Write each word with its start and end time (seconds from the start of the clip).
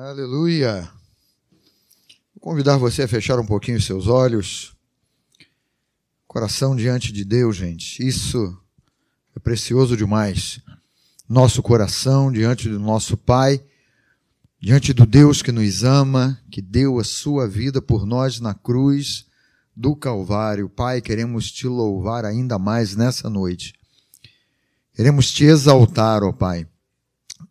Aleluia. 0.00 0.88
Vou 2.32 2.40
convidar 2.40 2.76
você 2.76 3.02
a 3.02 3.08
fechar 3.08 3.36
um 3.40 3.44
pouquinho 3.44 3.78
os 3.78 3.84
seus 3.84 4.06
olhos. 4.06 4.72
Coração 6.24 6.76
diante 6.76 7.12
de 7.12 7.24
Deus, 7.24 7.56
gente. 7.56 8.06
Isso 8.06 8.56
é 9.34 9.40
precioso 9.40 9.96
demais. 9.96 10.60
Nosso 11.28 11.60
coração 11.64 12.30
diante 12.30 12.68
do 12.68 12.78
nosso 12.78 13.16
Pai, 13.16 13.60
diante 14.60 14.92
do 14.92 15.04
Deus 15.04 15.42
que 15.42 15.50
nos 15.50 15.82
ama, 15.82 16.40
que 16.48 16.62
deu 16.62 17.00
a 17.00 17.04
sua 17.04 17.48
vida 17.48 17.82
por 17.82 18.06
nós 18.06 18.38
na 18.38 18.54
cruz 18.54 19.26
do 19.74 19.96
Calvário. 19.96 20.68
Pai, 20.68 21.00
queremos 21.00 21.50
te 21.50 21.66
louvar 21.66 22.24
ainda 22.24 22.56
mais 22.56 22.94
nessa 22.94 23.28
noite. 23.28 23.72
Queremos 24.94 25.32
te 25.32 25.42
exaltar, 25.42 26.22
ó 26.22 26.32
Pai. 26.32 26.68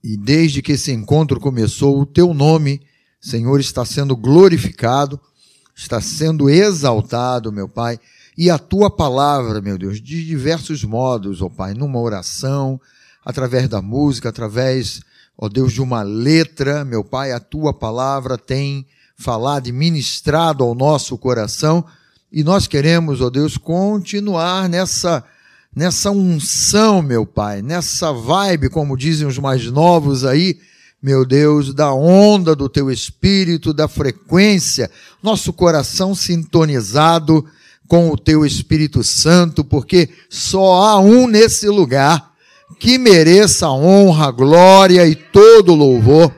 E 0.04 0.16
desde 0.16 0.62
que 0.62 0.74
esse 0.74 0.92
encontro 0.92 1.40
começou, 1.40 2.00
o 2.00 2.06
teu 2.06 2.34
nome, 2.34 2.82
Senhor, 3.20 3.60
está 3.60 3.84
sendo 3.84 4.16
glorificado, 4.16 5.20
está 5.75 6.00
sendo 6.02 6.50
exaltado, 6.50 7.52
meu 7.52 7.68
Pai, 7.68 8.00
e 8.38 8.50
a 8.50 8.58
tua 8.58 8.89
palavra, 8.89 9.61
meu 9.61 9.78
Deus, 9.78 10.02
de 10.02 10.25
diversos 10.25 10.84
modos, 10.84 11.42
ó 11.42 11.50
Pai, 11.50 11.74
numa 11.74 12.00
oração, 12.00 12.80
através 13.25 13.68
da 13.68 13.82
música, 13.82 14.30
através, 14.30 15.02
ó 15.38 15.50
Deus, 15.50 15.74
de 15.74 15.82
uma 15.82 16.04
letra, 16.04 16.86
meu 16.86 17.04
Pai, 17.04 17.32
a 17.32 17.39
tua 17.39 17.74
palavra 17.74 18.38
tem 18.38 18.86
falado 19.18 19.68
e 19.68 19.72
ministrado 19.72 20.64
ao 20.64 20.75
nosso 20.75 21.18
coração, 21.18 21.83
e 22.32 22.44
nós 22.44 22.68
queremos, 22.68 23.22
ó 23.22 23.30
Deus, 23.30 23.58
continuar 23.58 24.69
nessa 24.69 25.24
nessa 25.78 26.10
unção, 26.10 27.04
meu 27.04 27.24
Pai, 27.24 27.62
nessa 27.62 28.12
vibe, 28.12 28.68
como 28.68 28.98
dizem 28.98 29.28
os 29.28 29.38
mais 29.38 29.66
novos 29.66 30.26
aí, 30.26 30.58
meu 31.00 31.24
Deus, 31.24 31.72
da 31.72 31.94
onda 31.94 32.56
do 32.56 32.67
teu 32.67 32.90
espírito, 32.90 33.72
da 33.72 33.88
frequência, 33.88 34.90
nosso 35.22 35.53
coração 35.53 36.16
sintonizado 36.16 37.45
com 37.88 38.09
o 38.09 38.17
teu 38.17 38.44
Espírito 38.44 39.03
Santo, 39.03 39.64
porque 39.64 40.09
só 40.28 40.81
há 40.81 41.00
um 41.00 41.28
nesse 41.28 41.69
lugar 41.69 42.31
que 42.80 42.97
mereça 42.97 43.69
honra, 43.69 44.31
glória 44.31 45.08
e 45.08 45.14
todo 45.14 45.75
louvor. 45.75 46.34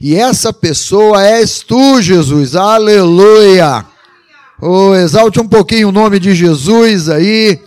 E 0.00 0.16
essa 0.16 0.54
pessoa 0.54 1.22
és 1.22 1.60
tu, 1.60 2.00
Jesus. 2.00 2.56
Aleluia. 2.56 3.84
Oh, 4.58 4.94
exalte 4.94 5.38
um 5.38 5.46
pouquinho 5.46 5.90
o 5.90 5.92
nome 5.92 6.18
de 6.18 6.34
Jesus 6.34 7.10
aí. 7.10 7.60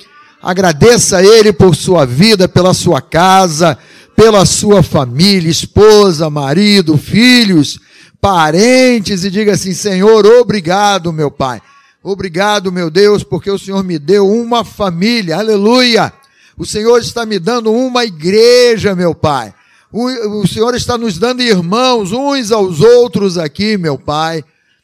Agradeça 0.44 1.20
a 1.20 1.24
Ele 1.24 1.54
por 1.54 1.74
sua 1.74 2.06
vida, 2.06 2.50
pela 2.50 2.74
sua 2.74 3.02
casa, 3.02 3.78
pela 4.14 4.46
sua 4.46 4.84
família, 4.84 5.50
esposa, 5.50 6.30
marido, 6.30 6.98
filhos, 6.98 7.80
parentes, 8.20 9.24
e 9.24 9.30
diga 9.30 9.54
assim: 9.54 9.74
Senhor, 9.74 10.26
obrigado, 10.26 11.14
meu 11.14 11.32
Pai. 11.32 11.62
Obrigado, 12.04 12.74
meu 12.74 12.90
Deus, 12.90 13.24
porque 13.24 13.50
o 13.50 13.58
Senhor 13.58 13.82
me 13.86 13.98
deu 13.98 14.28
uma 14.30 14.66
família, 14.66 15.38
aleluia. 15.38 16.12
O 16.58 16.66
Senhor 16.66 17.00
está 17.00 17.26
me 17.26 17.40
dando 17.40 17.72
uma 17.72 18.04
igreja, 18.04 18.94
meu 18.94 19.16
Pai. 19.16 19.54
O, 19.90 20.46
Senhor 20.46 20.76
está 20.76 20.98
nos 20.98 21.18
dando 21.18 21.42
irmãos 21.42 22.12
uns 22.12 22.52
aos 22.52 22.82
outros 22.82 23.38
aqui, 23.38 23.78
meu 23.78 23.98
Pai. 23.98 24.44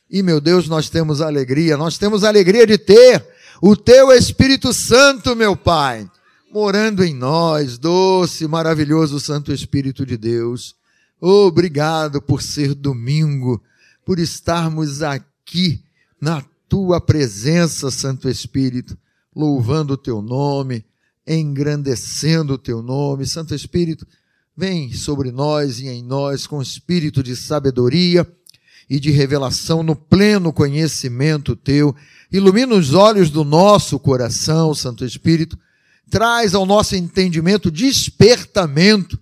E, 0.10 0.24
meu 0.24 0.40
Deus, 0.40 0.70
nós 0.70 0.88
temos 0.88 1.20
alegria, 1.20 1.76
nós 1.76 1.98
temos 1.98 2.24
alegria 2.24 2.66
de 2.66 2.78
ter 2.78 3.26
o 3.62 3.76
teu 3.76 4.12
Espírito 4.12 4.74
Santo, 4.74 5.36
meu 5.36 5.56
Pai, 5.56 6.10
morando 6.52 7.04
em 7.04 7.14
nós, 7.14 7.78
doce, 7.78 8.48
maravilhoso 8.48 9.20
Santo 9.20 9.52
Espírito 9.52 10.06
de 10.06 10.18
Deus. 10.18 10.76
Obrigado 11.20 12.22
por 12.22 12.42
ser 12.42 12.74
domingo, 12.74 13.62
por 14.06 14.18
estarmos 14.18 15.02
aqui 15.02 15.84
na 16.22 16.42
tua 16.70 17.02
presença, 17.02 17.92
Santo 17.92 18.30
Espírito, 18.30 18.98
louvando 19.36 19.94
o 19.94 19.98
teu 19.98 20.22
nome, 20.22 20.86
engrandecendo 21.28 22.54
o 22.54 22.58
teu 22.58 22.82
nome. 22.82 23.26
Santo 23.26 23.54
Espírito, 23.54 24.08
vem 24.56 24.94
sobre 24.94 25.32
nós 25.32 25.80
e 25.80 25.88
em 25.88 26.02
nós 26.02 26.48
com 26.48 26.62
espírito 26.62 27.22
de 27.22 27.36
sabedoria 27.36 28.26
e 28.90 29.00
de 29.00 29.12
revelação 29.12 29.84
no 29.84 29.96
pleno 29.96 30.52
conhecimento 30.52 31.56
teu 31.56 31.96
ilumina 32.32 32.76
os 32.76 32.94
olhos 32.94 33.30
do 33.30 33.44
nosso 33.44 34.00
coração, 34.00 34.74
Santo 34.74 35.06
Espírito, 35.06 35.58
traz 36.10 36.56
ao 36.56 36.66
nosso 36.66 36.96
entendimento 36.96 37.70
despertamento, 37.70 39.20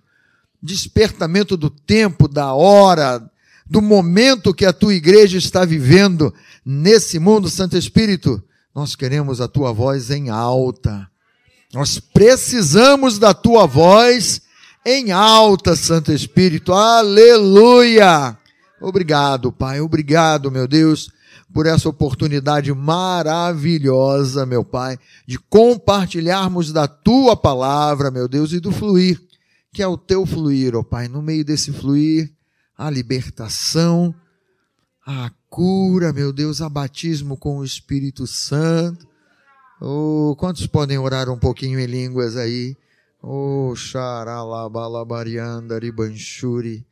despertamento 0.61 1.57
do 1.57 1.69
tempo, 1.69 2.27
da 2.27 2.53
hora, 2.53 3.29
do 3.65 3.81
momento 3.81 4.53
que 4.53 4.65
a 4.65 4.71
tua 4.71 4.93
igreja 4.93 5.37
está 5.37 5.65
vivendo 5.65 6.33
nesse 6.65 7.19
mundo, 7.19 7.49
Santo 7.49 7.77
Espírito. 7.77 8.41
Nós 8.73 8.95
queremos 8.95 9.41
a 9.41 9.47
tua 9.47 9.73
voz 9.73 10.09
em 10.09 10.29
alta. 10.29 11.09
Nós 11.73 11.99
precisamos 11.99 13.19
da 13.19 13.33
tua 13.33 13.65
voz 13.65 14.41
em 14.85 15.11
alta, 15.11 15.75
Santo 15.75 16.13
Espírito. 16.13 16.71
Aleluia! 16.71 18.37
Obrigado, 18.81 19.51
Pai. 19.51 19.81
Obrigado, 19.81 20.51
meu 20.51 20.67
Deus 20.67 21.11
por 21.53 21.65
essa 21.65 21.89
oportunidade 21.89 22.73
maravilhosa, 22.73 24.45
meu 24.45 24.63
Pai, 24.63 24.97
de 25.25 25.39
compartilharmos 25.39 26.71
da 26.71 26.87
tua 26.87 27.35
palavra, 27.35 28.11
meu 28.11 28.27
Deus, 28.27 28.51
e 28.51 28.59
do 28.59 28.71
fluir, 28.71 29.19
que 29.71 29.81
é 29.81 29.87
o 29.87 29.97
teu 29.97 30.23
fluir, 30.25 30.75
ó 30.75 30.83
Pai. 30.83 31.07
No 31.07 31.21
meio 31.21 31.45
desse 31.45 31.71
fluir, 31.71 32.31
a 32.77 32.89
libertação, 32.89 34.13
a 35.05 35.31
cura, 35.49 36.13
meu 36.13 36.33
Deus, 36.33 36.61
a 36.61 36.69
batismo 36.69 37.37
com 37.37 37.57
o 37.57 37.65
Espírito 37.65 38.27
Santo. 38.27 39.07
Oh, 39.81 40.35
quantos 40.37 40.67
podem 40.67 40.97
orar 40.97 41.29
um 41.29 41.39
pouquinho 41.39 41.79
em 41.79 41.85
línguas 41.85 42.35
aí? 42.35 42.75
Oh, 43.21 43.73
xaralabalabarianda 43.75 45.79
ribanchuri. 45.79 46.86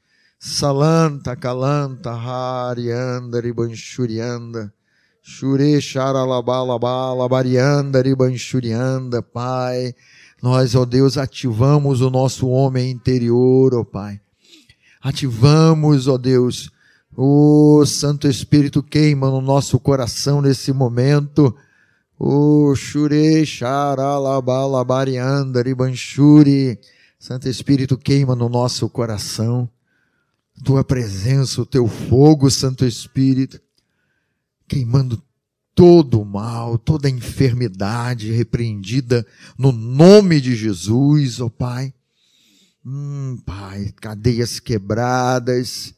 Salanta, 0.47 1.35
calanta, 1.35 2.11
harianda, 2.11 3.41
ribanchurianda. 3.41 4.71
Shure, 5.19 5.81
charalabalabala, 5.81 7.27
barianda, 7.27 7.99
ribanchurianda, 7.99 9.23
Pai. 9.23 9.95
Nós, 10.43 10.75
ó 10.75 10.85
Deus, 10.85 11.17
ativamos 11.17 12.01
o 12.01 12.11
nosso 12.11 12.47
homem 12.47 12.91
interior, 12.91 13.73
ó 13.73 13.83
Pai. 13.83 14.21
Ativamos, 15.01 16.07
ó 16.07 16.15
Deus, 16.15 16.69
o 17.17 17.83
Santo 17.87 18.27
Espírito 18.27 18.83
queima 18.83 19.31
no 19.31 19.41
nosso 19.41 19.79
coração 19.79 20.43
nesse 20.43 20.71
momento. 20.71 21.55
O 22.19 22.75
Shure, 22.75 23.47
charalabala, 23.47 24.83
barianda, 24.83 25.63
ribanchuri. 25.63 26.79
Santo 27.17 27.49
Espírito 27.49 27.97
queima 27.97 28.35
no 28.35 28.47
nosso 28.47 28.87
coração 28.87 29.67
tua 30.63 30.83
presença, 30.83 31.61
o 31.61 31.65
teu 31.65 31.87
fogo, 31.87 32.49
Santo 32.49 32.85
Espírito, 32.85 33.59
queimando 34.67 35.21
todo 35.73 36.21
o 36.21 36.25
mal, 36.25 36.77
toda 36.77 37.07
a 37.07 37.11
enfermidade 37.11 38.31
repreendida 38.31 39.25
no 39.57 39.71
nome 39.71 40.39
de 40.39 40.55
Jesus, 40.55 41.41
ó 41.41 41.45
oh 41.45 41.49
Pai. 41.49 41.93
Hum, 42.85 43.37
Pai, 43.45 43.93
cadeias 43.99 44.59
quebradas, 44.59 45.93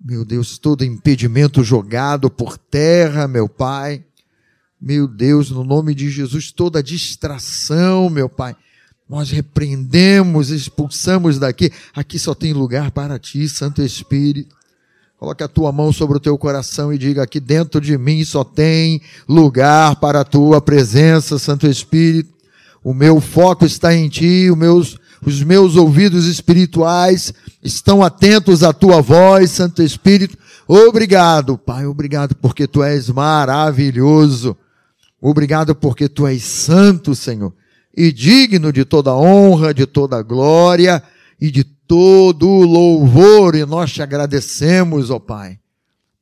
meu 0.00 0.24
Deus, 0.24 0.58
todo 0.58 0.84
impedimento 0.84 1.64
jogado 1.64 2.30
por 2.30 2.56
terra, 2.56 3.26
meu 3.26 3.48
Pai. 3.48 4.04
Meu 4.80 5.06
Deus, 5.06 5.50
no 5.50 5.62
nome 5.62 5.94
de 5.94 6.10
Jesus, 6.10 6.50
toda 6.50 6.82
distração, 6.82 8.10
meu 8.10 8.28
Pai 8.28 8.56
nós 9.08 9.30
repreendemos, 9.30 10.50
expulsamos 10.50 11.38
daqui. 11.38 11.70
Aqui 11.94 12.18
só 12.18 12.34
tem 12.34 12.52
lugar 12.52 12.90
para 12.90 13.18
ti, 13.18 13.48
Santo 13.48 13.82
Espírito. 13.82 14.54
Coloque 15.18 15.44
a 15.44 15.48
tua 15.48 15.70
mão 15.70 15.92
sobre 15.92 16.16
o 16.16 16.20
teu 16.20 16.36
coração 16.38 16.92
e 16.92 16.98
diga: 16.98 17.22
aqui 17.22 17.38
dentro 17.38 17.80
de 17.80 17.96
mim 17.98 18.24
só 18.24 18.42
tem 18.42 19.00
lugar 19.28 19.96
para 19.96 20.20
a 20.20 20.24
tua 20.24 20.60
presença, 20.60 21.38
Santo 21.38 21.66
Espírito. 21.66 22.32
O 22.82 22.92
meu 22.92 23.20
foco 23.20 23.64
está 23.64 23.94
em 23.94 24.08
ti, 24.08 24.50
os 24.50 24.58
meus, 24.58 24.98
os 25.24 25.42
meus 25.42 25.76
ouvidos 25.76 26.26
espirituais 26.26 27.32
estão 27.62 28.02
atentos 28.02 28.64
à 28.64 28.72
tua 28.72 29.00
voz, 29.00 29.52
Santo 29.52 29.82
Espírito. 29.82 30.36
Obrigado, 30.66 31.56
Pai, 31.56 31.86
obrigado 31.86 32.34
porque 32.34 32.66
tu 32.66 32.82
és 32.82 33.08
maravilhoso. 33.08 34.56
Obrigado 35.20 35.72
porque 35.72 36.08
tu 36.08 36.26
és 36.26 36.42
santo, 36.42 37.14
Senhor 37.14 37.52
e 37.94 38.12
digno 38.12 38.72
de 38.72 38.84
toda 38.84 39.14
honra, 39.14 39.74
de 39.74 39.86
toda 39.86 40.22
glória 40.22 41.02
e 41.40 41.50
de 41.50 41.64
todo 41.64 42.46
louvor. 42.46 43.54
E 43.54 43.64
nós 43.64 43.92
te 43.92 44.02
agradecemos, 44.02 45.10
ó 45.10 45.18
Pai. 45.18 45.58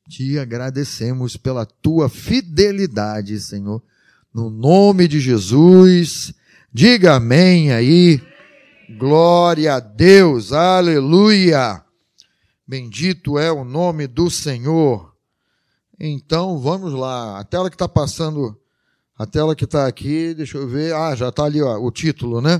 Te 0.09 0.37
agradecemos 0.37 1.37
pela 1.37 1.65
tua 1.65 2.09
fidelidade, 2.09 3.39
Senhor. 3.39 3.81
No 4.33 4.49
nome 4.49 5.07
de 5.07 5.19
Jesus, 5.19 6.33
diga 6.73 7.15
amém 7.15 7.71
aí. 7.71 8.21
Glória 8.97 9.75
a 9.75 9.79
Deus, 9.79 10.51
aleluia. 10.51 11.81
Bendito 12.67 13.39
é 13.39 13.51
o 13.51 13.63
nome 13.63 14.07
do 14.07 14.29
Senhor. 14.29 15.13
Então 15.99 16.59
vamos 16.59 16.93
lá. 16.93 17.39
A 17.39 17.43
tela 17.43 17.69
que 17.69 17.75
está 17.75 17.87
passando, 17.87 18.57
a 19.21 19.25
tela 19.27 19.55
que 19.55 19.65
está 19.65 19.85
aqui, 19.85 20.33
deixa 20.33 20.57
eu 20.57 20.67
ver. 20.67 20.95
Ah, 20.95 21.15
já 21.15 21.29
está 21.29 21.43
ali 21.43 21.61
ó, 21.61 21.77
o 21.77 21.91
título, 21.91 22.41
né? 22.41 22.59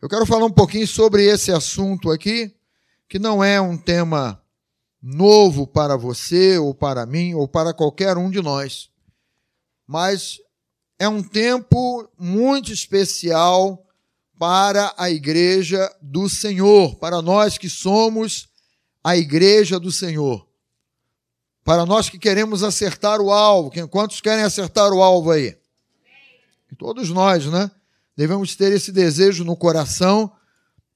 Eu 0.00 0.10
quero 0.10 0.26
falar 0.26 0.44
um 0.44 0.52
pouquinho 0.52 0.86
sobre 0.86 1.24
esse 1.24 1.50
assunto 1.50 2.10
aqui, 2.10 2.54
que 3.08 3.18
não 3.18 3.42
é 3.42 3.58
um 3.58 3.78
tema 3.78 4.42
novo 5.02 5.66
para 5.66 5.96
você, 5.96 6.58
ou 6.58 6.74
para 6.74 7.06
mim, 7.06 7.32
ou 7.32 7.48
para 7.48 7.72
qualquer 7.72 8.18
um 8.18 8.30
de 8.30 8.42
nós, 8.42 8.90
mas 9.86 10.38
é 10.98 11.08
um 11.08 11.22
tempo 11.22 12.06
muito 12.18 12.70
especial 12.74 13.82
para 14.38 14.92
a 14.98 15.10
igreja 15.10 15.90
do 16.02 16.28
Senhor, 16.28 16.96
para 16.96 17.22
nós 17.22 17.56
que 17.56 17.70
somos 17.70 18.50
a 19.02 19.16
igreja 19.16 19.80
do 19.80 19.90
Senhor. 19.90 20.46
Para 21.64 21.86
nós 21.86 22.10
que 22.10 22.18
queremos 22.18 22.62
acertar 22.62 23.18
o 23.18 23.32
alvo, 23.32 23.70
quantos 23.88 24.20
querem 24.20 24.44
acertar 24.44 24.92
o 24.92 25.02
alvo 25.02 25.30
aí? 25.30 25.59
Todos 26.76 27.10
nós, 27.10 27.46
né? 27.46 27.70
Devemos 28.16 28.54
ter 28.54 28.72
esse 28.72 28.92
desejo 28.92 29.44
no 29.44 29.56
coração 29.56 30.32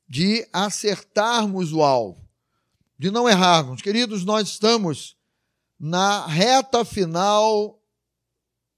de 0.08 0.46
acertarmos 0.52 1.72
o 1.72 1.82
alvo, 1.82 2.20
de 2.98 3.10
não 3.10 3.28
errarmos. 3.28 3.80
Queridos, 3.80 4.24
nós 4.24 4.48
estamos 4.48 5.16
na 5.78 6.26
reta 6.26 6.84
final 6.84 7.80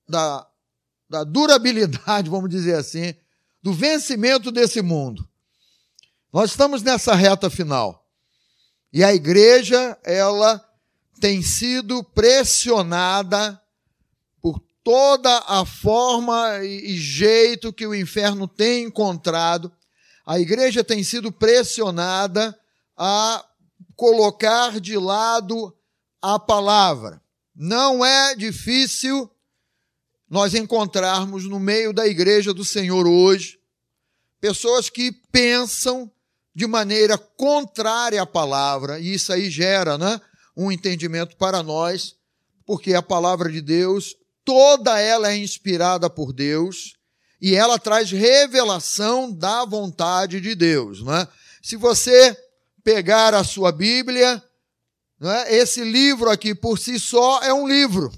da, 0.08 0.46
da 1.08 1.24
durabilidade, 1.24 2.28
vamos 2.30 2.50
dizer 2.50 2.76
assim, 2.76 3.14
do 3.62 3.72
vencimento 3.72 4.50
desse 4.52 4.80
mundo. 4.80 5.28
Nós 6.32 6.50
estamos 6.50 6.82
nessa 6.82 7.14
reta 7.14 7.50
final. 7.50 8.06
E 8.92 9.02
a 9.02 9.12
igreja, 9.14 9.98
ela 10.04 10.64
tem 11.20 11.42
sido 11.42 12.04
pressionada 12.04 13.60
toda 14.86 15.38
a 15.48 15.66
forma 15.66 16.64
e 16.64 16.96
jeito 16.96 17.72
que 17.72 17.84
o 17.84 17.92
inferno 17.92 18.46
tem 18.46 18.84
encontrado. 18.84 19.72
A 20.24 20.38
igreja 20.38 20.84
tem 20.84 21.02
sido 21.02 21.32
pressionada 21.32 22.56
a 22.96 23.44
colocar 23.96 24.78
de 24.78 24.96
lado 24.96 25.76
a 26.22 26.38
palavra. 26.38 27.20
Não 27.52 28.04
é 28.04 28.36
difícil 28.36 29.28
nós 30.30 30.54
encontrarmos 30.54 31.46
no 31.46 31.58
meio 31.58 31.92
da 31.92 32.06
igreja 32.06 32.54
do 32.54 32.64
Senhor 32.64 33.08
hoje 33.08 33.58
pessoas 34.40 34.88
que 34.88 35.10
pensam 35.32 36.08
de 36.54 36.64
maneira 36.64 37.18
contrária 37.18 38.22
à 38.22 38.26
palavra, 38.26 39.00
e 39.00 39.14
isso 39.14 39.32
aí 39.32 39.50
gera 39.50 39.98
né, 39.98 40.20
um 40.56 40.70
entendimento 40.70 41.36
para 41.36 41.60
nós, 41.60 42.14
porque 42.64 42.94
a 42.94 43.02
palavra 43.02 43.50
de 43.50 43.60
Deus, 43.60 44.14
toda 44.46 44.98
ela 44.98 45.30
é 45.30 45.36
inspirada 45.36 46.08
por 46.08 46.32
Deus, 46.32 46.94
e 47.38 47.54
ela 47.54 47.78
traz 47.78 48.10
revelação 48.10 49.30
da 49.30 49.66
vontade 49.66 50.40
de 50.40 50.54
Deus. 50.54 51.02
Né? 51.02 51.28
Se 51.60 51.76
você 51.76 52.34
pegar 52.82 53.34
a 53.34 53.44
sua 53.44 53.70
Bíblia, 53.70 54.42
né, 55.20 55.54
esse 55.54 55.84
livro 55.84 56.30
aqui 56.30 56.54
por 56.54 56.78
si 56.78 56.98
só 56.98 57.42
é 57.42 57.52
um 57.52 57.68
livro, 57.68 58.10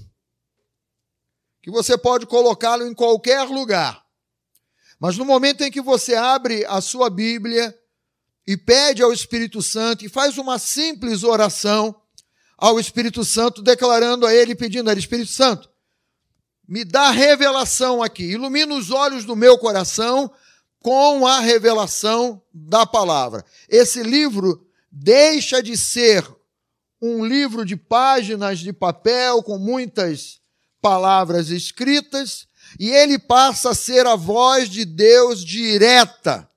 que 1.61 1.69
você 1.69 1.97
pode 1.97 2.25
colocá-lo 2.25 2.87
em 2.87 2.93
qualquer 2.93 3.43
lugar. 3.43 4.01
Mas 4.97 5.17
no 5.17 5.25
momento 5.25 5.63
em 5.63 5.71
que 5.71 5.81
você 5.81 6.15
abre 6.15 6.63
a 6.65 6.79
sua 6.79 7.09
Bíblia, 7.09 7.75
e 8.49 8.57
pede 8.57 9.03
ao 9.03 9.13
Espírito 9.13 9.61
Santo 9.61 10.03
e 10.03 10.09
faz 10.09 10.39
uma 10.39 10.57
simples 10.57 11.23
oração 11.23 11.95
ao 12.57 12.79
Espírito 12.79 13.23
Santo, 13.23 13.61
declarando 13.61 14.25
a 14.25 14.33
ele, 14.33 14.55
pedindo 14.55 14.89
a 14.89 14.91
ele, 14.91 14.99
Espírito 14.99 15.31
Santo, 15.31 15.69
me 16.69 16.85
dá 16.85 17.09
revelação 17.09 18.03
aqui, 18.03 18.23
ilumina 18.25 18.75
os 18.75 18.91
olhos 18.91 19.25
do 19.25 19.35
meu 19.35 19.57
coração 19.57 20.29
com 20.79 21.25
a 21.25 21.39
revelação 21.39 22.39
da 22.53 22.85
palavra. 22.85 23.43
Esse 23.67 24.03
livro 24.03 24.63
deixa 24.91 25.63
de 25.63 25.75
ser 25.75 26.23
um 27.01 27.25
livro 27.25 27.65
de 27.65 27.75
páginas 27.75 28.59
de 28.59 28.71
papel 28.71 29.41
com 29.41 29.57
muitas 29.57 30.39
palavras 30.79 31.49
escritas 31.49 32.47
e 32.79 32.91
ele 32.91 33.17
passa 33.17 33.71
a 33.71 33.75
ser 33.75 34.05
a 34.05 34.15
voz 34.15 34.69
de 34.69 34.85
Deus 34.85 35.43
direta. 35.43 36.47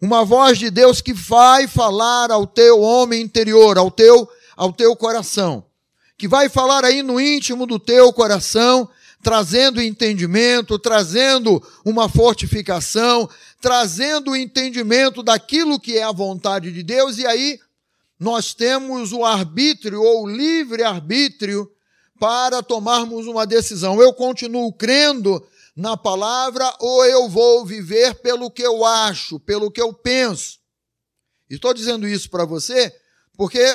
Uma 0.00 0.24
voz 0.24 0.58
de 0.58 0.70
Deus 0.70 1.02
que 1.02 1.12
vai 1.12 1.68
falar 1.68 2.30
ao 2.30 2.46
teu 2.46 2.80
homem 2.80 3.20
interior, 3.20 3.76
ao 3.76 3.90
teu, 3.90 4.26
ao 4.56 4.72
teu 4.72 4.96
coração, 4.96 5.66
que 6.16 6.26
vai 6.26 6.48
falar 6.48 6.82
aí 6.82 7.02
no 7.02 7.20
íntimo 7.20 7.66
do 7.66 7.78
teu 7.78 8.10
coração, 8.10 8.88
trazendo 9.22 9.82
entendimento, 9.82 10.78
trazendo 10.78 11.62
uma 11.84 12.08
fortificação, 12.08 13.28
trazendo 13.60 14.30
o 14.30 14.36
entendimento 14.36 15.22
daquilo 15.22 15.78
que 15.78 15.98
é 15.98 16.02
a 16.02 16.12
vontade 16.12 16.72
de 16.72 16.82
Deus, 16.82 17.18
e 17.18 17.26
aí 17.26 17.58
nós 18.18 18.54
temos 18.54 19.12
o 19.12 19.24
arbítrio 19.24 20.02
ou 20.02 20.26
livre 20.26 20.82
arbítrio 20.82 21.70
para 22.18 22.62
tomarmos 22.62 23.26
uma 23.26 23.46
decisão. 23.46 24.00
Eu 24.00 24.12
continuo 24.12 24.72
crendo 24.72 25.42
na 25.74 25.96
palavra 25.96 26.70
ou 26.78 27.04
eu 27.06 27.28
vou 27.28 27.64
viver 27.64 28.14
pelo 28.16 28.50
que 28.50 28.62
eu 28.62 28.84
acho, 28.84 29.40
pelo 29.40 29.70
que 29.70 29.80
eu 29.80 29.92
penso. 29.92 30.58
Estou 31.48 31.72
dizendo 31.72 32.06
isso 32.06 32.28
para 32.28 32.44
você 32.44 32.94
porque 33.36 33.74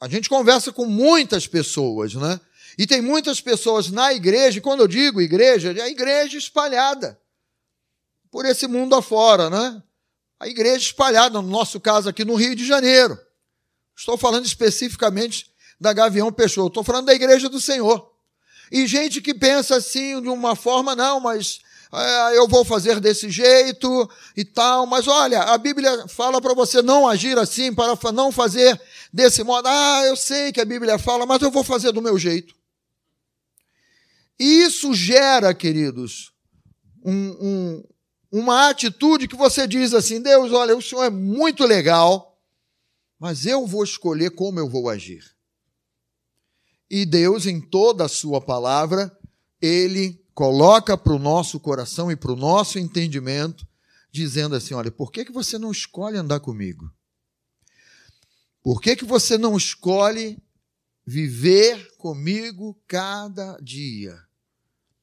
a 0.00 0.08
gente 0.08 0.28
conversa 0.28 0.72
com 0.72 0.86
muitas 0.86 1.46
pessoas, 1.48 2.14
né? 2.14 2.40
E 2.78 2.86
tem 2.86 3.00
muitas 3.00 3.40
pessoas 3.40 3.90
na 3.90 4.12
igreja, 4.12 4.60
quando 4.60 4.80
eu 4.80 4.88
digo 4.88 5.20
igreja, 5.20 5.72
é 5.76 5.82
a 5.82 5.88
igreja 5.88 6.38
espalhada 6.38 7.20
por 8.30 8.44
esse 8.46 8.66
mundo 8.66 8.94
afora, 8.94 9.50
né? 9.50 9.82
A 10.38 10.48
igreja 10.48 10.86
espalhada, 10.86 11.40
no 11.42 11.48
nosso 11.48 11.80
caso 11.80 12.08
aqui 12.08 12.24
no 12.24 12.34
Rio 12.34 12.54
de 12.54 12.66
Janeiro. 12.66 13.18
Estou 13.96 14.16
falando 14.16 14.46
especificamente 14.46 15.50
da 15.78 15.92
Gavião 15.92 16.32
Peixoto, 16.32 16.68
estou 16.68 16.84
falando 16.84 17.06
da 17.06 17.14
igreja 17.14 17.48
do 17.48 17.60
Senhor. 17.60 18.10
E 18.70 18.86
gente 18.86 19.20
que 19.20 19.34
pensa 19.34 19.76
assim 19.76 20.20
de 20.22 20.28
uma 20.28 20.54
forma, 20.54 20.94
não, 20.94 21.20
mas 21.20 21.60
é, 21.92 22.38
eu 22.38 22.46
vou 22.46 22.64
fazer 22.64 23.00
desse 23.00 23.28
jeito 23.30 24.08
e 24.36 24.44
tal. 24.44 24.86
Mas 24.86 25.08
olha, 25.08 25.42
a 25.42 25.58
Bíblia 25.58 26.06
fala 26.06 26.40
para 26.40 26.54
você 26.54 26.80
não 26.80 27.08
agir 27.08 27.36
assim, 27.36 27.74
para 27.74 28.12
não 28.12 28.30
fazer 28.30 28.80
desse 29.12 29.42
modo. 29.42 29.66
Ah, 29.68 30.02
eu 30.06 30.16
sei 30.16 30.52
que 30.52 30.60
a 30.60 30.64
Bíblia 30.64 30.98
fala, 30.98 31.26
mas 31.26 31.42
eu 31.42 31.50
vou 31.50 31.64
fazer 31.64 31.90
do 31.92 32.00
meu 32.00 32.16
jeito. 32.18 32.54
E 34.40 34.62
isso 34.62 34.94
gera, 34.94 35.52
queridos, 35.52 36.32
um, 37.04 37.12
um, 37.12 37.84
uma 38.32 38.70
atitude 38.70 39.28
que 39.28 39.36
você 39.36 39.68
diz 39.68 39.92
assim: 39.92 40.22
Deus, 40.22 40.50
olha, 40.50 40.74
o 40.74 40.80
Senhor 40.80 41.04
é 41.04 41.10
muito 41.10 41.62
legal, 41.66 42.40
mas 43.18 43.44
eu 43.44 43.66
vou 43.66 43.84
escolher 43.84 44.30
como 44.30 44.58
eu 44.58 44.66
vou 44.66 44.88
agir. 44.88 45.22
E 46.88 47.04
Deus, 47.04 47.44
em 47.44 47.60
toda 47.60 48.06
a 48.06 48.08
sua 48.08 48.40
palavra, 48.40 49.14
ele 49.60 50.24
coloca 50.32 50.96
para 50.96 51.12
o 51.12 51.18
nosso 51.18 51.60
coração 51.60 52.10
e 52.10 52.16
para 52.16 52.32
o 52.32 52.36
nosso 52.36 52.78
entendimento, 52.78 53.68
dizendo 54.10 54.56
assim: 54.56 54.72
olha, 54.72 54.90
por 54.90 55.12
que, 55.12 55.26
que 55.26 55.32
você 55.32 55.58
não 55.58 55.70
escolhe 55.70 56.16
andar 56.16 56.40
comigo? 56.40 56.90
Por 58.62 58.80
que, 58.80 58.96
que 58.96 59.04
você 59.04 59.36
não 59.36 59.54
escolhe 59.54 60.42
viver 61.06 61.94
comigo 61.98 62.80
cada 62.86 63.58
dia, 63.60 64.18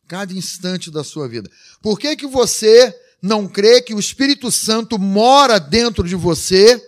cada 0.08 0.34
instante 0.34 0.90
da 0.90 1.04
sua 1.04 1.28
vida? 1.28 1.50
Por 1.82 2.00
que, 2.00 2.16
que 2.16 2.28
você 2.28 2.94
não 3.22 3.48
crê 3.48 3.82
que 3.82 3.94
o 3.94 4.00
Espírito 4.00 4.52
Santo 4.52 4.98
mora 4.98 5.60
dentro 5.60 6.08
de 6.08 6.16
você? 6.16 6.82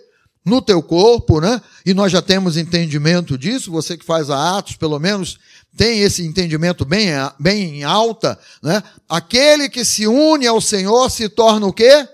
no 0.44 0.62
teu 0.62 0.82
corpo, 0.82 1.40
né? 1.40 1.60
E 1.84 1.92
nós 1.92 2.10
já 2.10 2.22
temos 2.22 2.56
entendimento 2.56 3.36
disso, 3.36 3.70
você 3.70 3.96
que 3.96 4.04
faz 4.04 4.30
a 4.30 4.56
Atos, 4.56 4.74
pelo 4.76 4.98
menos, 4.98 5.38
tem 5.76 6.00
esse 6.00 6.24
entendimento 6.24 6.84
bem, 6.84 7.08
bem 7.38 7.76
em 7.76 7.84
alta, 7.84 8.38
né? 8.62 8.82
Aquele 9.08 9.68
que 9.68 9.84
se 9.84 10.06
une 10.06 10.46
ao 10.46 10.60
Senhor 10.60 11.10
se 11.10 11.28
torna 11.28 11.66
o 11.66 11.72
quê? 11.72 12.08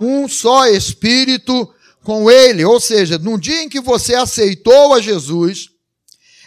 Um 0.00 0.28
só 0.28 0.66
espírito 0.66 1.72
com 2.02 2.30
ele. 2.30 2.64
Ou 2.64 2.80
seja, 2.80 3.16
no 3.18 3.38
dia 3.38 3.62
em 3.62 3.68
que 3.68 3.80
você 3.80 4.14
aceitou 4.14 4.92
a 4.92 5.00
Jesus, 5.00 5.68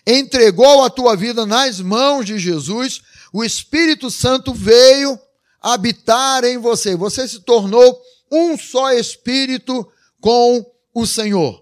entregou 0.06 0.84
a 0.84 0.90
tua 0.90 1.16
vida 1.16 1.46
nas 1.46 1.80
mãos 1.80 2.26
de 2.26 2.38
Jesus, 2.38 3.02
o 3.36 3.44
Espírito 3.44 4.10
Santo 4.10 4.54
veio 4.54 5.20
habitar 5.62 6.46
em 6.46 6.58
você. 6.58 6.96
Você 6.96 7.28
se 7.28 7.42
tornou 7.42 8.02
um 8.32 8.58
só 8.58 8.94
espírito 8.94 9.86
com 10.22 10.66
o 10.94 11.06
Senhor. 11.06 11.62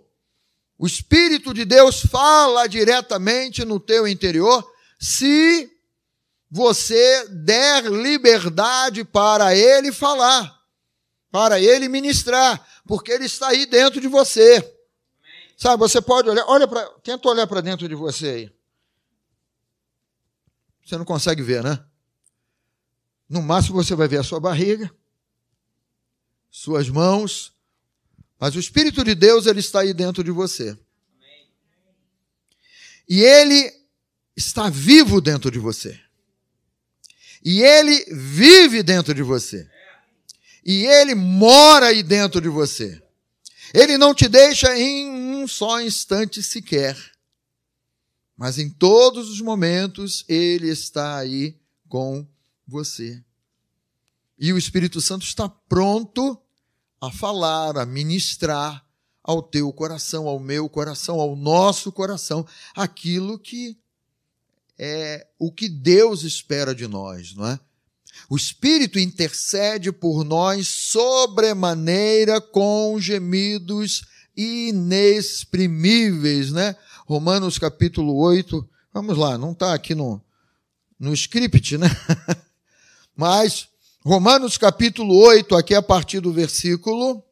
O 0.77 0.85
Espírito 0.85 1.51
de 1.51 1.65
Deus 1.65 2.01
fala 2.01 2.67
diretamente 2.67 3.65
no 3.65 3.79
teu 3.79 4.07
interior 4.07 4.63
se 4.99 5.67
você 6.47 7.27
der 7.29 7.85
liberdade 7.85 9.03
para 9.03 9.55
ele 9.55 9.91
falar, 9.91 10.55
para 11.31 11.59
ele 11.59 11.89
ministrar, 11.89 12.63
porque 12.85 13.11
ele 13.11 13.25
está 13.25 13.47
aí 13.47 13.65
dentro 13.65 13.99
de 13.99 14.07
você. 14.07 14.61
Sabe, 15.57 15.79
você 15.79 15.99
pode 15.99 16.29
olhar, 16.29 16.45
olha 16.47 16.67
para, 16.67 16.87
tenta 17.03 17.27
olhar 17.27 17.47
para 17.47 17.61
dentro 17.61 17.89
de 17.89 17.95
você 17.95 18.27
aí. 18.27 18.62
Você 20.83 20.97
não 20.97 21.05
consegue 21.05 21.41
ver, 21.41 21.63
né? 21.63 21.83
No 23.29 23.41
máximo 23.41 23.81
você 23.81 23.95
vai 23.95 24.07
ver 24.07 24.19
a 24.19 24.23
sua 24.23 24.39
barriga, 24.39 24.93
suas 26.51 26.89
mãos, 26.89 27.53
mas 28.39 28.55
o 28.55 28.59
Espírito 28.59 29.03
de 29.03 29.15
Deus 29.15 29.45
ele 29.45 29.59
está 29.59 29.79
aí 29.81 29.93
dentro 29.93 30.23
de 30.23 30.31
você. 30.31 30.77
E 33.07 33.21
ele 33.21 33.71
está 34.35 34.69
vivo 34.69 35.21
dentro 35.21 35.49
de 35.49 35.59
você. 35.59 35.99
E 37.43 37.61
ele 37.61 38.05
vive 38.13 38.81
dentro 38.83 39.13
de 39.13 39.21
você. 39.21 39.69
E 40.65 40.85
ele 40.85 41.13
mora 41.13 41.87
aí 41.87 42.01
dentro 42.01 42.39
de 42.39 42.47
você. 42.47 43.01
Ele 43.73 43.97
não 43.97 44.13
te 44.13 44.27
deixa 44.27 44.77
em 44.77 45.09
um 45.09 45.47
só 45.47 45.81
instante 45.81 46.41
sequer. 46.41 46.95
Mas 48.43 48.59
em 48.59 48.69
todos 48.69 49.29
os 49.29 49.39
momentos 49.39 50.25
ele 50.27 50.67
está 50.67 51.15
aí 51.15 51.55
com 51.87 52.27
você. 52.67 53.23
E 54.37 54.51
o 54.51 54.57
Espírito 54.57 54.99
Santo 54.99 55.23
está 55.23 55.47
pronto 55.47 56.37
a 56.99 57.09
falar, 57.09 57.77
a 57.77 57.85
ministrar 57.85 58.85
ao 59.23 59.41
teu 59.41 59.71
coração, 59.71 60.27
ao 60.27 60.41
meu 60.41 60.67
coração, 60.67 61.21
ao 61.21 61.37
nosso 61.37 61.89
coração, 61.89 62.45
aquilo 62.75 63.39
que 63.39 63.77
é 64.77 65.25
o 65.39 65.49
que 65.49 65.69
Deus 65.69 66.23
espera 66.23 66.75
de 66.75 66.85
nós, 66.85 67.33
não 67.33 67.47
é? 67.47 67.57
O 68.29 68.35
Espírito 68.35 68.99
intercede 68.99 69.89
por 69.89 70.25
nós 70.25 70.67
sobremaneira 70.67 72.41
com 72.41 72.99
gemidos 72.99 74.03
inexprimíveis, 74.35 76.51
né? 76.51 76.75
Romanos 77.05 77.57
capítulo 77.57 78.15
8. 78.15 78.67
Vamos 78.93 79.17
lá, 79.17 79.37
não 79.37 79.51
está 79.51 79.73
aqui 79.73 79.93
no, 79.93 80.21
no 80.99 81.13
script, 81.13 81.77
né? 81.77 81.87
Mas 83.15 83.67
Romanos 84.05 84.57
capítulo 84.57 85.15
8, 85.15 85.55
aqui 85.55 85.75
a 85.75 85.81
partir 85.81 86.19
do 86.19 86.31
versículo 86.31 87.23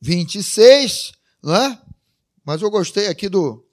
26, 0.00 1.12
não 1.42 1.54
é? 1.54 1.82
Mas 2.44 2.62
eu 2.62 2.70
gostei 2.70 3.08
aqui 3.08 3.28
do. 3.28 3.64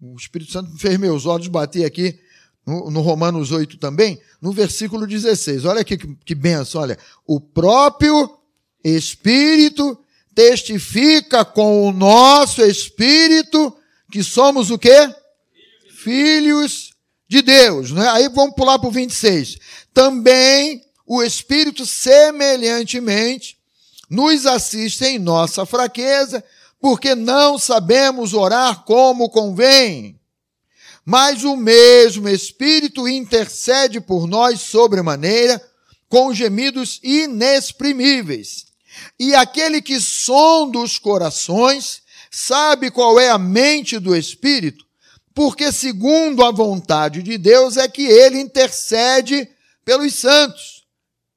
O 0.00 0.14
Espírito 0.16 0.52
Santo 0.52 0.76
fez 0.78 0.98
meus 0.98 1.26
olhos 1.26 1.48
bater 1.48 1.84
aqui 1.84 2.18
no, 2.66 2.90
no 2.90 3.00
Romanos 3.00 3.50
8 3.50 3.78
também, 3.78 4.20
no 4.40 4.52
versículo 4.52 5.06
16. 5.06 5.64
Olha 5.64 5.80
aqui 5.80 5.96
que, 5.96 6.14
que 6.16 6.34
benção, 6.34 6.82
olha. 6.82 6.98
O 7.26 7.40
próprio 7.40 8.38
Espírito 8.84 9.98
testifica 10.36 11.46
com 11.46 11.88
o 11.88 11.92
nosso 11.92 12.60
Espírito 12.60 13.74
que 14.12 14.22
somos 14.22 14.70
o 14.70 14.78
quê? 14.78 15.08
Filhos 15.90 16.92
de 17.26 17.40
Deus. 17.40 17.90
Né? 17.90 18.06
Aí 18.10 18.28
vamos 18.28 18.54
pular 18.54 18.78
para 18.78 18.88
o 18.88 18.92
26. 18.92 19.56
Também 19.94 20.84
o 21.06 21.22
Espírito 21.22 21.86
semelhantemente 21.86 23.56
nos 24.10 24.44
assiste 24.44 25.06
em 25.06 25.18
nossa 25.18 25.64
fraqueza, 25.64 26.44
porque 26.78 27.14
não 27.14 27.58
sabemos 27.58 28.34
orar 28.34 28.84
como 28.84 29.30
convém. 29.30 30.20
Mas 31.02 31.44
o 31.44 31.56
mesmo 31.56 32.28
Espírito 32.28 33.08
intercede 33.08 34.02
por 34.02 34.26
nós 34.26 34.60
sobremaneira, 34.60 35.66
com 36.10 36.34
gemidos 36.34 37.00
inexprimíveis. 37.02 38.66
E 39.18 39.34
aquele 39.34 39.80
que 39.80 40.00
sonda 40.00 40.78
os 40.78 40.98
corações 40.98 42.02
sabe 42.30 42.90
qual 42.90 43.18
é 43.18 43.30
a 43.30 43.38
mente 43.38 43.98
do 43.98 44.14
Espírito, 44.14 44.84
porque 45.34 45.72
segundo 45.72 46.44
a 46.44 46.50
vontade 46.50 47.22
de 47.22 47.38
Deus 47.38 47.76
é 47.76 47.88
que 47.88 48.02
ele 48.02 48.40
intercede 48.40 49.48
pelos 49.84 50.14
santos. 50.14 50.84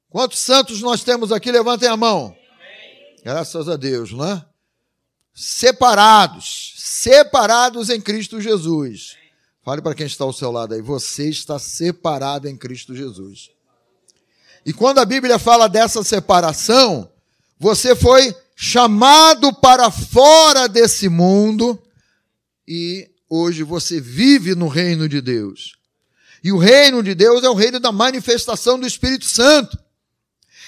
Quantos 0.10 0.40
santos 0.40 0.82
nós 0.82 1.04
temos 1.04 1.32
aqui? 1.32 1.52
Levantem 1.52 1.88
a 1.88 1.96
mão. 1.96 2.36
Graças 3.24 3.70
a 3.70 3.76
Deus, 3.76 4.12
não 4.12 4.26
é? 4.26 4.46
Separados, 5.34 6.74
separados 6.78 7.90
em 7.90 8.02
Cristo 8.02 8.42
Jesus. 8.42 9.16
Fale 9.64 9.82
para 9.82 9.94
quem 9.94 10.08
está 10.08 10.24
ao 10.24 10.34
seu 10.34 10.52
lado 10.52 10.74
aí, 10.74 10.82
você 10.82 11.30
está 11.30 11.60
separado 11.60 12.48
em 12.48 12.58
Cristo 12.58 12.96
Jesus. 12.96 13.52
E 14.66 14.74
quando 14.74 15.00
a 15.00 15.06
Bíblia 15.06 15.38
fala 15.38 15.68
dessa 15.70 16.04
separação, 16.04 17.10
você 17.60 17.96
foi 17.96 18.34
chamado 18.56 19.54
para 19.54 19.92
fora 19.92 20.68
desse 20.68 21.10
mundo 21.10 21.82
e 22.68 23.10
hoje 23.30 23.64
você 23.64 24.00
vive 24.00 24.56
no 24.56 24.68
reino 24.68 25.10
de 25.10 25.22
Deus. 25.22 25.78
E 26.44 26.52
o 26.52 26.58
reino 26.58 27.04
de 27.04 27.14
Deus 27.14 27.44
é 27.44 27.50
o 27.50 27.54
reino 27.54 27.80
da 27.80 27.92
manifestação 27.92 28.80
do 28.80 28.88
Espírito 28.88 29.26
Santo. 29.26 29.78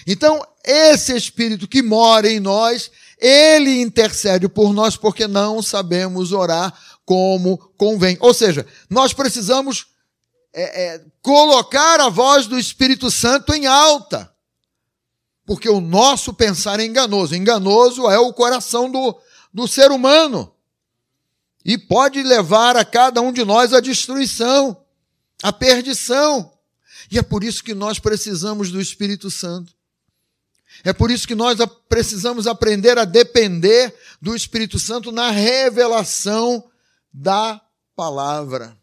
Então, 0.06 0.46
esse 0.66 1.16
Espírito 1.16 1.68
que 1.68 1.82
mora 1.82 2.30
em 2.30 2.40
nós, 2.40 2.92
ele 3.18 3.82
intercede 3.82 4.50
por 4.50 4.74
nós 4.74 4.98
porque 4.98 5.28
não 5.28 5.62
sabemos 5.62 6.32
orar 6.34 6.74
como 7.06 7.58
convém. 7.78 8.18
Ou 8.20 8.34
seja, 8.34 8.66
nós 8.90 9.14
precisamos 9.14 9.88
é, 10.54 10.96
é, 10.96 11.06
colocar 11.22 12.00
a 12.00 12.10
voz 12.10 12.48
do 12.48 12.60
Espírito 12.60 13.10
Santo 13.10 13.54
em 13.54 13.66
alta. 13.66 14.31
Porque 15.46 15.70
o 15.70 15.82
nosso 15.82 16.34
pensar 16.34 16.80
é 16.80 16.86
enganoso. 16.86 17.36
Enganoso 17.36 18.10
é 18.10 18.20
o 18.20 18.34
coração 18.34 18.90
do, 18.90 19.20
do 19.54 19.68
ser 19.68 19.92
humano. 19.92 20.54
E 21.64 21.78
pode 21.78 22.24
levar 22.24 22.76
a 22.76 22.86
cada 22.86 23.22
um 23.22 23.32
de 23.32 23.44
nós 23.44 23.74
à 23.74 23.80
destruição, 23.80 24.84
à 25.44 25.52
perdição. 25.52 26.52
E 27.10 27.20
é 27.20 27.22
por 27.22 27.44
isso 27.44 27.64
que 27.64 27.74
nós 27.74 28.00
precisamos 28.00 28.72
do 28.72 28.82
Espírito 28.82 29.30
Santo. 29.30 29.74
É 30.84 30.94
por 30.94 31.12
isso 31.12 31.28
que 31.28 31.36
nós 31.36 31.58
precisamos 31.88 32.48
aprender 32.48 32.98
a 32.98 33.06
depender 33.06 33.94
do 34.22 34.36
Espírito 34.36 34.80
Santo 34.80 35.12
na 35.12 35.30
revelação 35.30 36.64
da 37.14 37.62
palavra, 37.96 38.76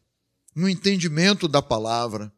no 0.55 0.69
entendimento 0.69 1.49
da 1.49 1.63
palavra. 1.63 2.33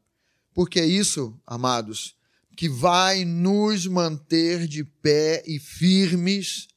Porque 0.55 0.81
é 0.81 0.87
isso, 0.87 1.39
amados, 1.47 2.15
que 2.61 2.69
vai 2.69 3.25
nos 3.25 3.87
manter 3.87 4.67
de 4.67 4.85
pé 4.85 5.43
e 5.47 5.59
firmes 5.59 6.69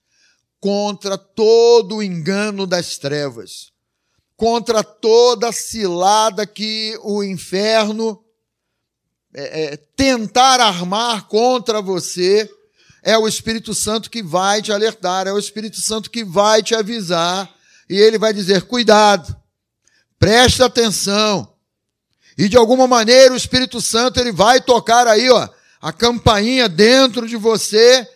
contra 0.58 1.18
todo 1.18 1.98
o 1.98 2.02
engano 2.02 2.66
das 2.66 2.98
trevas, 2.98 3.74
contra 4.38 4.82
toda 4.82 5.52
cilada 5.52 6.48
que 6.48 6.98
o 7.04 7.22
inferno 7.22 8.24
é, 9.34 9.74
é, 9.74 9.75
tentar 9.75 10.62
armar 10.62 11.28
contra 11.28 11.82
você. 11.82 12.50
É 13.04 13.18
o 13.18 13.28
Espírito 13.28 13.74
Santo 13.74 14.10
que 14.10 14.24
vai 14.24 14.62
te 14.62 14.72
alertar, 14.72 15.28
é 15.28 15.34
o 15.34 15.38
Espírito 15.38 15.82
Santo 15.82 16.10
que 16.10 16.24
vai 16.24 16.63
te 16.63 16.74
avisar 16.74 17.54
e 17.90 18.00
ele 18.00 18.18
vai 18.18 18.32
dizer: 18.32 18.62
cuidado, 18.62 19.36
preste 20.18 20.63
atenção. 20.63 21.54
E 22.38 22.48
de 22.48 22.56
alguma 22.56 22.88
maneira 22.88 23.34
o 23.34 23.38
Espírito 23.38 23.82
Santo 23.82 24.18
ele 24.18 24.32
vai 24.32 24.62
tocar 24.62 25.08
aí, 25.08 25.30
ó, 25.30 25.50
a 25.84 25.92
campainha 25.92 26.70
dentro 26.70 27.28
de 27.28 27.36
você, 27.36 28.08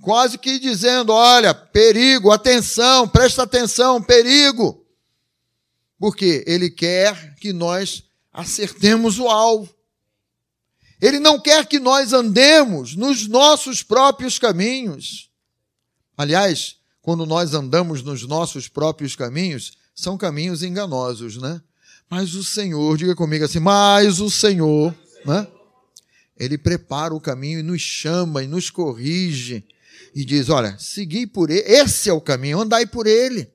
quase 0.00 0.38
que 0.38 0.58
dizendo: 0.58 1.12
olha, 1.12 1.52
perigo, 1.52 2.30
atenção, 2.30 3.06
presta 3.06 3.42
atenção, 3.42 4.02
perigo. 4.02 4.82
Porque 5.98 6.42
ele 6.46 6.70
quer 6.70 7.34
que 7.34 7.52
nós 7.52 8.04
acertemos 8.32 9.18
o 9.18 9.28
alvo. 9.28 9.68
Ele 10.98 11.18
não 11.18 11.38
quer 11.38 11.66
que 11.66 11.78
nós 11.78 12.14
andemos 12.14 12.96
nos 12.96 13.28
nossos 13.28 13.82
próprios 13.82 14.38
caminhos. 14.38 15.28
Aliás, 16.16 16.76
quando 17.02 17.26
nós 17.26 17.52
andamos 17.52 18.02
nos 18.02 18.26
nossos 18.26 18.66
próprios 18.66 19.14
caminhos, 19.14 19.76
são 19.94 20.16
caminhos 20.16 20.62
enganosos, 20.62 21.36
né? 21.36 21.60
Mas 22.08 22.34
o 22.34 22.42
Senhor, 22.42 22.96
diga 22.96 23.14
comigo 23.14 23.44
assim, 23.44 23.60
mas 23.60 24.20
o 24.20 24.30
Senhor, 24.30 24.94
né? 25.26 25.46
Ele 26.40 26.56
prepara 26.56 27.14
o 27.14 27.20
caminho 27.20 27.60
e 27.60 27.62
nos 27.62 27.82
chama 27.82 28.42
e 28.42 28.46
nos 28.46 28.70
corrige 28.70 29.62
e 30.14 30.24
diz: 30.24 30.48
olha, 30.48 30.74
segui 30.78 31.26
por 31.26 31.50
ele, 31.50 31.60
esse 31.60 32.08
é 32.08 32.12
o 32.14 32.20
caminho, 32.20 32.62
andai 32.62 32.86
por 32.86 33.06
ele. 33.06 33.52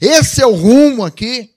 Esse 0.00 0.42
é 0.42 0.46
o 0.46 0.56
rumo 0.56 1.04
aqui. 1.04 1.54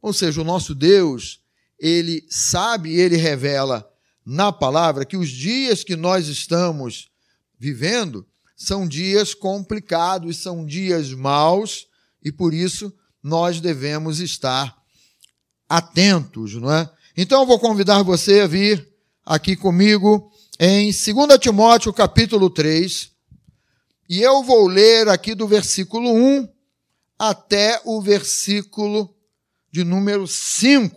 Ou 0.00 0.14
seja, 0.14 0.40
o 0.40 0.44
nosso 0.44 0.74
Deus, 0.74 1.42
ele 1.78 2.24
sabe 2.30 2.98
ele 2.98 3.16
revela 3.16 3.86
na 4.24 4.50
palavra 4.50 5.04
que 5.04 5.18
os 5.18 5.28
dias 5.28 5.84
que 5.84 5.96
nós 5.96 6.26
estamos 6.26 7.10
vivendo 7.58 8.26
são 8.56 8.88
dias 8.88 9.34
complicados, 9.34 10.38
são 10.38 10.64
dias 10.64 11.12
maus 11.12 11.88
e 12.24 12.32
por 12.32 12.54
isso 12.54 12.90
nós 13.22 13.60
devemos 13.60 14.18
estar 14.18 14.74
atentos, 15.68 16.54
não 16.54 16.72
é? 16.72 16.90
Então 17.14 17.42
eu 17.42 17.46
vou 17.46 17.58
convidar 17.58 18.02
você 18.02 18.40
a 18.40 18.46
vir 18.46 18.93
aqui 19.24 19.56
comigo 19.56 20.30
em 20.58 20.86
2 20.86 21.38
Timóteo 21.40 21.92
capítulo 21.92 22.50
3. 22.50 23.10
E 24.08 24.20
eu 24.20 24.42
vou 24.42 24.66
ler 24.66 25.08
aqui 25.08 25.34
do 25.34 25.46
versículo 25.46 26.12
1 26.12 26.48
até 27.18 27.80
o 27.84 28.00
versículo 28.02 29.14
de 29.72 29.82
número 29.82 30.26
5. 30.26 30.94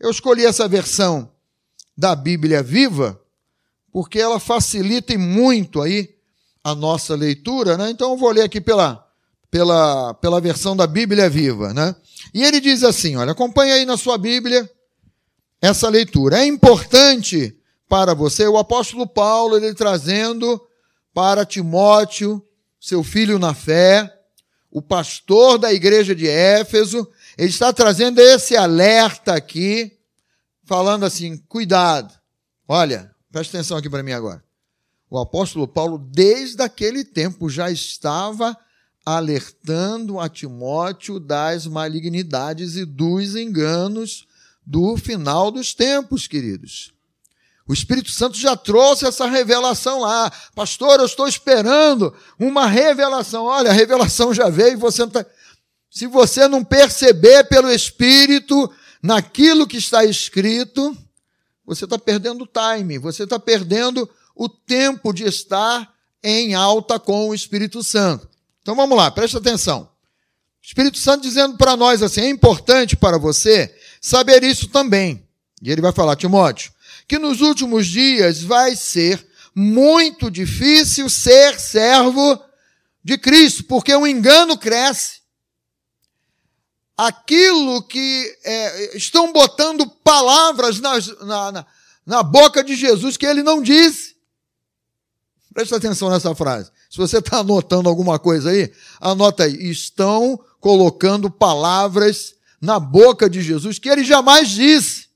Eu 0.00 0.10
escolhi 0.10 0.46
essa 0.46 0.66
versão 0.66 1.30
da 1.96 2.14
Bíblia 2.16 2.62
Viva 2.62 3.20
porque 3.92 4.18
ela 4.18 4.38
facilita 4.38 5.16
muito 5.18 5.82
aí 5.82 6.14
a 6.62 6.74
nossa 6.74 7.14
leitura, 7.14 7.76
né? 7.76 7.90
Então 7.90 8.12
eu 8.12 8.16
vou 8.16 8.30
ler 8.30 8.42
aqui 8.42 8.60
pela, 8.60 9.04
pela, 9.50 10.14
pela 10.14 10.40
versão 10.40 10.76
da 10.76 10.86
Bíblia 10.86 11.28
Viva, 11.28 11.74
né? 11.74 11.94
E 12.32 12.44
ele 12.44 12.60
diz 12.60 12.84
assim, 12.84 13.16
olha, 13.16 13.32
acompanha 13.32 13.74
aí 13.74 13.84
na 13.84 13.96
sua 13.96 14.16
Bíblia 14.16 14.70
essa 15.60 15.88
leitura. 15.88 16.38
É 16.38 16.46
importante 16.46 17.57
para 17.88 18.14
você, 18.14 18.46
o 18.46 18.58
apóstolo 18.58 19.06
Paulo, 19.06 19.56
ele 19.56 19.74
trazendo 19.74 20.60
para 21.14 21.46
Timóteo, 21.46 22.44
seu 22.78 23.02
filho 23.02 23.38
na 23.38 23.54
fé, 23.54 24.14
o 24.70 24.82
pastor 24.82 25.58
da 25.58 25.72
igreja 25.72 26.14
de 26.14 26.28
Éfeso, 26.28 27.08
ele 27.36 27.48
está 27.48 27.72
trazendo 27.72 28.20
esse 28.20 28.56
alerta 28.56 29.34
aqui, 29.34 29.98
falando 30.64 31.04
assim: 31.04 31.38
cuidado, 31.48 32.12
olha, 32.66 33.10
preste 33.32 33.56
atenção 33.56 33.76
aqui 33.76 33.88
para 33.88 34.02
mim 34.02 34.12
agora. 34.12 34.44
O 35.10 35.18
apóstolo 35.18 35.66
Paulo, 35.66 35.96
desde 35.98 36.62
aquele 36.62 37.02
tempo, 37.02 37.48
já 37.48 37.70
estava 37.70 38.54
alertando 39.06 40.20
a 40.20 40.28
Timóteo 40.28 41.18
das 41.18 41.66
malignidades 41.66 42.76
e 42.76 42.84
dos 42.84 43.34
enganos 43.34 44.26
do 44.66 44.98
final 44.98 45.50
dos 45.50 45.72
tempos, 45.72 46.26
queridos. 46.26 46.92
O 47.68 47.74
Espírito 47.74 48.10
Santo 48.10 48.38
já 48.38 48.56
trouxe 48.56 49.06
essa 49.06 49.26
revelação 49.26 50.00
lá. 50.00 50.32
Pastor, 50.54 51.00
eu 51.00 51.04
estou 51.04 51.28
esperando 51.28 52.14
uma 52.38 52.66
revelação. 52.66 53.44
Olha, 53.44 53.70
a 53.70 53.74
revelação 53.74 54.32
já 54.32 54.48
veio. 54.48 54.78
Você 54.78 55.06
tá... 55.06 55.24
Se 55.90 56.06
você 56.06 56.48
não 56.48 56.64
perceber 56.64 57.44
pelo 57.44 57.70
Espírito 57.70 58.72
naquilo 59.02 59.66
que 59.66 59.76
está 59.76 60.02
escrito, 60.02 60.96
você 61.66 61.84
está 61.84 61.98
perdendo 61.98 62.44
o 62.44 62.46
time, 62.48 62.98
você 62.98 63.24
está 63.24 63.38
perdendo 63.38 64.08
o 64.34 64.48
tempo 64.48 65.12
de 65.12 65.24
estar 65.24 65.92
em 66.22 66.54
alta 66.54 66.98
com 66.98 67.28
o 67.28 67.34
Espírito 67.34 67.84
Santo. 67.84 68.26
Então 68.62 68.74
vamos 68.74 68.96
lá, 68.96 69.10
preste 69.10 69.36
atenção. 69.36 69.82
O 69.82 70.66
Espírito 70.66 70.96
Santo 70.96 71.22
dizendo 71.22 71.58
para 71.58 71.76
nós 71.76 72.02
assim: 72.02 72.22
é 72.22 72.28
importante 72.30 72.96
para 72.96 73.18
você 73.18 73.74
saber 74.00 74.42
isso 74.42 74.68
também. 74.68 75.22
E 75.62 75.70
ele 75.70 75.82
vai 75.82 75.92
falar, 75.92 76.16
Timóteo, 76.16 76.72
que 77.08 77.18
nos 77.18 77.40
últimos 77.40 77.86
dias 77.86 78.42
vai 78.42 78.76
ser 78.76 79.26
muito 79.54 80.30
difícil 80.30 81.08
ser 81.08 81.58
servo 81.58 82.38
de 83.02 83.16
Cristo, 83.16 83.64
porque 83.64 83.94
o 83.94 84.06
engano 84.06 84.58
cresce. 84.58 85.18
Aquilo 86.96 87.82
que 87.82 88.38
é, 88.44 88.96
estão 88.96 89.32
botando 89.32 89.88
palavras 89.88 90.80
na, 90.80 90.98
na, 91.24 91.66
na 92.04 92.22
boca 92.22 92.62
de 92.62 92.76
Jesus 92.76 93.16
que 93.16 93.24
ele 93.24 93.42
não 93.42 93.62
disse. 93.62 94.16
Presta 95.54 95.76
atenção 95.76 96.10
nessa 96.10 96.34
frase. 96.34 96.70
Se 96.90 96.98
você 96.98 97.18
está 97.18 97.38
anotando 97.38 97.88
alguma 97.88 98.18
coisa 98.18 98.50
aí, 98.50 98.72
anota 99.00 99.44
aí. 99.44 99.70
Estão 99.70 100.38
colocando 100.60 101.30
palavras 101.30 102.34
na 102.60 102.78
boca 102.78 103.30
de 103.30 103.40
Jesus 103.40 103.78
que 103.78 103.88
ele 103.88 104.04
jamais 104.04 104.50
disse. 104.50 105.07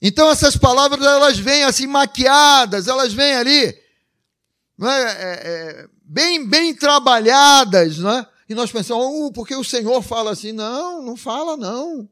Então 0.00 0.30
essas 0.30 0.56
palavras 0.56 1.04
elas 1.04 1.38
vêm 1.38 1.64
assim 1.64 1.86
maquiadas, 1.86 2.86
elas 2.86 3.12
vêm 3.12 3.34
ali 3.34 3.64
é, 3.64 4.86
é, 4.86 5.08
é, 5.20 5.88
bem 6.04 6.46
bem 6.46 6.74
trabalhadas, 6.74 7.98
não 7.98 8.10
é? 8.10 8.26
E 8.48 8.54
nós 8.54 8.70
pensamos, 8.72 9.04
uh, 9.04 9.32
porque 9.32 9.54
o 9.54 9.64
Senhor 9.64 10.00
fala 10.02 10.30
assim? 10.30 10.52
Não, 10.52 11.02
não 11.02 11.16
fala 11.16 11.56
não. 11.56 12.08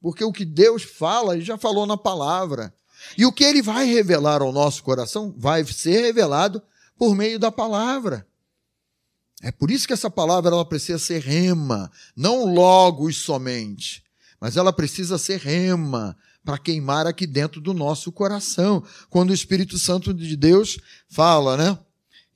Porque 0.00 0.24
o 0.24 0.32
que 0.32 0.44
Deus 0.44 0.82
fala, 0.82 1.34
Ele 1.34 1.44
já 1.44 1.56
falou 1.56 1.86
na 1.86 1.96
palavra. 1.96 2.74
E 3.16 3.24
o 3.24 3.32
que 3.32 3.44
Ele 3.44 3.62
vai 3.62 3.86
revelar 3.86 4.42
ao 4.42 4.52
nosso 4.52 4.82
coração 4.82 5.32
vai 5.36 5.64
ser 5.64 6.00
revelado 6.00 6.60
por 6.98 7.14
meio 7.14 7.38
da 7.38 7.52
palavra. 7.52 8.26
É 9.42 9.52
por 9.52 9.70
isso 9.70 9.86
que 9.86 9.92
essa 9.92 10.10
palavra 10.10 10.50
ela 10.50 10.64
precisa 10.64 10.98
ser 10.98 11.20
rema, 11.20 11.92
não 12.16 12.52
logos 12.52 13.18
somente, 13.18 14.02
mas 14.40 14.56
ela 14.56 14.72
precisa 14.72 15.18
ser 15.18 15.38
rema 15.38 16.16
para 16.44 16.58
queimar 16.58 17.06
aqui 17.06 17.26
dentro 17.26 17.60
do 17.60 17.72
nosso 17.72 18.12
coração, 18.12 18.84
quando 19.08 19.30
o 19.30 19.34
Espírito 19.34 19.78
Santo 19.78 20.12
de 20.12 20.36
Deus 20.36 20.78
fala, 21.08 21.56
né? 21.56 21.78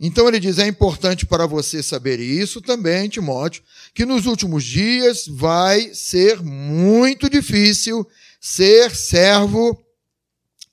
Então 0.01 0.27
ele 0.29 0.41
diz: 0.41 0.59
é 0.59 0.67
importante 0.67 1.27
para 1.27 1.47
você 1.47 1.83
saber 1.83 2.19
isso 2.21 2.61
também, 2.61 3.09
Timóteo, 3.09 3.63
que 3.93 4.07
nos 4.07 4.27
últimos 4.27 4.65
dias 4.65 5.27
vai 5.27 5.93
ser 5.95 6.43
muito 6.43 7.29
difícil 7.29 8.09
ser 8.41 8.95
servo 8.95 9.85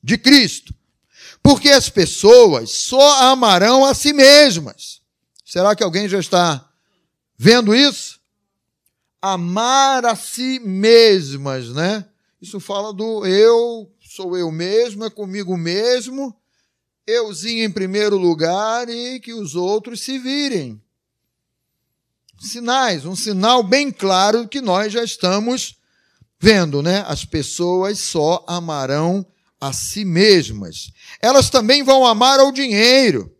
de 0.01 0.17
Cristo, 0.17 0.73
porque 1.43 1.69
as 1.69 1.89
pessoas 1.89 2.71
só 2.71 3.31
amarão 3.31 3.83
a 3.83 3.93
si 3.93 4.13
mesmas 4.13 5.03
Será 5.45 5.75
que 5.75 5.83
alguém 5.83 6.09
já 6.09 6.19
está 6.19 6.67
vendo 7.37 7.75
isso? 7.75 8.19
Amar 9.21 10.03
a 10.03 10.15
si 10.15 10.59
mesmas, 10.59 11.69
né? 11.69 12.03
Isso 12.45 12.59
fala 12.59 12.93
do 12.93 13.25
eu, 13.25 13.91
sou 13.99 14.37
eu 14.37 14.51
mesmo, 14.51 15.03
é 15.03 15.09
comigo 15.09 15.57
mesmo, 15.57 16.31
euzinho 17.07 17.63
em 17.63 17.71
primeiro 17.71 18.19
lugar 18.19 18.87
e 18.87 19.19
que 19.19 19.33
os 19.33 19.55
outros 19.55 20.01
se 20.01 20.19
virem. 20.19 20.79
Sinais, 22.39 23.03
um 23.03 23.15
sinal 23.15 23.63
bem 23.63 23.91
claro 23.91 24.47
que 24.47 24.61
nós 24.61 24.93
já 24.93 25.03
estamos 25.03 25.75
vendo, 26.39 26.83
né? 26.83 27.03
As 27.07 27.25
pessoas 27.25 27.97
só 27.97 28.45
amarão 28.47 29.25
a 29.59 29.73
si 29.73 30.05
mesmas. 30.05 30.91
Elas 31.19 31.49
também 31.49 31.81
vão 31.81 32.05
amar 32.05 32.39
ao 32.39 32.51
dinheiro. 32.51 33.35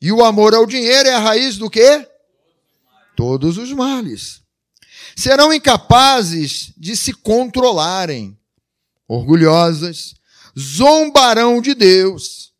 E 0.00 0.10
o 0.10 0.24
amor 0.24 0.54
ao 0.54 0.64
dinheiro 0.64 1.06
é 1.06 1.12
a 1.12 1.18
raiz 1.18 1.58
do 1.58 1.68
quê? 1.68 2.08
Todos 3.14 3.58
os 3.58 3.70
males. 3.74 4.41
Serão 5.16 5.52
incapazes 5.52 6.72
de 6.76 6.96
se 6.96 7.12
controlarem, 7.12 8.36
orgulhosas, 9.06 10.14
zombarão 10.58 11.60
de 11.60 11.74
Deus, 11.74 12.52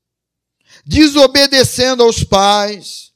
desobedecendo 0.84 2.02
aos 2.02 2.22
pais, 2.24 3.12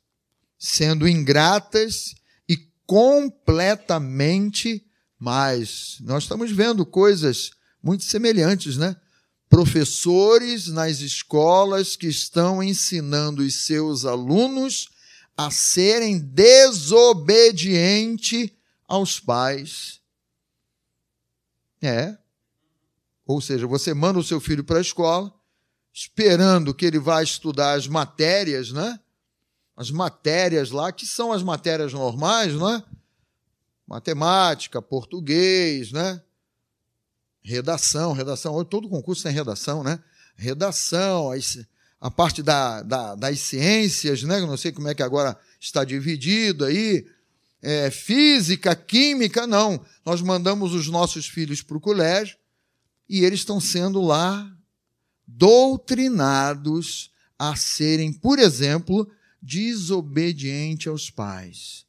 sendo 0.59 1.07
ingratas 1.09 2.15
e 2.49 2.57
completamente 2.87 4.87
mais. 5.19 5.97
Nós 6.01 6.23
estamos 6.25 6.53
vendo 6.53 6.87
coisas 6.87 7.51
muito 7.83 8.05
semelhantes, 8.05 8.77
né? 8.77 8.95
professores 9.49 10.67
nas 10.69 11.01
escolas 11.01 11.97
que 11.97 12.09
estão 12.09 12.63
ensinando 12.63 13.43
os 13.43 13.67
seus 13.67 14.05
alunos 14.05 14.91
a 15.37 15.51
serem 15.51 16.19
desobedientes 16.19 18.51
aos 18.87 19.21
pais. 19.21 20.01
É. 21.83 22.17
Ou 23.27 23.41
seja, 23.41 23.67
você 23.67 23.93
manda 23.93 24.19
o 24.19 24.25
seu 24.25 24.41
filho 24.41 24.65
para 24.65 24.79
a 24.79 24.83
escola, 24.83 25.33
esperando 25.93 26.75
que 26.75 26.87
ele 26.87 26.99
vá 26.99 27.23
estudar 27.23 27.73
as 27.73 27.87
matérias, 27.87 28.71
né? 28.71 29.01
As 29.77 29.91
matérias 29.91 30.71
lá, 30.71 30.93
que 30.93 31.07
são 31.07 31.33
as 31.33 31.43
matérias 31.43 31.93
normais, 31.93 32.55
né? 32.55 32.83
Matemática, 33.87 34.81
português, 34.81 35.93
né? 35.93 36.23
redação, 37.47 38.13
redação, 38.13 38.65
todo 38.65 38.89
concurso 38.89 39.23
tem 39.23 39.33
redação, 39.33 39.85
né? 39.85 40.01
Redação, 40.35 41.31
a 42.01 42.11
parte 42.11 42.43
da, 42.43 42.83
da, 42.83 43.15
das 43.15 43.39
ciências, 43.39 44.25
né? 44.25 44.41
Eu 44.41 44.49
não 44.49 44.57
sei 44.57 44.73
como 44.73 44.89
é 44.89 44.95
que 44.95 45.03
agora 45.03 45.39
está 45.61 45.85
dividido 45.85 46.65
aí, 46.65 47.07
é, 47.67 47.91
física, 47.91 48.77
química, 48.77 49.45
não. 49.45 49.85
Nós 50.05 50.23
mandamos 50.23 50.73
os 50.73 50.87
nossos 50.87 51.27
filhos 51.27 51.63
para 51.63 51.77
o 51.77 51.81
colégio 51.81 52.39
e 53.09 53.25
eles 53.25 53.41
estão 53.41 53.59
sendo 53.59 54.01
lá 54.01 54.49
doutrinados 55.27 57.11
a 57.37 57.57
serem, 57.57 58.13
por 58.13 58.39
exemplo, 58.39 59.11
desobedientes 59.43 60.87
aos 60.87 61.11
pais. 61.11 61.85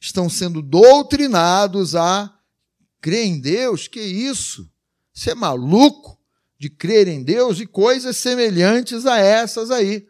Estão 0.00 0.28
sendo 0.28 0.60
doutrinados 0.60 1.94
a 1.94 2.36
crer 3.00 3.26
em 3.26 3.40
Deus, 3.40 3.86
que 3.86 4.00
isso? 4.00 4.68
Você 5.14 5.30
é 5.30 5.34
maluco 5.36 6.18
de 6.58 6.68
crer 6.68 7.06
em 7.06 7.22
Deus 7.22 7.60
e 7.60 7.66
coisas 7.66 8.16
semelhantes 8.16 9.06
a 9.06 9.18
essas 9.18 9.70
aí. 9.70 10.04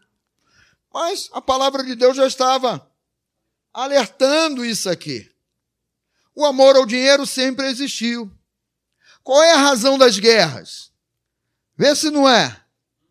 Mas 0.90 1.28
a 1.34 1.42
palavra 1.42 1.84
de 1.84 1.94
Deus 1.94 2.16
já 2.16 2.26
estava 2.26 2.85
alertando 3.76 4.64
isso 4.64 4.88
aqui. 4.88 5.30
O 6.34 6.46
amor 6.46 6.76
ao 6.76 6.86
dinheiro 6.86 7.26
sempre 7.26 7.66
existiu. 7.66 8.32
Qual 9.22 9.42
é 9.42 9.52
a 9.52 9.58
razão 9.58 9.98
das 9.98 10.18
guerras? 10.18 10.90
Vê 11.76 11.94
se 11.94 12.08
não 12.08 12.26
é 12.26 12.58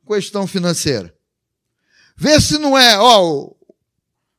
questão 0.08 0.48
financeira. 0.48 1.16
Vê 2.18 2.42
se 2.42 2.58
não 2.58 2.76
é, 2.76 2.98
ó, 2.98 3.22
O 3.22 3.56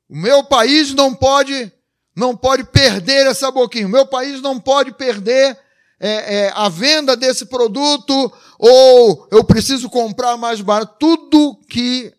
meu 0.08 0.42
país 0.42 0.92
não 0.92 1.14
pode, 1.14 1.72
não 2.14 2.36
pode 2.36 2.64
perder 2.64 3.28
essa 3.28 3.48
boquinha. 3.52 3.86
O 3.86 3.90
meu 3.90 4.06
país 4.06 4.40
não 4.42 4.58
pode 4.58 4.92
perder 4.94 5.56
é, 6.00 6.46
é, 6.46 6.52
a 6.56 6.68
venda 6.68 7.16
desse 7.16 7.46
produto 7.46 8.32
ou 8.58 9.28
eu 9.30 9.44
preciso 9.44 9.88
comprar 9.88 10.36
mais 10.36 10.60
barato. 10.60 10.96
Tudo 10.98 11.60
que 11.68 12.12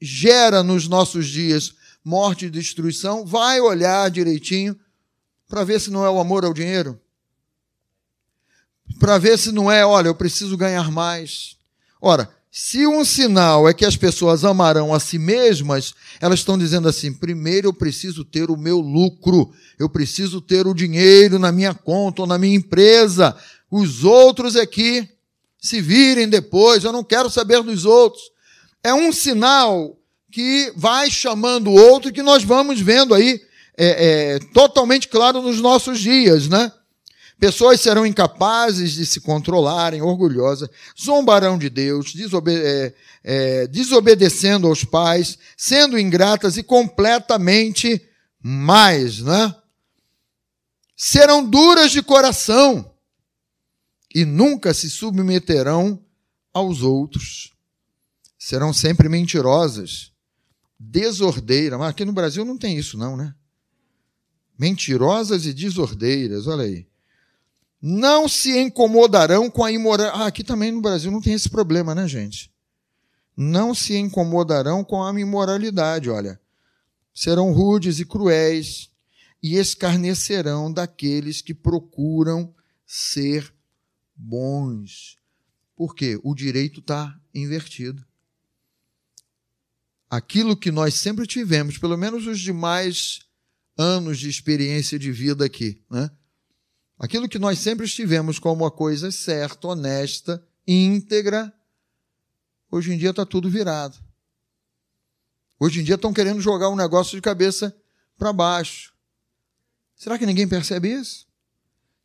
gera 0.00 0.64
nos 0.64 0.88
nossos 0.88 1.28
dias 1.28 1.76
morte 2.06 2.46
e 2.46 2.50
destruição, 2.50 3.26
vai 3.26 3.60
olhar 3.60 4.08
direitinho 4.12 4.78
para 5.48 5.64
ver 5.64 5.80
se 5.80 5.90
não 5.90 6.04
é 6.06 6.08
o 6.08 6.20
amor 6.20 6.44
ao 6.44 6.54
dinheiro. 6.54 7.00
Para 9.00 9.18
ver 9.18 9.36
se 9.36 9.50
não 9.50 9.68
é, 9.68 9.84
olha, 9.84 10.06
eu 10.06 10.14
preciso 10.14 10.56
ganhar 10.56 10.88
mais. 10.92 11.56
Ora, 12.00 12.30
se 12.48 12.86
um 12.86 13.04
sinal 13.04 13.68
é 13.68 13.74
que 13.74 13.84
as 13.84 13.96
pessoas 13.96 14.44
amarão 14.44 14.94
a 14.94 15.00
si 15.00 15.18
mesmas, 15.18 15.94
elas 16.20 16.38
estão 16.38 16.56
dizendo 16.56 16.88
assim: 16.88 17.12
primeiro 17.12 17.66
eu 17.66 17.74
preciso 17.74 18.24
ter 18.24 18.52
o 18.52 18.56
meu 18.56 18.78
lucro, 18.78 19.52
eu 19.76 19.90
preciso 19.90 20.40
ter 20.40 20.64
o 20.64 20.74
dinheiro 20.74 21.40
na 21.40 21.50
minha 21.50 21.74
conta 21.74 22.22
ou 22.22 22.28
na 22.28 22.38
minha 22.38 22.56
empresa. 22.56 23.36
Os 23.68 24.04
outros 24.04 24.54
aqui 24.54 24.98
é 24.98 25.08
se 25.58 25.80
virem 25.80 26.28
depois, 26.28 26.84
eu 26.84 26.92
não 26.92 27.02
quero 27.02 27.28
saber 27.28 27.64
dos 27.64 27.84
outros. 27.84 28.22
É 28.80 28.94
um 28.94 29.10
sinal 29.10 29.98
que 30.30 30.72
vai 30.76 31.10
chamando 31.10 31.70
o 31.70 31.74
outro 31.74 32.12
que 32.12 32.22
nós 32.22 32.42
vamos 32.42 32.80
vendo 32.80 33.14
aí 33.14 33.40
é, 33.76 34.34
é, 34.34 34.38
totalmente 34.52 35.08
claro 35.08 35.42
nos 35.42 35.60
nossos 35.60 36.00
dias, 36.00 36.48
né? 36.48 36.72
Pessoas 37.38 37.82
serão 37.82 38.06
incapazes 38.06 38.92
de 38.92 39.04
se 39.04 39.20
controlarem, 39.20 40.00
orgulhosas, 40.00 40.70
zombarão 40.98 41.58
de 41.58 41.68
Deus, 41.68 42.14
é, 42.48 42.94
é, 43.22 43.66
desobedecendo 43.66 44.66
aos 44.66 44.84
pais, 44.84 45.38
sendo 45.54 45.98
ingratas 45.98 46.56
e 46.56 46.62
completamente 46.62 48.02
mais, 48.42 49.18
né? 49.18 49.54
Serão 50.96 51.44
duras 51.44 51.90
de 51.90 52.02
coração 52.02 52.90
e 54.14 54.24
nunca 54.24 54.72
se 54.72 54.88
submeterão 54.88 56.02
aos 56.54 56.80
outros. 56.80 57.52
Serão 58.38 58.72
sempre 58.72 59.10
mentirosas, 59.10 60.10
desordeiras. 60.78 61.78
Mas 61.78 61.90
aqui 61.90 62.04
no 62.04 62.12
Brasil 62.12 62.44
não 62.44 62.58
tem 62.58 62.76
isso, 62.76 62.96
não, 62.96 63.16
né? 63.16 63.34
Mentirosas 64.58 65.46
e 65.46 65.52
desordeiras, 65.52 66.46
olha 66.46 66.64
aí 66.64 66.86
não 67.80 68.28
se 68.28 68.58
incomodarão 68.58 69.50
com 69.50 69.62
a 69.62 69.70
imoralidade. 69.70 70.22
Ah, 70.22 70.26
aqui 70.26 70.42
também 70.42 70.72
no 70.72 70.80
Brasil 70.80 71.10
não 71.10 71.20
tem 71.20 71.34
esse 71.34 71.48
problema, 71.48 71.94
né, 71.94 72.08
gente? 72.08 72.52
Não 73.36 73.74
se 73.74 73.96
incomodarão 73.96 74.82
com 74.82 75.04
a 75.04 75.20
imoralidade, 75.20 76.10
olha. 76.10 76.40
Serão 77.14 77.52
rudes 77.52 78.00
e 78.00 78.04
cruéis 78.04 78.90
e 79.42 79.56
escarnecerão 79.56 80.72
daqueles 80.72 81.40
que 81.40 81.54
procuram 81.54 82.52
ser 82.84 83.54
bons. 84.16 85.16
Por 85.76 85.94
quê? 85.94 86.18
O 86.22 86.34
direito 86.34 86.80
está 86.80 87.18
invertido. 87.34 88.04
Aquilo 90.16 90.56
que 90.56 90.70
nós 90.70 90.94
sempre 90.94 91.26
tivemos, 91.26 91.76
pelo 91.76 91.94
menos 91.94 92.26
os 92.26 92.40
demais 92.40 93.20
anos 93.76 94.18
de 94.18 94.30
experiência 94.30 94.98
de 94.98 95.12
vida 95.12 95.44
aqui, 95.44 95.84
né? 95.90 96.10
Aquilo 96.98 97.28
que 97.28 97.38
nós 97.38 97.58
sempre 97.58 97.84
estivemos 97.84 98.38
como 98.38 98.64
uma 98.64 98.70
coisa 98.70 99.12
certa, 99.12 99.68
honesta, 99.68 100.42
íntegra, 100.66 101.52
hoje 102.70 102.94
em 102.94 102.96
dia 102.96 103.10
está 103.10 103.26
tudo 103.26 103.50
virado. 103.50 103.98
Hoje 105.60 105.82
em 105.82 105.84
dia 105.84 105.96
estão 105.96 106.14
querendo 106.14 106.40
jogar 106.40 106.70
um 106.70 106.76
negócio 106.76 107.14
de 107.14 107.20
cabeça 107.20 107.76
para 108.16 108.32
baixo. 108.32 108.94
Será 109.94 110.18
que 110.18 110.24
ninguém 110.24 110.48
percebe 110.48 110.94
isso? 110.94 111.26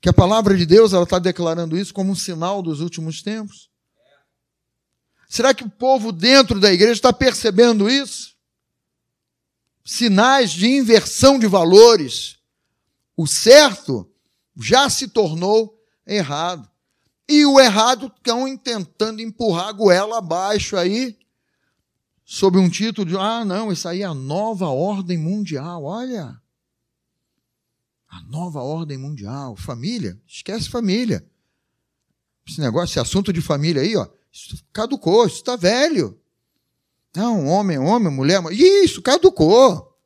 Que 0.02 0.10
a 0.10 0.13
palavra 0.13 0.58
de 0.58 0.65
Deus 0.65 0.91
ela 0.91 1.06
está 1.06 1.17
declarando 1.17 1.78
isso 1.78 1.93
como 1.93 2.12
um 2.12 2.15
sinal 2.15 2.62
dos 2.62 2.82
últimos 2.82 3.21
tempos? 3.24 3.70
Será 5.32 5.54
que 5.54 5.63
o 5.63 5.70
povo 5.70 6.12
dentro 6.12 6.60
da 6.60 6.74
igreja 6.74 6.91
está 6.91 7.13
percebendo 7.13 7.89
isso? 7.89 8.36
Sinais 9.86 10.52
de 10.52 10.67
inversão 10.67 11.39
de 11.39 11.48
valores. 11.48 12.38
O 13.15 13.26
certo 13.26 14.12
já 14.58 14.89
se 14.89 15.08
tornou 15.08 15.82
errado. 16.06 16.70
E 17.30 17.46
o 17.46 17.62
errado 17.62 18.12
estão 18.13 18.58
tentando 18.58 19.22
empurrar 19.22 19.70
a 19.70 19.72
goela 19.72 20.17
abaixo 20.17 20.76
aí, 20.76 21.17
sob 22.26 22.58
um 22.58 22.70
título 22.70 23.08
de, 23.08 23.15
ah, 23.15 23.46
não, 23.46 23.72
isso 23.72 23.88
aí 23.88 24.02
é 24.02 24.06
a 24.06 24.13
nova 24.13 24.67
ordem 24.67 25.17
mundial, 25.17 25.86
olha. 25.86 26.38
A 28.10 28.22
nova 28.24 28.60
ordem 28.62 28.98
mundial. 28.98 29.56
Família, 29.56 30.22
esquece 30.28 30.67
família. 30.67 31.26
Esse 32.46 32.60
negócio, 32.60 32.91
esse 32.91 33.00
assunto 33.00 33.32
de 33.32 33.41
família 33.41 33.82
aí, 33.82 33.96
ó, 33.96 34.10
isso 34.32 34.63
caducou, 34.72 35.26
isso 35.26 35.38
está 35.38 35.56
velho. 35.56 36.17
Não, 37.15 37.46
homem, 37.48 37.78
homem, 37.78 38.12
mulher, 38.12 38.41
isso 38.52 39.02
caducou. 39.02 39.98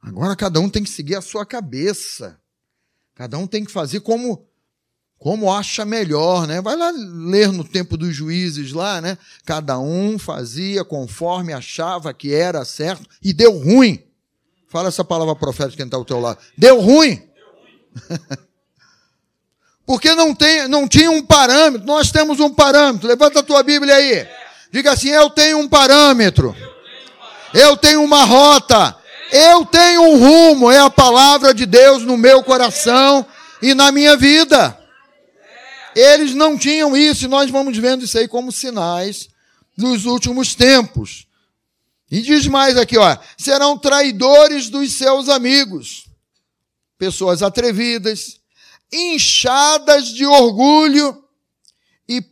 Agora 0.00 0.36
cada 0.36 0.60
um 0.60 0.68
tem 0.68 0.84
que 0.84 0.90
seguir 0.90 1.16
a 1.16 1.22
sua 1.22 1.44
cabeça. 1.44 2.38
Cada 3.14 3.38
um 3.38 3.46
tem 3.46 3.64
que 3.64 3.72
fazer 3.72 4.00
como 4.00 4.46
como 5.18 5.50
acha 5.50 5.86
melhor, 5.86 6.46
né? 6.46 6.60
Vai 6.60 6.76
lá 6.76 6.90
ler 6.90 7.50
no 7.50 7.64
tempo 7.64 7.96
dos 7.96 8.14
juízes 8.14 8.72
lá, 8.72 9.00
né? 9.00 9.16
Cada 9.46 9.78
um 9.78 10.18
fazia 10.18 10.84
conforme 10.84 11.52
achava 11.52 12.12
que 12.12 12.34
era 12.34 12.62
certo 12.64 13.08
e 13.22 13.32
deu 13.32 13.58
ruim. 13.58 14.04
Fala 14.68 14.88
essa 14.88 15.02
palavra 15.02 15.34
profética 15.34 15.76
que 15.76 15.82
está 15.82 15.96
ao 15.96 16.04
teu 16.04 16.20
lado. 16.20 16.38
Deu 16.58 16.78
ruim. 16.78 17.22
Porque 19.86 20.14
não, 20.14 20.34
tem, 20.34 20.66
não 20.68 20.88
tinha 20.88 21.10
um 21.10 21.22
parâmetro. 21.22 21.86
Nós 21.86 22.10
temos 22.10 22.40
um 22.40 22.50
parâmetro. 22.50 23.06
Levanta 23.06 23.40
a 23.40 23.42
tua 23.42 23.62
Bíblia 23.62 23.94
aí. 23.94 24.26
Diga 24.70 24.92
assim: 24.92 25.10
Eu 25.10 25.28
tenho 25.30 25.58
um 25.58 25.68
parâmetro. 25.68 26.54
Eu 27.52 27.76
tenho 27.76 28.02
uma 28.02 28.24
rota. 28.24 28.96
Eu 29.30 29.64
tenho 29.64 30.02
um 30.02 30.18
rumo, 30.18 30.70
é 30.70 30.78
a 30.78 30.90
palavra 30.90 31.52
de 31.52 31.66
Deus 31.66 32.02
no 32.02 32.16
meu 32.16 32.42
coração 32.44 33.26
e 33.60 33.74
na 33.74 33.90
minha 33.90 34.16
vida. 34.16 34.78
Eles 35.94 36.34
não 36.34 36.58
tinham 36.58 36.96
isso, 36.96 37.24
e 37.24 37.28
nós 37.28 37.50
vamos 37.50 37.76
vendo 37.78 38.04
isso 38.04 38.18
aí 38.18 38.28
como 38.28 38.52
sinais 38.52 39.28
dos 39.76 40.06
últimos 40.06 40.54
tempos. 40.54 41.26
E 42.10 42.20
diz 42.20 42.46
mais 42.46 42.76
aqui, 42.76 42.98
ó, 42.98 43.16
serão 43.36 43.78
traidores 43.78 44.68
dos 44.68 44.92
seus 44.92 45.28
amigos, 45.28 46.06
pessoas 46.98 47.42
atrevidas, 47.42 48.40
inchadas 48.94 50.08
de 50.08 50.24
orgulho 50.24 51.24
e, 52.08 52.22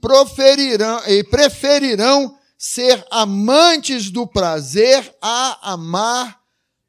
e 1.09 1.25
preferirão 1.25 2.39
ser 2.57 3.05
amantes 3.11 4.11
do 4.11 4.27
prazer 4.27 5.15
a 5.21 5.73
amar 5.73 6.41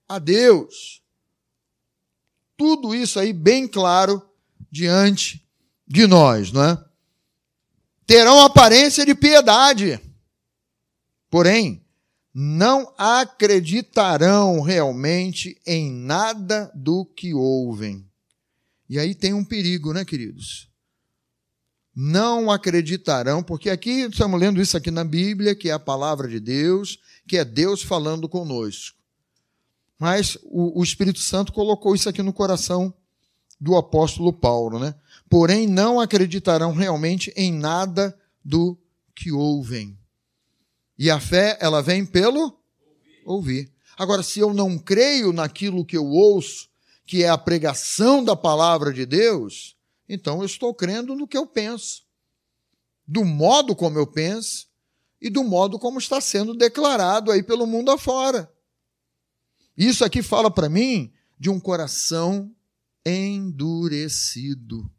a 0.08 0.20
Deus. 0.20 1.02
Tudo 2.56 2.94
isso 2.94 3.20
aí 3.20 3.34
bem 3.34 3.68
claro 3.68 4.22
diante 4.72 5.44
de 5.88 6.06
nós, 6.06 6.52
não 6.52 6.64
é? 6.64 6.86
Terão 8.06 8.40
aparência 8.40 9.06
de 9.06 9.16
piedade, 9.16 10.00
porém, 11.30 11.84
não 12.34 12.94
acreditarão 12.98 14.62
realmente 14.62 15.60
em 15.66 15.92
nada 15.92 16.72
do 16.76 17.06
que 17.06 17.34
ouvem. 17.34 18.08
E 18.90 19.00
aí 19.00 19.16
tem 19.16 19.34
um 19.34 19.44
perigo, 19.44 19.94
né, 19.94 20.04
queridos? 20.04 20.70
Não 21.96 22.50
acreditarão, 22.50 23.44
porque 23.44 23.70
aqui 23.70 24.02
estamos 24.02 24.40
lendo 24.40 24.62
isso 24.62 24.76
aqui 24.76 24.90
na 24.90 25.04
Bíblia, 25.04 25.56
que 25.56 25.70
é 25.70 25.74
a 25.74 25.80
palavra 25.80 26.28
de 26.28 26.40
Deus, 26.40 27.00
que 27.28 27.38
é 27.38 27.46
Deus 27.46 27.82
falando 27.84 28.28
conosco. 28.28 28.98
Mas 30.00 30.38
o, 30.44 30.80
o 30.80 30.84
Espírito 30.84 31.20
Santo 31.20 31.54
colocou 31.54 31.96
isso 31.96 32.10
aqui 32.10 32.22
no 32.22 32.34
coração 32.34 32.94
do 33.60 33.78
apóstolo 33.78 34.34
Paulo, 34.34 34.80
né? 34.80 34.96
Porém, 35.30 35.68
não 35.68 36.00
acreditarão 36.00 36.74
realmente 36.74 37.32
em 37.36 37.54
nada 37.54 38.18
do 38.44 38.78
que 39.16 39.32
ouvem. 39.32 39.98
E 40.98 41.10
a 41.10 41.20
fé, 41.20 41.58
ela 41.62 41.82
vem 41.82 42.06
pelo 42.06 42.58
ouvir. 43.26 43.72
Agora, 43.98 44.24
se 44.24 44.40
eu 44.40 44.54
não 44.54 44.78
creio 44.78 45.32
naquilo 45.32 45.86
que 45.86 45.96
eu 45.96 46.06
ouço, 46.06 46.68
que 47.06 47.24
é 47.24 47.30
a 47.30 47.38
pregação 47.38 48.24
da 48.24 48.36
palavra 48.36 48.94
de 48.94 49.06
Deus, 49.06 49.76
então 50.08 50.40
eu 50.40 50.46
estou 50.46 50.74
crendo 50.74 51.16
no 51.16 51.28
que 51.28 51.38
eu 51.38 51.46
penso, 51.46 52.04
do 53.08 53.26
modo 53.26 53.76
como 53.76 53.98
eu 53.98 54.08
penso 54.08 54.68
e 55.22 55.30
do 55.30 55.44
modo 55.44 55.80
como 55.80 56.00
está 56.00 56.20
sendo 56.20 56.54
declarado 56.54 57.32
aí 57.32 57.42
pelo 57.42 57.66
mundo 57.66 57.92
afora. 57.92 58.52
Isso 59.76 60.06
aqui 60.06 60.22
fala 60.22 60.52
para 60.52 60.70
mim 60.70 61.12
de 61.40 61.50
um 61.50 61.60
coração 61.60 62.54
endurecido. 63.06 64.90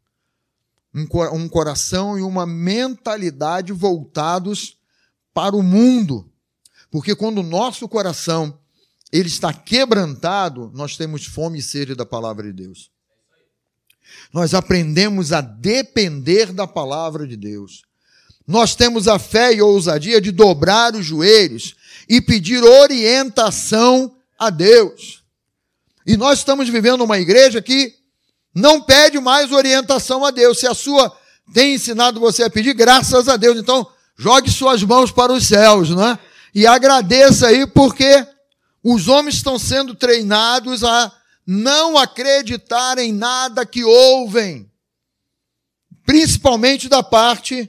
Um, 0.93 1.49
coração 1.49 2.17
e 2.17 2.21
uma 2.21 2.45
mentalidade 2.45 3.73
voltados 3.73 4.77
para 5.33 5.55
o 5.55 5.61
mundo. 5.61 6.31
Porque 6.89 7.13
quando 7.15 7.39
o 7.39 7.43
nosso 7.43 7.87
coração 7.89 8.57
ele 9.11 9.27
está 9.27 9.53
quebrantado, 9.53 10.71
nós 10.73 10.97
temos 10.97 11.25
fome 11.25 11.59
e 11.59 11.61
sede 11.61 11.95
da 11.95 12.05
palavra 12.05 12.43
de 12.43 12.53
Deus. 12.53 12.89
Nós 14.33 14.53
aprendemos 14.53 15.31
a 15.31 15.41
depender 15.41 16.51
da 16.51 16.67
palavra 16.67 17.27
de 17.27 17.35
Deus. 17.35 17.83
Nós 18.47 18.75
temos 18.75 19.07
a 19.07 19.17
fé 19.17 19.53
e 19.53 19.59
a 19.59 19.65
ousadia 19.65 20.21
de 20.21 20.31
dobrar 20.31 20.95
os 20.95 21.05
joelhos 21.05 21.75
e 22.07 22.21
pedir 22.21 22.63
orientação 22.63 24.15
a 24.37 24.49
Deus. 24.49 25.23
E 26.05 26.15
nós 26.15 26.39
estamos 26.39 26.69
vivendo 26.69 27.03
uma 27.03 27.17
igreja 27.17 27.61
que 27.61 27.95
não 28.53 28.81
pede 28.81 29.19
mais 29.19 29.51
orientação 29.51 30.23
a 30.23 30.31
Deus. 30.31 30.59
Se 30.59 30.67
a 30.67 30.73
sua 30.73 31.15
tem 31.53 31.75
ensinado 31.75 32.19
você 32.19 32.43
a 32.43 32.49
pedir, 32.49 32.73
graças 32.73 33.27
a 33.27 33.37
Deus. 33.37 33.57
Então, 33.57 33.87
jogue 34.17 34.49
suas 34.49 34.83
mãos 34.83 35.11
para 35.11 35.33
os 35.33 35.47
céus, 35.47 35.89
né? 35.89 36.17
E 36.53 36.65
agradeça 36.65 37.47
aí, 37.47 37.67
porque 37.67 38.25
os 38.87 39.07
homens 39.07 39.37
estão 39.37 39.57
sendo 39.57 39.95
treinados 39.95 40.83
a 40.83 41.11
não 41.43 41.97
acreditar 41.97 42.99
em 42.99 43.11
nada 43.11 43.65
que 43.65 43.83
ouvem, 43.83 44.71
principalmente 46.05 46.87
da 46.87 47.01
parte 47.01 47.67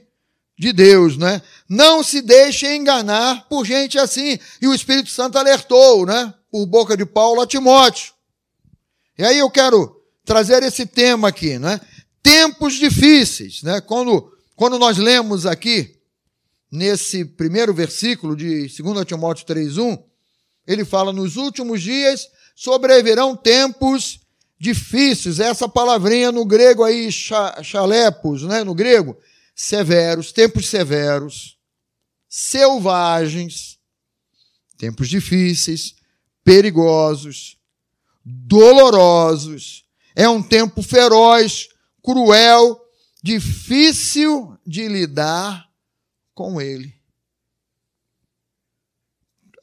de 0.59 0.71
Deus, 0.71 1.17
né? 1.17 1.41
Não 1.67 2.03
se 2.03 2.21
deixe 2.21 2.71
enganar 2.75 3.47
por 3.49 3.65
gente 3.65 3.97
assim. 3.97 4.37
E 4.61 4.67
o 4.67 4.75
Espírito 4.75 5.09
Santo 5.09 5.39
alertou, 5.39 6.05
né? 6.05 6.31
Por 6.51 6.67
boca 6.67 6.95
de 6.95 7.03
Paulo 7.03 7.41
a 7.41 7.47
Timóteo. 7.47 8.13
E 9.17 9.23
aí 9.23 9.39
eu 9.39 9.49
quero 9.49 9.99
trazer 10.23 10.61
esse 10.61 10.85
tema 10.85 11.29
aqui, 11.29 11.57
né? 11.57 11.81
Tempos 12.21 12.75
difíceis, 12.75 13.63
né? 13.63 13.81
Quando, 13.81 14.31
quando 14.55 14.77
nós 14.77 14.99
lemos 14.99 15.47
aqui, 15.47 15.97
nesse 16.71 17.25
primeiro 17.25 17.73
versículo 17.73 18.35
de 18.35 18.67
2 18.67 19.03
Timóteo 19.03 19.47
3,1, 19.47 20.06
ele 20.67 20.83
fala: 20.83 21.13
nos 21.13 21.37
últimos 21.37 21.81
dias 21.81 22.27
sobrevirão 22.53 23.35
tempos 23.35 24.19
difíceis. 24.59 25.39
Essa 25.39 25.69
palavrinha 25.69 26.31
no 26.31 26.43
grego 26.43 26.83
aí, 26.83 27.09
chalepos, 27.11 28.43
né? 28.43 28.63
No 28.63 28.75
grego, 28.75 29.17
severos, 29.55 30.31
tempos 30.31 30.67
severos, 30.67 31.57
selvagens, 32.27 33.79
tempos 34.77 35.07
difíceis, 35.07 35.95
perigosos, 36.43 37.57
dolorosos. 38.25 39.85
É 40.15 40.27
um 40.27 40.41
tempo 40.41 40.81
feroz, 40.81 41.69
cruel, 42.03 42.79
difícil 43.23 44.57
de 44.65 44.87
lidar 44.87 45.69
com 46.33 46.59
ele. 46.59 46.96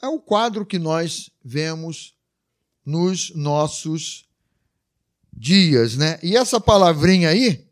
É 0.04 0.06
o 0.06 0.20
quadro 0.20 0.66
que 0.66 0.78
nós 0.78 1.30
vemos 1.42 2.14
nos 2.84 3.34
nossos 3.34 4.28
dias, 5.32 5.96
né? 5.96 6.20
E 6.22 6.36
essa 6.36 6.60
palavrinha 6.60 7.30
aí, 7.30 7.66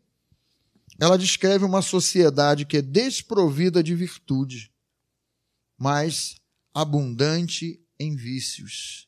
ela 0.99 1.15
descreve 1.15 1.63
uma 1.63 1.83
sociedade 1.83 2.65
que 2.65 2.77
é 2.77 2.81
desprovida 2.81 3.83
de 3.83 3.93
virtude, 3.93 4.73
mas 5.77 6.37
abundante 6.73 7.79
em 7.99 8.15
vícios. 8.15 9.07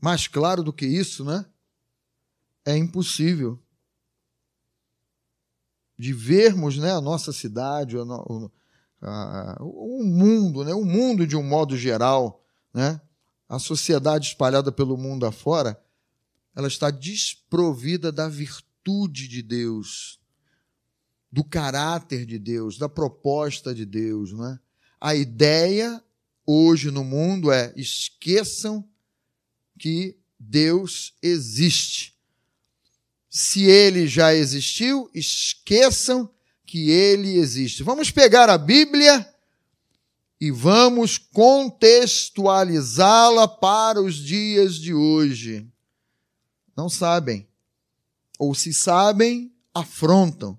Mais 0.00 0.26
claro 0.26 0.62
do 0.62 0.72
que 0.72 0.86
isso, 0.86 1.22
né? 1.22 1.44
É 2.64 2.74
impossível 2.74 3.62
de 5.98 6.14
vermos 6.14 6.78
né, 6.78 6.92
a 6.92 7.00
nossa 7.02 7.30
cidade, 7.30 7.94
o, 7.94 8.50
o 9.60 10.02
mundo, 10.04 10.64
né, 10.64 10.72
o 10.72 10.84
mundo 10.84 11.26
de 11.26 11.36
um 11.36 11.42
modo 11.42 11.76
geral, 11.76 12.42
né, 12.72 13.00
a 13.48 13.58
sociedade 13.58 14.28
espalhada 14.28 14.72
pelo 14.72 14.96
mundo 14.96 15.26
afora, 15.26 15.80
ela 16.54 16.68
está 16.68 16.90
desprovida 16.90 18.10
da 18.10 18.28
virtude 18.28 19.28
de 19.28 19.42
Deus, 19.42 20.18
do 21.30 21.44
caráter 21.44 22.24
de 22.24 22.38
Deus, 22.38 22.78
da 22.78 22.88
proposta 22.88 23.74
de 23.74 23.84
Deus. 23.84 24.32
Né? 24.32 24.58
A 25.00 25.14
ideia 25.14 26.02
hoje 26.46 26.90
no 26.90 27.04
mundo 27.04 27.52
é 27.52 27.72
esqueçam 27.76 28.88
que 29.78 30.16
Deus 30.38 31.14
existe. 31.22 32.14
Se 33.28 33.64
ele 33.64 34.06
já 34.06 34.34
existiu, 34.34 35.10
esqueçam 35.12 36.30
que 36.66 36.90
ele 36.90 37.36
existe. 37.36 37.82
Vamos 37.82 38.10
pegar 38.10 38.50
a 38.50 38.58
Bíblia 38.58 39.26
e 40.40 40.50
vamos 40.50 41.16
contextualizá-la 41.16 43.46
para 43.46 44.02
os 44.02 44.16
dias 44.16 44.74
de 44.74 44.92
hoje. 44.92 45.70
Não 46.76 46.90
sabem. 46.90 47.48
Ou 48.38 48.54
se 48.54 48.74
sabem, 48.74 49.50
afrontam. 49.72 50.58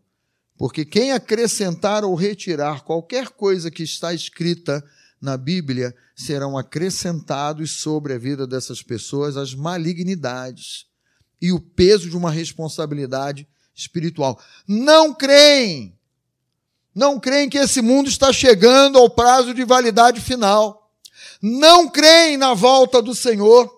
Porque 0.57 0.83
quem 0.83 1.11
acrescentar 1.11 2.03
ou 2.03 2.15
retirar 2.15 2.83
qualquer 2.83 3.29
coisa 3.29 3.69
que 3.69 3.83
está 3.83 4.13
escrita 4.13 4.83
na 5.21 5.37
Bíblia 5.37 5.95
serão 6.15 6.57
acrescentados 6.57 7.79
sobre 7.79 8.13
a 8.13 8.17
vida 8.17 8.47
dessas 8.47 8.81
pessoas 8.81 9.37
as 9.37 9.53
malignidades 9.53 10.87
e 11.39 11.51
o 11.51 11.59
peso 11.59 12.09
de 12.09 12.17
uma 12.17 12.31
responsabilidade 12.31 13.47
espiritual. 13.75 14.41
Não 14.67 15.13
creem, 15.13 15.96
não 16.97 17.19
creem 17.19 17.47
que 17.47 17.57
esse 17.57 17.81
mundo 17.81 18.09
está 18.09 18.33
chegando 18.33 18.97
ao 18.97 19.09
prazo 19.09 19.53
de 19.53 19.63
validade 19.63 20.19
final. 20.19 20.91
Não 21.41 21.87
creem 21.87 22.35
na 22.35 22.53
volta 22.53 23.01
do 23.01 23.13
Senhor. 23.13 23.71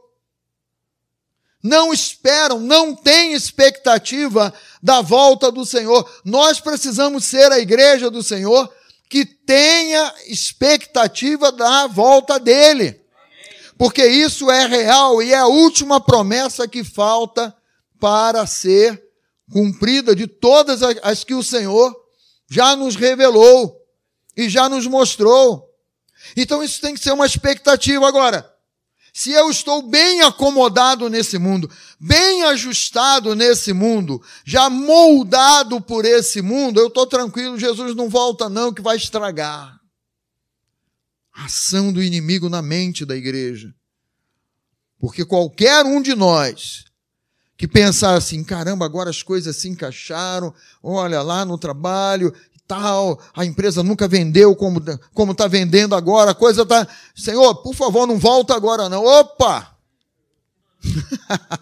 Não 1.61 1.93
esperam, 1.93 2.59
não 2.59 2.95
têm 2.95 3.33
expectativa 3.33 4.53
da 4.81 5.01
volta 5.01 5.51
do 5.51 5.65
Senhor. 5.65 6.09
Nós 6.23 6.61
precisamos 6.61 7.25
ser 7.25 7.51
a 7.51 7.59
igreja 7.59 8.09
do 8.09 8.23
Senhor 8.23 8.73
que 9.09 9.25
tenha 9.25 10.13
expectativa 10.27 11.51
da 11.51 11.87
volta 11.87 12.39
dele 12.39 12.99
porque 13.79 14.05
isso 14.05 14.51
é 14.51 14.65
real 14.65 15.23
e 15.23 15.31
é 15.31 15.37
a 15.37 15.47
última 15.47 16.01
promessa 16.01 16.67
que 16.67 16.83
falta 16.83 17.55
para 17.97 18.45
ser 18.45 19.01
cumprida 19.49 20.13
de 20.13 20.27
todas 20.27 20.81
as 21.01 21.23
que 21.23 21.33
o 21.33 21.41
Senhor 21.41 21.95
já 22.49 22.75
nos 22.75 22.95
revelou 22.95 23.75
e 24.35 24.49
já 24.49 24.67
nos 24.67 24.87
mostrou. 24.87 25.69
Então 26.35 26.63
isso 26.63 26.81
tem 26.81 26.93
que 26.93 26.99
ser 26.99 27.11
uma 27.11 27.25
expectativa 27.25 28.07
agora. 28.07 28.49
Se 29.13 29.31
eu 29.31 29.49
estou 29.49 29.81
bem 29.81 30.21
acomodado 30.21 31.09
nesse 31.09 31.37
mundo, 31.37 31.69
bem 31.99 32.43
ajustado 32.43 33.35
nesse 33.35 33.73
mundo, 33.73 34.21
já 34.45 34.69
moldado 34.69 35.81
por 35.81 36.05
esse 36.05 36.41
mundo, 36.41 36.79
eu 36.79 36.87
estou 36.87 37.07
tranquilo, 37.07 37.57
Jesus 37.57 37.95
não 37.95 38.07
volta 38.07 38.47
não, 38.47 38.73
que 38.73 38.81
vai 38.81 38.95
estragar 38.95 39.79
ação 41.45 41.91
do 41.91 42.03
inimigo 42.03 42.49
na 42.49 42.61
mente 42.61 43.05
da 43.05 43.15
igreja. 43.15 43.73
Porque 44.99 45.25
qualquer 45.25 45.85
um 45.85 46.01
de 46.01 46.13
nós 46.13 46.83
que 47.59 47.67
pensar 47.67 48.13
assim, 48.13 48.41
caramba, 48.41 48.85
agora 48.85 49.09
as 49.09 49.21
coisas 49.21 49.57
se 49.57 49.67
encaixaram, 49.67 50.53
olha 50.81 51.21
lá 51.21 51.43
no 51.43 51.57
trabalho 51.57 52.33
tal, 52.65 53.21
a 53.35 53.43
empresa 53.43 53.83
nunca 53.83 54.07
vendeu 54.07 54.55
como 54.55 54.79
como 55.13 55.33
está 55.33 55.45
vendendo 55.45 55.93
agora, 55.93 56.31
a 56.31 56.35
coisa 56.35 56.61
está, 56.61 56.87
Senhor, 57.13 57.55
por 57.55 57.75
favor, 57.75 58.07
não 58.07 58.17
volta 58.17 58.55
agora 58.55 58.87
não. 58.87 59.03
Opa! 59.03 59.75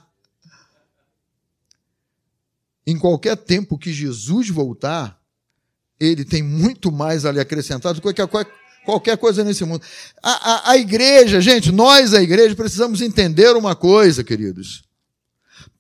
em 2.86 3.00
qualquer 3.00 3.36
tempo 3.36 3.76
que 3.76 3.92
Jesus 3.92 4.50
voltar, 4.50 5.20
ele 6.00 6.24
tem 6.24 6.44
muito 6.44 6.92
mais 6.92 7.26
ali 7.26 7.40
acrescentado 7.40 8.00
do 8.00 8.02
que 8.02 8.14
qualquer 8.14 8.48
qualquer 8.86 9.18
coisa 9.18 9.44
nesse 9.44 9.66
mundo. 9.66 9.82
A, 10.22 10.70
a, 10.70 10.72
a 10.74 10.78
igreja, 10.78 11.42
gente, 11.42 11.72
nós, 11.72 12.14
a 12.14 12.22
igreja, 12.22 12.56
precisamos 12.56 13.02
entender 13.02 13.56
uma 13.56 13.76
coisa, 13.76 14.24
queridos. 14.24 14.87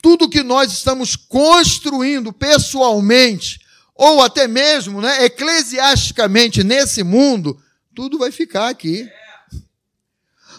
Tudo 0.01 0.29
que 0.29 0.43
nós 0.43 0.71
estamos 0.71 1.15
construindo 1.15 2.31
pessoalmente, 2.31 3.60
ou 3.95 4.21
até 4.21 4.47
mesmo 4.47 5.01
né, 5.01 5.25
eclesiasticamente 5.25 6.63
nesse 6.63 7.03
mundo, 7.03 7.60
tudo 7.95 8.19
vai 8.19 8.31
ficar 8.31 8.69
aqui. 8.69 9.10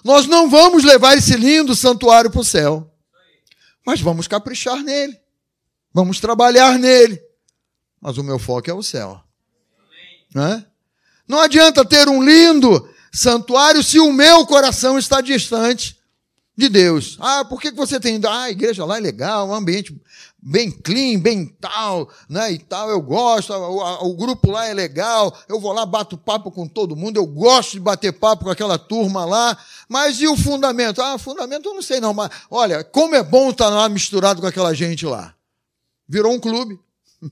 Nós 0.02 0.26
não 0.26 0.48
vamos 0.48 0.84
levar 0.84 1.16
esse 1.16 1.36
lindo 1.36 1.74
santuário 1.74 2.30
para 2.30 2.40
o 2.40 2.44
céu, 2.44 2.92
mas 3.84 4.00
vamos 4.00 4.26
caprichar 4.26 4.82
nele, 4.82 5.18
vamos 5.92 6.20
trabalhar 6.20 6.78
nele. 6.78 7.20
Mas 8.00 8.16
o 8.18 8.24
meu 8.24 8.38
foco 8.38 8.70
é 8.70 8.74
o 8.74 8.82
céu. 8.82 9.22
Né? 10.34 10.64
Não 11.26 11.40
adianta 11.40 11.84
ter 11.84 12.08
um 12.08 12.22
lindo 12.22 12.88
santuário 13.12 13.82
se 13.82 13.98
o 13.98 14.12
meu 14.12 14.46
coração 14.46 14.98
está 14.98 15.20
distante 15.20 15.97
de 16.58 16.68
Deus. 16.68 17.16
Ah, 17.20 17.44
por 17.44 17.60
que 17.60 17.70
você 17.70 18.00
tem 18.00 18.16
ido? 18.16 18.26
Ah, 18.26 18.42
a 18.42 18.50
igreja 18.50 18.84
lá 18.84 18.96
é 18.96 19.00
legal, 19.00 19.46
um 19.46 19.54
ambiente 19.54 19.96
bem 20.42 20.72
clean, 20.72 21.20
bem 21.20 21.46
tal, 21.46 22.10
né, 22.28 22.50
e 22.50 22.58
tal, 22.58 22.90
eu 22.90 23.00
gosto, 23.00 23.52
o, 23.52 24.08
o, 24.08 24.16
grupo 24.16 24.50
lá 24.50 24.66
é 24.66 24.74
legal, 24.74 25.36
eu 25.48 25.60
vou 25.60 25.72
lá, 25.72 25.86
bato 25.86 26.18
papo 26.18 26.50
com 26.50 26.66
todo 26.66 26.96
mundo, 26.96 27.16
eu 27.16 27.26
gosto 27.26 27.72
de 27.72 27.80
bater 27.80 28.12
papo 28.12 28.44
com 28.44 28.50
aquela 28.50 28.76
turma 28.76 29.24
lá, 29.24 29.56
mas 29.88 30.20
e 30.20 30.26
o 30.26 30.36
fundamento? 30.36 31.00
Ah, 31.00 31.16
fundamento 31.16 31.68
eu 31.68 31.74
não 31.74 31.82
sei 31.82 32.00
não, 32.00 32.12
mas 32.12 32.28
olha, 32.50 32.82
como 32.82 33.14
é 33.14 33.22
bom 33.22 33.50
estar 33.50 33.68
lá 33.68 33.88
misturado 33.88 34.40
com 34.40 34.46
aquela 34.46 34.74
gente 34.74 35.06
lá. 35.06 35.34
Virou 36.08 36.32
um 36.32 36.40
clube. 36.40 36.80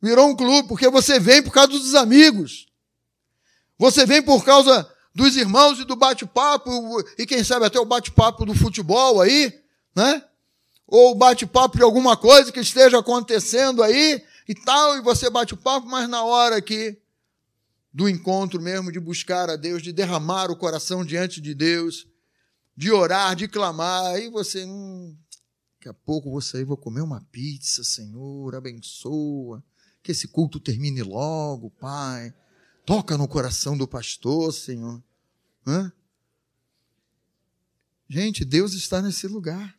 Virou 0.00 0.28
um 0.28 0.36
clube, 0.36 0.68
porque 0.68 0.88
você 0.88 1.18
vem 1.18 1.42
por 1.42 1.50
causa 1.50 1.70
dos 1.70 1.94
amigos. 1.96 2.68
Você 3.78 4.06
vem 4.06 4.22
por 4.22 4.44
causa 4.44 4.88
dos 5.16 5.34
irmãos 5.34 5.80
e 5.80 5.84
do 5.86 5.96
bate-papo, 5.96 6.70
e 7.16 7.24
quem 7.24 7.42
sabe 7.42 7.64
até 7.64 7.80
o 7.80 7.86
bate-papo 7.86 8.44
do 8.44 8.54
futebol 8.54 9.22
aí, 9.22 9.50
né? 9.94 10.22
ou 10.86 11.14
bate-papo 11.14 11.78
de 11.78 11.82
alguma 11.82 12.18
coisa 12.18 12.52
que 12.52 12.60
esteja 12.60 12.98
acontecendo 12.98 13.82
aí 13.82 14.22
e 14.46 14.54
tal, 14.54 14.98
e 14.98 15.00
você 15.00 15.30
bate 15.30 15.54
o 15.54 15.56
papo, 15.56 15.86
mas 15.86 16.06
na 16.06 16.22
hora 16.22 16.56
aqui 16.56 16.98
do 17.90 18.06
encontro 18.06 18.60
mesmo, 18.60 18.92
de 18.92 19.00
buscar 19.00 19.48
a 19.48 19.56
Deus, 19.56 19.82
de 19.82 19.90
derramar 19.90 20.50
o 20.50 20.56
coração 20.56 21.02
diante 21.02 21.40
de 21.40 21.54
Deus, 21.54 22.06
de 22.76 22.92
orar, 22.92 23.34
de 23.34 23.48
clamar, 23.48 24.04
aí 24.12 24.28
você, 24.28 24.66
hum, 24.66 25.16
daqui 25.78 25.88
a 25.88 25.94
pouco 25.94 26.30
vou 26.30 26.42
sair, 26.42 26.64
vou 26.64 26.76
comer 26.76 27.00
uma 27.00 27.26
pizza, 27.32 27.82
Senhor, 27.82 28.54
abençoa, 28.54 29.64
que 30.02 30.12
esse 30.12 30.28
culto 30.28 30.60
termine 30.60 31.02
logo, 31.02 31.70
Pai. 31.70 32.34
Toca 32.86 33.18
no 33.18 33.26
coração 33.26 33.76
do 33.76 33.88
pastor, 33.88 34.52
Senhor. 34.54 35.02
Hã? 35.66 35.92
Gente, 38.08 38.44
Deus 38.44 38.74
está 38.74 39.02
nesse 39.02 39.26
lugar. 39.26 39.76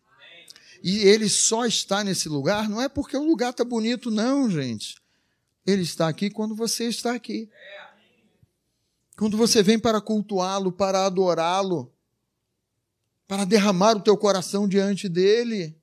E 0.84 1.00
ele 1.00 1.30
só 1.30 1.66
está 1.66 2.04
nesse 2.04 2.28
lugar, 2.28 2.70
não 2.70 2.82
é 2.82 2.90
porque 2.90 3.16
o 3.16 3.24
lugar 3.24 3.52
está 3.52 3.64
bonito, 3.64 4.12
não, 4.12 4.52
gente. 4.52 5.02
Ele 5.66 5.82
está 5.82 6.10
aqui 6.10 6.30
quando 6.30 6.54
você 6.54 6.84
está 6.84 7.14
aqui. 7.14 7.50
Quando 9.16 9.38
você 9.38 9.64
vem 9.64 9.80
para 9.80 10.02
cultuá-lo, 10.02 10.72
para 10.72 11.06
adorá-lo, 11.06 11.92
para 13.26 13.46
derramar 13.46 13.96
o 13.96 14.02
teu 14.02 14.18
coração 14.18 14.68
diante 14.68 15.08
dele. 15.08 15.76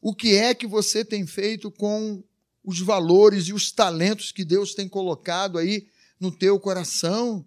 O 0.00 0.14
que 0.14 0.36
é 0.36 0.54
que 0.54 0.68
você 0.68 1.04
tem 1.04 1.26
feito 1.26 1.68
com 1.68 2.22
os 2.64 2.80
valores 2.80 3.44
e 3.44 3.52
os 3.52 3.70
talentos 3.70 4.32
que 4.32 4.44
Deus 4.44 4.74
tem 4.74 4.88
colocado 4.88 5.58
aí 5.58 5.86
no 6.18 6.32
teu 6.32 6.58
coração? 6.58 7.46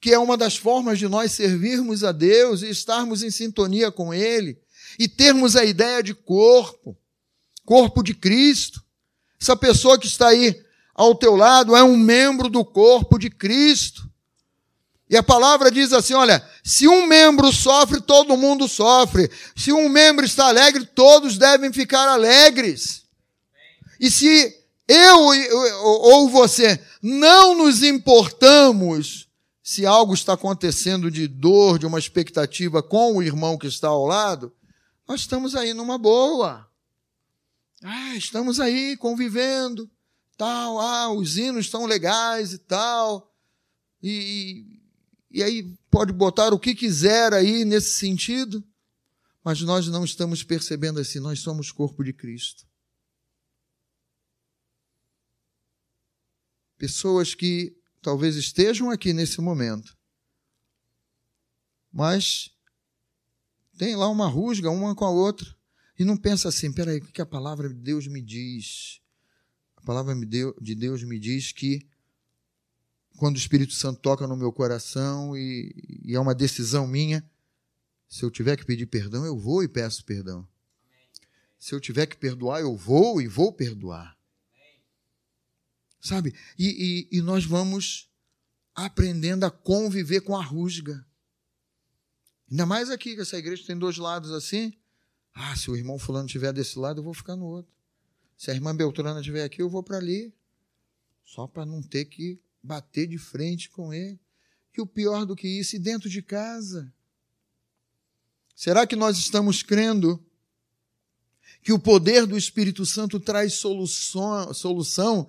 que 0.00 0.12
é 0.12 0.18
uma 0.18 0.36
das 0.36 0.56
formas 0.56 0.98
de 0.98 1.08
nós 1.08 1.32
servirmos 1.32 2.04
a 2.04 2.12
Deus 2.12 2.62
e 2.62 2.70
estarmos 2.70 3.22
em 3.24 3.30
sintonia 3.30 3.90
com 3.90 4.14
Ele 4.14 4.56
e 4.98 5.08
termos 5.08 5.56
a 5.56 5.64
ideia 5.64 6.02
de 6.02 6.14
corpo, 6.14 6.96
corpo 7.64 8.02
de 8.02 8.14
Cristo. 8.14 8.82
Essa 9.40 9.56
pessoa 9.56 9.98
que 9.98 10.06
está 10.06 10.28
aí 10.28 10.62
ao 10.94 11.14
teu 11.14 11.34
lado 11.34 11.74
é 11.74 11.82
um 11.82 11.96
membro 11.96 12.48
do 12.48 12.64
corpo 12.64 13.18
de 13.18 13.28
Cristo. 13.28 14.08
E 15.08 15.16
a 15.16 15.22
palavra 15.22 15.70
diz 15.70 15.92
assim: 15.92 16.14
olha, 16.14 16.44
se 16.62 16.86
um 16.88 17.06
membro 17.06 17.52
sofre, 17.52 18.00
todo 18.00 18.36
mundo 18.36 18.68
sofre. 18.68 19.30
Se 19.56 19.72
um 19.72 19.88
membro 19.88 20.24
está 20.24 20.46
alegre, 20.46 20.86
todos 20.86 21.36
devem 21.36 21.72
ficar 21.72 22.08
alegres. 22.08 23.05
E 24.00 24.10
se 24.10 24.66
eu 24.88 25.18
ou 25.82 26.28
você 26.28 26.80
não 27.02 27.56
nos 27.56 27.82
importamos 27.82 29.28
se 29.62 29.84
algo 29.84 30.14
está 30.14 30.34
acontecendo 30.34 31.10
de 31.10 31.26
dor, 31.26 31.78
de 31.78 31.86
uma 31.86 31.98
expectativa 31.98 32.82
com 32.82 33.16
o 33.16 33.22
irmão 33.22 33.58
que 33.58 33.66
está 33.66 33.88
ao 33.88 34.06
lado, 34.06 34.52
nós 35.08 35.22
estamos 35.22 35.56
aí 35.56 35.74
numa 35.74 35.98
boa. 35.98 36.68
Ah, 37.82 38.14
estamos 38.14 38.60
aí 38.60 38.96
convivendo, 38.96 39.90
tal, 40.36 40.80
ah, 40.80 41.12
os 41.12 41.36
hinos 41.36 41.66
estão 41.66 41.84
legais 41.84 42.52
e 42.52 42.58
tal. 42.58 43.32
E, 44.02 44.80
e 45.30 45.42
aí 45.42 45.76
pode 45.90 46.12
botar 46.12 46.54
o 46.54 46.60
que 46.60 46.74
quiser 46.74 47.32
aí 47.32 47.64
nesse 47.64 47.90
sentido, 47.98 48.62
mas 49.42 49.60
nós 49.62 49.88
não 49.88 50.04
estamos 50.04 50.44
percebendo 50.44 51.00
assim, 51.00 51.18
nós 51.18 51.40
somos 51.40 51.72
corpo 51.72 52.04
de 52.04 52.12
Cristo. 52.12 52.64
Pessoas 56.78 57.34
que 57.34 57.76
talvez 58.02 58.36
estejam 58.36 58.90
aqui 58.90 59.12
nesse 59.12 59.40
momento, 59.40 59.96
mas 61.92 62.50
tem 63.76 63.96
lá 63.96 64.08
uma 64.08 64.26
rusga 64.26 64.70
uma 64.70 64.94
com 64.94 65.04
a 65.04 65.10
outra 65.10 65.56
e 65.98 66.04
não 66.04 66.16
pensa 66.16 66.48
assim, 66.48 66.72
peraí, 66.72 66.98
o 66.98 67.04
que 67.06 67.22
a 67.22 67.26
palavra 67.26 67.68
de 67.68 67.74
Deus 67.74 68.06
me 68.06 68.20
diz? 68.20 69.00
A 69.76 69.80
palavra 69.80 70.14
de 70.14 70.74
Deus 70.74 71.02
me 71.02 71.18
diz 71.18 71.52
que 71.52 71.86
quando 73.16 73.36
o 73.36 73.38
Espírito 73.38 73.72
Santo 73.72 74.00
toca 74.00 74.26
no 74.26 74.36
meu 74.36 74.52
coração 74.52 75.36
e, 75.36 76.02
e 76.04 76.14
é 76.14 76.20
uma 76.20 76.34
decisão 76.34 76.86
minha, 76.86 77.24
se 78.08 78.22
eu 78.22 78.30
tiver 78.30 78.56
que 78.56 78.64
pedir 78.64 78.86
perdão, 78.86 79.24
eu 79.24 79.38
vou 79.38 79.62
e 79.62 79.68
peço 79.68 80.04
perdão. 80.04 80.46
Se 81.58 81.74
eu 81.74 81.80
tiver 81.80 82.06
que 82.06 82.16
perdoar, 82.16 82.60
eu 82.60 82.76
vou 82.76 83.20
e 83.20 83.26
vou 83.26 83.52
perdoar. 83.52 84.15
Sabe? 86.06 86.32
E, 86.56 87.08
e, 87.10 87.18
e 87.18 87.20
nós 87.20 87.44
vamos 87.44 88.08
aprendendo 88.72 89.44
a 89.44 89.50
conviver 89.50 90.20
com 90.20 90.36
a 90.36 90.42
rusga. 90.42 91.04
Ainda 92.48 92.64
mais 92.64 92.90
aqui, 92.90 93.16
que 93.16 93.22
essa 93.22 93.36
igreja 93.36 93.66
tem 93.66 93.76
dois 93.76 93.96
lados 93.96 94.30
assim. 94.30 94.72
Ah, 95.34 95.56
se 95.56 95.68
o 95.68 95.74
irmão 95.74 95.98
fulano 95.98 96.26
estiver 96.26 96.52
desse 96.52 96.78
lado, 96.78 97.00
eu 97.00 97.02
vou 97.02 97.12
ficar 97.12 97.34
no 97.34 97.46
outro. 97.46 97.72
Se 98.38 98.52
a 98.52 98.54
irmã 98.54 98.74
Beltrana 98.74 99.18
estiver 99.18 99.42
aqui, 99.42 99.60
eu 99.60 99.68
vou 99.68 99.82
para 99.82 99.96
ali. 99.96 100.32
Só 101.24 101.48
para 101.48 101.66
não 101.66 101.82
ter 101.82 102.04
que 102.04 102.38
bater 102.62 103.08
de 103.08 103.18
frente 103.18 103.68
com 103.68 103.92
ele. 103.92 104.20
E 104.78 104.80
o 104.80 104.86
pior 104.86 105.26
do 105.26 105.34
que 105.34 105.48
isso, 105.48 105.74
e 105.74 105.78
dentro 105.80 106.08
de 106.08 106.22
casa? 106.22 106.92
Será 108.54 108.86
que 108.86 108.94
nós 108.94 109.18
estamos 109.18 109.60
crendo 109.60 110.24
que 111.64 111.72
o 111.72 111.80
poder 111.80 112.26
do 112.26 112.38
Espírito 112.38 112.86
Santo 112.86 113.18
traz 113.18 113.54
solução, 113.54 114.54
solução 114.54 115.28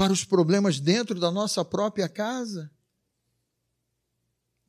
para 0.00 0.14
os 0.14 0.24
problemas 0.24 0.80
dentro 0.80 1.20
da 1.20 1.30
nossa 1.30 1.62
própria 1.62 2.08
casa. 2.08 2.70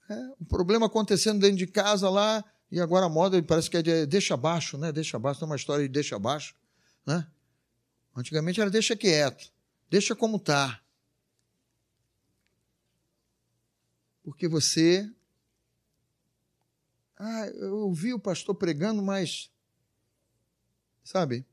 É, 0.09 0.13
o 0.37 0.43
problema 0.43 0.87
acontecendo 0.87 1.39
dentro 1.39 1.55
de 1.55 1.67
casa 1.67 2.09
lá, 2.09 2.43
e 2.69 2.81
agora 2.81 3.05
a 3.05 3.09
moda 3.09 3.41
parece 3.41 3.69
que 3.69 3.77
é 3.77 3.81
de 3.81 4.05
deixa 4.05 4.33
abaixo, 4.33 4.77
né? 4.77 4.91
Deixa 4.91 5.15
abaixo, 5.15 5.39
tem 5.39 5.47
uma 5.47 5.55
história 5.55 5.87
de 5.87 5.93
deixa 5.93 6.17
abaixo, 6.17 6.53
né? 7.05 7.25
Antigamente 8.13 8.59
era 8.59 8.69
deixa 8.69 8.93
quieto, 8.93 9.53
deixa 9.89 10.13
como 10.13 10.35
está. 10.35 10.81
Porque 14.25 14.49
você. 14.49 15.09
Ah, 17.17 17.47
eu 17.47 17.77
ouvi 17.77 18.13
o 18.13 18.19
pastor 18.19 18.53
pregando, 18.53 19.01
mas. 19.01 19.49
Sabe? 21.05 21.45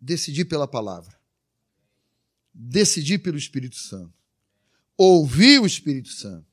Decidi 0.00 0.44
pela 0.44 0.68
palavra 0.68 1.13
decidir 2.54 3.18
pelo 3.18 3.36
Espírito 3.36 3.76
Santo, 3.76 4.12
ouvir 4.96 5.60
o 5.60 5.66
Espírito 5.66 6.10
Santo, 6.10 6.46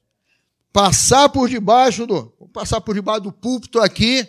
passar 0.73 1.29
por 1.29 1.47
debaixo 1.47 2.07
do, 2.07 2.27
passar 2.51 2.81
por 2.81 2.95
debaixo 2.95 3.21
do 3.21 3.31
púlpito 3.31 3.79
aqui, 3.79 4.27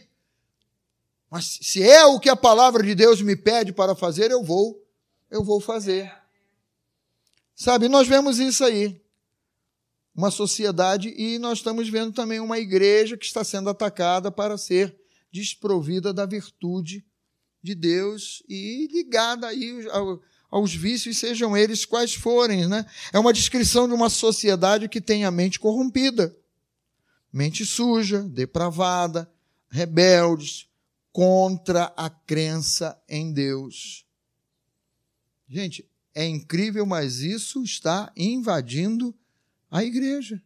mas 1.31 1.59
se 1.63 1.83
é 1.83 2.05
o 2.05 2.21
que 2.21 2.29
a 2.29 2.37
palavra 2.37 2.83
de 2.83 2.95
Deus 2.95 3.23
me 3.23 3.35
pede 3.35 3.73
para 3.73 3.95
fazer, 3.95 4.31
eu 4.31 4.45
vou, 4.45 4.87
eu 5.31 5.43
vou 5.43 5.61
fazer. 5.61 6.13
Sabe, 7.55 7.89
nós 7.89 8.07
vemos 8.07 8.39
isso 8.39 8.63
aí. 8.63 9.01
Uma 10.15 10.31
sociedade 10.31 11.09
e 11.17 11.39
nós 11.39 11.59
estamos 11.59 11.89
vendo 11.89 12.13
também 12.13 12.39
uma 12.39 12.59
igreja 12.59 13.17
que 13.17 13.25
está 13.25 13.43
sendo 13.43 13.71
atacada 13.71 14.31
para 14.31 14.59
ser 14.59 14.95
desprovida 15.33 16.13
da 16.13 16.27
virtude 16.27 17.03
de 17.63 17.75
Deus 17.75 18.43
e 18.47 18.89
ligada 18.93 19.47
aí 19.47 19.89
ao, 19.89 20.21
aos 20.53 20.75
vícios, 20.75 21.17
sejam 21.17 21.57
eles 21.57 21.87
quais 21.87 22.13
forem. 22.13 22.69
Né? 22.69 22.85
É 23.11 23.19
uma 23.19 23.33
descrição 23.33 23.89
de 23.89 23.95
uma 23.95 24.11
sociedade 24.11 24.87
que 24.87 25.01
tem 25.01 25.25
a 25.25 25.31
mente 25.31 25.59
corrompida, 25.59 26.37
mente 27.33 27.65
suja, 27.65 28.23
depravada, 28.23 29.33
rebeldes, 29.71 30.69
contra 31.11 31.85
a 31.97 32.11
crença 32.11 33.03
em 33.09 33.33
Deus. 33.33 34.07
Gente, 35.49 35.89
é 36.15 36.27
incrível, 36.27 36.85
mas 36.85 37.21
isso 37.21 37.63
está 37.63 38.13
invadindo 38.15 39.15
a 39.71 39.83
igreja. 39.83 40.43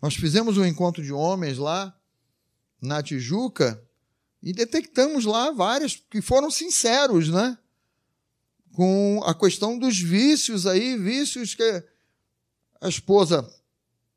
Nós 0.00 0.14
fizemos 0.14 0.56
um 0.56 0.64
encontro 0.64 1.02
de 1.02 1.12
homens 1.12 1.58
lá 1.58 1.96
na 2.80 3.02
Tijuca 3.02 3.84
e 4.42 4.52
detectamos 4.52 5.24
lá 5.24 5.50
várias 5.50 5.96
que 5.96 6.22
foram 6.22 6.50
sinceros, 6.50 7.28
né? 7.28 7.58
Com 8.72 9.20
a 9.24 9.34
questão 9.34 9.78
dos 9.78 9.98
vícios 9.98 10.66
aí, 10.66 10.96
vícios 10.96 11.54
que 11.54 11.84
a 12.80 12.88
esposa 12.88 13.48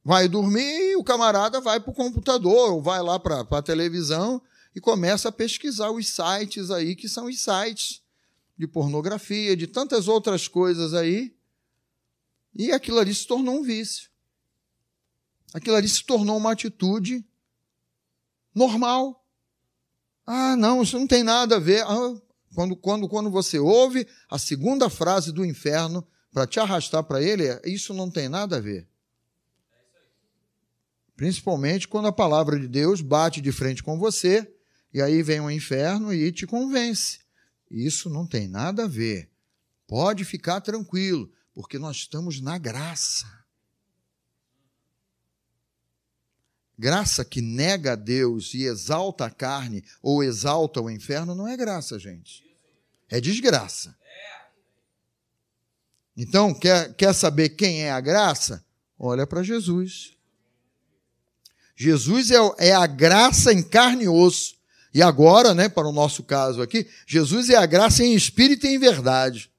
vai 0.03 0.27
dormir 0.27 0.91
e 0.91 0.95
o 0.95 1.03
camarada 1.03 1.59
vai 1.59 1.79
para 1.79 1.91
o 1.91 1.95
computador, 1.95 2.73
ou 2.73 2.81
vai 2.81 3.01
lá 3.01 3.19
para 3.19 3.41
a 3.41 3.61
televisão 3.61 4.41
e 4.75 4.81
começa 4.81 5.29
a 5.29 5.31
pesquisar 5.31 5.91
os 5.91 6.07
sites 6.07 6.71
aí, 6.71 6.95
que 6.95 7.07
são 7.07 7.25
os 7.25 7.39
sites 7.39 8.01
de 8.57 8.67
pornografia, 8.67 9.55
de 9.55 9.67
tantas 9.67 10.07
outras 10.07 10.47
coisas 10.47 10.93
aí. 10.93 11.35
E 12.55 12.71
aquilo 12.71 12.99
ali 12.99 13.13
se 13.13 13.25
tornou 13.25 13.59
um 13.59 13.63
vício. 13.63 14.09
Aquilo 15.53 15.75
ali 15.75 15.87
se 15.87 16.03
tornou 16.03 16.37
uma 16.37 16.51
atitude 16.51 17.25
normal. 18.53 19.22
Ah, 20.25 20.55
não, 20.55 20.81
isso 20.81 20.97
não 20.97 21.07
tem 21.07 21.23
nada 21.23 21.57
a 21.57 21.59
ver. 21.59 21.83
Ah, 21.83 22.15
quando, 22.53 22.75
quando, 22.75 23.09
quando 23.09 23.29
você 23.29 23.59
ouve 23.59 24.07
a 24.29 24.37
segunda 24.37 24.89
frase 24.89 25.31
do 25.31 25.43
inferno 25.43 26.05
para 26.31 26.47
te 26.47 26.59
arrastar 26.59 27.03
para 27.03 27.21
ele, 27.21 27.43
isso 27.65 27.93
não 27.93 28.09
tem 28.09 28.29
nada 28.29 28.57
a 28.57 28.59
ver. 28.59 28.87
Principalmente 31.15 31.87
quando 31.87 32.07
a 32.07 32.11
palavra 32.11 32.59
de 32.59 32.67
Deus 32.67 33.01
bate 33.01 33.39
de 33.41 33.51
frente 33.51 33.83
com 33.83 33.97
você, 33.99 34.51
e 34.93 35.01
aí 35.01 35.23
vem 35.23 35.39
o 35.39 35.49
inferno 35.49 36.13
e 36.13 36.31
te 36.31 36.45
convence. 36.45 37.19
Isso 37.69 38.09
não 38.09 38.27
tem 38.27 38.47
nada 38.47 38.83
a 38.83 38.87
ver. 38.87 39.29
Pode 39.87 40.23
ficar 40.23 40.61
tranquilo, 40.61 41.31
porque 41.53 41.79
nós 41.79 41.97
estamos 41.97 42.39
na 42.39 42.57
graça. 42.57 43.25
Graça 46.77 47.23
que 47.23 47.41
nega 47.41 47.93
a 47.93 47.95
Deus 47.95 48.53
e 48.53 48.63
exalta 48.63 49.25
a 49.25 49.29
carne 49.29 49.83
ou 50.01 50.23
exalta 50.23 50.81
o 50.81 50.89
inferno 50.89 51.35
não 51.35 51.47
é 51.47 51.55
graça, 51.55 51.99
gente. 51.99 52.43
É 53.09 53.21
desgraça. 53.21 53.95
Então, 56.15 56.53
quer, 56.53 56.93
quer 56.93 57.13
saber 57.13 57.49
quem 57.49 57.83
é 57.83 57.91
a 57.91 57.99
graça? 57.99 58.63
Olha 58.97 59.25
para 59.25 59.43
Jesus. 59.43 60.13
Jesus 61.75 62.31
é, 62.31 62.37
é 62.59 62.71
a 62.71 62.85
graça 62.85 63.51
em 63.51 63.63
carne 63.63 64.03
e 64.03 64.07
osso. 64.07 64.55
E 64.93 65.01
agora, 65.01 65.55
né, 65.55 65.67
para 65.67 65.87
o 65.87 65.91
nosso 65.91 66.23
caso 66.23 66.61
aqui, 66.61 66.87
Jesus 67.07 67.49
é 67.49 67.55
a 67.55 67.65
graça 67.65 68.03
em 68.03 68.13
espírito 68.13 68.67
e 68.67 68.75
em 68.75 68.79
verdade. 68.79 69.51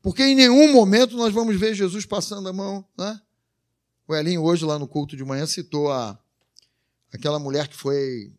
Porque 0.00 0.22
em 0.22 0.36
nenhum 0.36 0.72
momento 0.72 1.16
nós 1.16 1.34
vamos 1.34 1.58
ver 1.58 1.74
Jesus 1.74 2.06
passando 2.06 2.48
a 2.48 2.52
mão, 2.52 2.84
né? 2.96 3.20
O 4.08 4.16
Elinho 4.16 4.42
hoje 4.42 4.64
lá 4.64 4.78
no 4.78 4.88
culto 4.88 5.14
de 5.14 5.22
manhã 5.22 5.44
citou 5.44 5.92
a 5.92 6.18
aquela 7.12 7.38
mulher 7.38 7.68
que 7.68 7.76
foi 7.76 8.32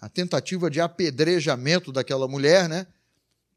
a 0.00 0.08
tentativa 0.08 0.68
de 0.68 0.80
apedrejamento 0.80 1.92
daquela 1.92 2.26
mulher, 2.26 2.68
né? 2.68 2.84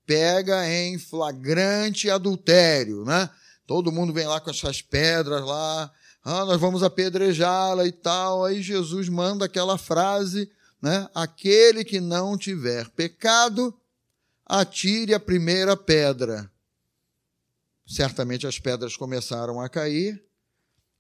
Pega 0.06 0.70
em 0.70 1.00
flagrante 1.00 2.12
adultério, 2.12 3.04
né? 3.04 3.28
Todo 3.66 3.92
mundo 3.92 4.14
vem 4.14 4.28
lá 4.28 4.40
com 4.40 4.52
essas 4.52 4.84
pedras 4.84 5.44
lá, 5.44 5.92
ah, 6.24 6.46
nós 6.46 6.62
vamos 6.62 6.84
apedrejá-la 6.84 7.88
e 7.88 7.92
tal. 7.92 8.46
Aí 8.46 8.62
Jesus 8.62 9.10
manda 9.10 9.46
aquela 9.46 9.80
frase, 9.80 10.52
né? 10.80 11.10
Aquele 11.16 11.84
que 11.84 12.00
não 12.00 12.38
tiver 12.38 12.88
pecado, 12.90 13.74
atire 14.46 15.16
a 15.16 15.20
primeira 15.20 15.76
pedra. 15.76 16.52
Certamente 17.84 18.46
as 18.46 18.60
pedras 18.60 18.96
começaram 18.96 19.60
a 19.60 19.68
cair, 19.68 20.24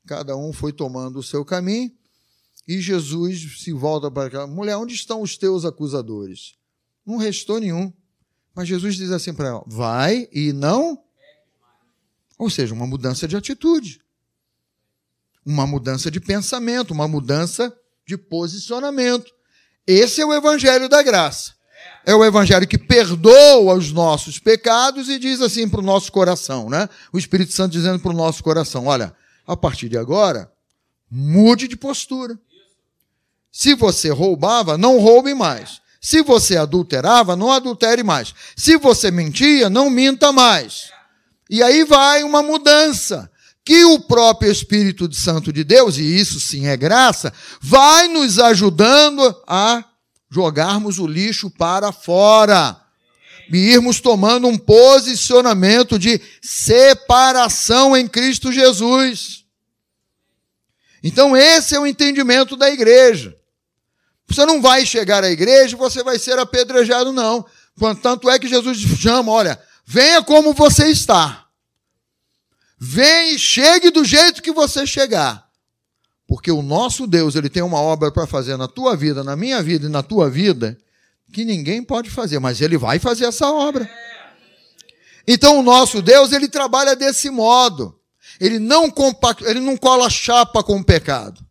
cada 0.07 0.35
um 0.35 0.51
foi 0.51 0.73
tomando 0.73 1.19
o 1.19 1.23
seu 1.23 1.45
caminho, 1.45 1.91
e 2.67 2.81
Jesus 2.81 3.61
se 3.61 3.71
volta 3.71 4.09
para 4.09 4.27
aquela 4.27 4.47
mulher: 4.47 4.77
onde 4.77 4.95
estão 4.95 5.21
os 5.21 5.37
teus 5.37 5.65
acusadores? 5.65 6.55
Não 7.05 7.17
restou 7.17 7.59
nenhum. 7.59 7.93
Mas 8.55 8.67
Jesus 8.67 8.95
diz 8.95 9.11
assim 9.11 9.33
para 9.33 9.49
ela: 9.49 9.63
vai 9.67 10.27
e 10.31 10.51
não. 10.51 10.99
Ou 12.39 12.49
seja, 12.49 12.73
uma 12.73 12.87
mudança 12.87 13.27
de 13.27 13.37
atitude 13.37 14.01
uma 15.47 15.65
mudança 15.65 16.11
de 16.11 16.19
pensamento, 16.19 16.91
uma 16.91 17.07
mudança 17.07 17.73
de 18.05 18.17
posicionamento. 18.17 19.31
Esse 19.87 20.19
é 20.19 20.25
o 20.25 20.33
evangelho 20.33 20.89
da 20.89 21.01
graça. 21.01 21.53
É 22.05 22.13
o 22.13 22.23
evangelho 22.23 22.67
que 22.67 22.77
perdoa 22.77 23.73
os 23.75 23.93
nossos 23.93 24.39
pecados 24.39 25.07
e 25.07 25.17
diz 25.17 25.41
assim 25.41 25.69
para 25.69 25.79
o 25.79 25.83
nosso 25.83 26.11
coração, 26.11 26.69
né? 26.69 26.89
O 27.13 27.17
Espírito 27.17 27.53
Santo 27.53 27.71
dizendo 27.71 27.99
para 27.99 28.11
o 28.11 28.15
nosso 28.15 28.43
coração: 28.43 28.87
olha, 28.87 29.15
a 29.47 29.55
partir 29.55 29.87
de 29.87 29.97
agora, 29.97 30.51
mude 31.09 31.67
de 31.67 31.77
postura. 31.77 32.37
Se 33.51 33.73
você 33.73 34.09
roubava, 34.09 34.77
não 34.77 34.99
roube 34.99 35.33
mais. 35.33 35.81
Se 36.01 36.21
você 36.21 36.57
adulterava, 36.57 37.35
não 37.35 37.51
adultere 37.51 38.03
mais. 38.03 38.33
Se 38.55 38.77
você 38.77 39.09
mentia, 39.09 39.69
não 39.69 39.89
minta 39.89 40.31
mais. 40.31 40.91
E 41.49 41.63
aí 41.63 41.83
vai 41.85 42.23
uma 42.23 42.43
mudança 42.43 43.31
que 43.63 43.83
o 43.83 43.99
próprio 43.99 44.51
Espírito 44.51 45.11
Santo 45.13 45.51
de 45.51 45.63
Deus, 45.63 45.97
e 45.97 46.03
isso 46.03 46.39
sim 46.39 46.67
é 46.67 46.77
graça, 46.77 47.33
vai 47.59 48.07
nos 48.07 48.39
ajudando 48.39 49.35
a 49.45 49.83
jogarmos 50.29 50.99
o 50.99 51.07
lixo 51.07 51.49
para 51.49 51.91
fora. 51.91 52.77
E 53.51 53.57
irmos 53.57 54.01
tomando 54.01 54.47
um 54.47 54.57
posicionamento 54.57 55.97
de 55.97 56.21
separação 56.41 57.95
em 57.95 58.07
Cristo 58.07 58.51
Jesus. 58.51 59.45
Então, 61.01 61.35
esse 61.35 61.75
é 61.75 61.79
o 61.79 61.87
entendimento 61.87 62.55
da 62.57 62.69
igreja. 62.69 63.37
Você 64.27 64.45
não 64.45 64.61
vai 64.61 64.85
chegar 64.85 65.23
à 65.23 65.29
igreja 65.29 65.75
e 65.75 65.79
você 65.79 66.03
vai 66.03 66.19
ser 66.19 66.37
apedrejado, 66.37 67.13
não. 67.13 67.45
Tanto 68.01 68.29
é 68.29 68.37
que 68.37 68.47
Jesus 68.47 68.77
chama: 68.79 69.31
olha, 69.31 69.61
venha 69.85 70.21
como 70.21 70.53
você 70.53 70.89
está. 70.89 71.45
Vem 72.79 73.35
e 73.35 73.39
chegue 73.39 73.89
do 73.89 74.03
jeito 74.03 74.41
que 74.41 74.51
você 74.51 74.85
chegar. 74.85 75.47
Porque 76.27 76.51
o 76.51 76.61
nosso 76.61 77.07
Deus, 77.07 77.35
ele 77.35 77.49
tem 77.49 77.63
uma 77.63 77.79
obra 77.79 78.11
para 78.11 78.27
fazer 78.27 78.57
na 78.57 78.67
tua 78.67 78.95
vida, 78.95 79.23
na 79.23 79.35
minha 79.35 79.63
vida 79.63 79.85
e 79.85 79.89
na 79.89 80.03
tua 80.03 80.29
vida, 80.29 80.77
que 81.31 81.43
ninguém 81.43 81.83
pode 81.83 82.09
fazer, 82.09 82.39
mas 82.39 82.61
ele 82.61 82.77
vai 82.77 82.99
fazer 82.99 83.25
essa 83.25 83.51
obra. 83.51 83.89
Então 85.27 85.59
o 85.59 85.63
nosso 85.63 86.01
Deus, 86.01 86.31
ele 86.31 86.47
trabalha 86.47 86.95
desse 86.95 87.29
modo. 87.29 87.99
Ele 88.39 88.59
não 88.59 88.93
ele 89.41 89.59
não 89.59 89.75
cola 89.75 90.09
chapa 90.09 90.63
com 90.63 90.77
o 90.77 90.83
pecado. 90.83 91.45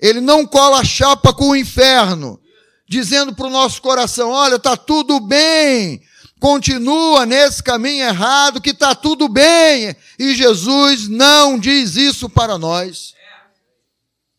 Ele 0.00 0.20
não 0.20 0.46
cola 0.46 0.84
chapa 0.84 1.32
com 1.32 1.50
o 1.50 1.56
inferno, 1.56 2.40
dizendo 2.88 3.34
para 3.34 3.46
o 3.46 3.50
nosso 3.50 3.80
coração: 3.80 4.30
olha, 4.30 4.56
está 4.56 4.76
tudo 4.76 5.20
bem, 5.20 6.02
continua 6.40 7.24
nesse 7.24 7.62
caminho 7.62 8.04
errado, 8.04 8.60
que 8.60 8.70
está 8.70 8.94
tudo 8.94 9.28
bem. 9.28 9.94
E 10.18 10.34
Jesus 10.34 11.08
não 11.08 11.58
diz 11.58 11.96
isso 11.96 12.28
para 12.28 12.58
nós. 12.58 13.14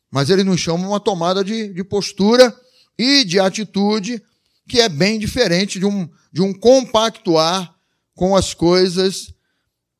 Mas 0.09 0.29
ele 0.29 0.43
nos 0.43 0.59
chama 0.59 0.85
uma 0.87 0.99
tomada 0.99 1.43
de, 1.43 1.73
de 1.73 1.83
postura 1.83 2.53
e 3.01 3.23
de 3.23 3.39
atitude 3.39 4.21
que 4.67 4.79
é 4.79 4.87
bem 4.87 5.19
diferente 5.19 5.79
de 5.79 5.85
um, 5.85 6.09
de 6.31 6.41
um 6.41 6.53
compactuar 6.53 7.75
com 8.15 8.35
as 8.35 8.53
coisas 8.53 9.33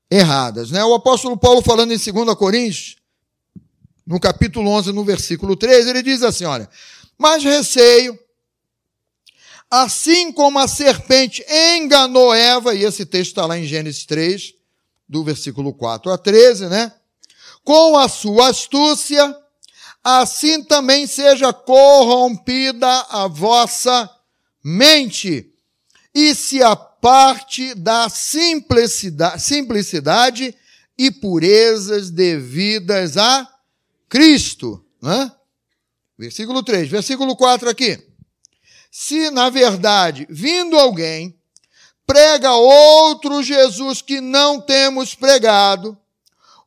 erradas. 0.10 0.72
Né? 0.72 0.84
O 0.84 0.93
apóstolo 0.93 1.38
Paulo, 1.38 1.62
falando 1.62 1.91
em 1.93 1.97
2 1.97 2.36
Coríntios, 2.36 2.95
no 4.06 4.20
capítulo 4.20 4.70
11, 4.70 4.93
no 4.93 5.04
versículo 5.04 5.56
13, 5.56 5.89
ele 5.89 6.04
diz 6.04 6.24
assim: 6.24 6.45
olha, 6.45 6.70
mas 7.18 7.43
receio 7.43 8.18
Assim 9.72 10.34
como 10.34 10.60
a 10.60 10.68
serpente 10.68 11.45
enganou 11.49 12.34
Eva, 12.34 12.76
e 12.76 12.84
esse 12.84 13.06
texto 13.06 13.30
está 13.30 13.45
lá 13.45 13.58
em 13.58 13.64
Gênesis 13.64 14.06
3, 14.06 14.54
do 15.08 15.24
versículo 15.24 15.74
4 15.74 16.12
a 16.12 16.18
13, 16.18 16.68
né? 16.68 16.91
Com 17.64 17.97
a 17.97 18.10
sua 18.10 18.49
astúcia, 18.49 19.34
assim 20.04 20.64
também 20.64 21.06
seja 21.06 21.54
corrompida 21.54 22.88
a 23.10 23.28
vossa 23.28 24.10
mente, 24.64 25.52
e 26.14 26.36
se 26.36 26.62
aparte 26.62 27.74
da 27.74 28.10
simplicidade, 28.10 29.41
simplicidade 29.41 30.56
e 30.97 31.10
purezas 31.10 32.12
devidas 32.12 33.18
a 33.18 33.47
Cristo. 34.10 34.86
Né? 35.02 35.32
Versículo 36.18 36.62
3, 36.62 36.89
versículo 36.89 37.36
4 37.36 37.70
aqui. 37.70 37.97
Se, 38.91 39.32
na 39.32 39.49
verdade, 39.49 40.28
vindo 40.30 40.78
alguém, 40.78 41.36
prega 42.06 42.52
outro 42.52 43.41
Jesus 43.41 44.02
que 44.02 44.20
não 44.20 44.60
temos 44.60 45.16
pregado, 45.16 45.97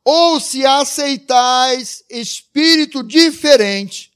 ou 0.05 0.39
se 0.39 0.63
aceitais 0.63 2.03
espírito 2.07 3.01
diferente, 3.01 4.13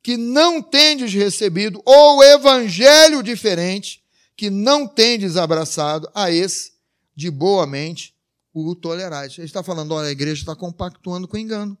que 0.00 0.16
não 0.16 0.62
tendes 0.62 1.12
recebido, 1.12 1.82
ou 1.84 2.22
evangelho 2.22 3.20
diferente, 3.20 4.00
que 4.36 4.48
não 4.48 4.86
tendes 4.86 5.36
abraçado, 5.36 6.08
a 6.14 6.30
esse, 6.30 6.72
de 7.16 7.28
boa 7.28 7.66
mente, 7.66 8.14
o 8.54 8.76
tolerais. 8.76 9.36
Ele 9.36 9.46
está 9.46 9.62
falando, 9.62 9.92
olha, 9.92 10.06
a 10.08 10.12
igreja 10.12 10.40
está 10.40 10.54
compactuando 10.54 11.26
com 11.26 11.36
engano. 11.36 11.76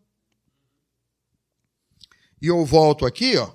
E 2.42 2.48
eu 2.48 2.64
volto 2.64 3.06
aqui, 3.06 3.36
ó, 3.36 3.52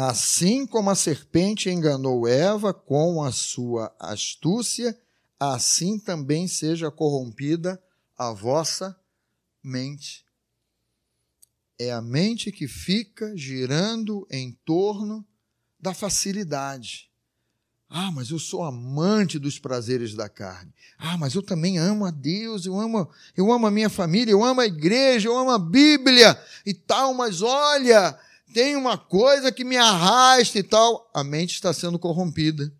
Assim 0.00 0.64
como 0.64 0.90
a 0.90 0.94
serpente 0.94 1.68
enganou 1.68 2.28
Eva 2.28 2.72
com 2.72 3.20
a 3.20 3.32
sua 3.32 3.92
astúcia, 3.98 4.96
assim 5.40 5.98
também 5.98 6.46
seja 6.46 6.88
corrompida 6.88 7.82
a 8.16 8.30
vossa 8.30 8.96
mente. 9.60 10.24
É 11.76 11.90
a 11.90 12.00
mente 12.00 12.52
que 12.52 12.68
fica 12.68 13.36
girando 13.36 14.24
em 14.30 14.52
torno 14.64 15.26
da 15.80 15.92
facilidade. 15.92 17.10
Ah, 17.90 18.12
mas 18.12 18.30
eu 18.30 18.38
sou 18.38 18.62
amante 18.62 19.36
dos 19.36 19.58
prazeres 19.58 20.14
da 20.14 20.28
carne. 20.28 20.72
Ah, 20.96 21.18
mas 21.18 21.34
eu 21.34 21.42
também 21.42 21.76
amo 21.76 22.04
a 22.04 22.12
Deus, 22.12 22.66
eu 22.66 22.78
amo, 22.78 23.10
eu 23.36 23.50
amo 23.50 23.66
a 23.66 23.70
minha 23.70 23.90
família, 23.90 24.30
eu 24.30 24.44
amo 24.44 24.60
a 24.60 24.66
igreja, 24.66 25.26
eu 25.26 25.36
amo 25.36 25.50
a 25.50 25.58
Bíblia 25.58 26.40
e 26.64 26.72
tal, 26.72 27.14
mas 27.14 27.42
olha, 27.42 28.16
tem 28.52 28.76
uma 28.76 28.96
coisa 28.96 29.52
que 29.52 29.64
me 29.64 29.76
arrasta 29.76 30.58
e 30.58 30.62
tal. 30.62 31.10
A 31.14 31.22
mente 31.22 31.54
está 31.54 31.72
sendo 31.72 31.98
corrompida. 31.98 32.72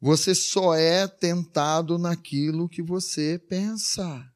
Você 0.00 0.34
só 0.34 0.74
é 0.74 1.06
tentado 1.06 1.98
naquilo 1.98 2.68
que 2.68 2.82
você 2.82 3.38
pensa. 3.48 4.30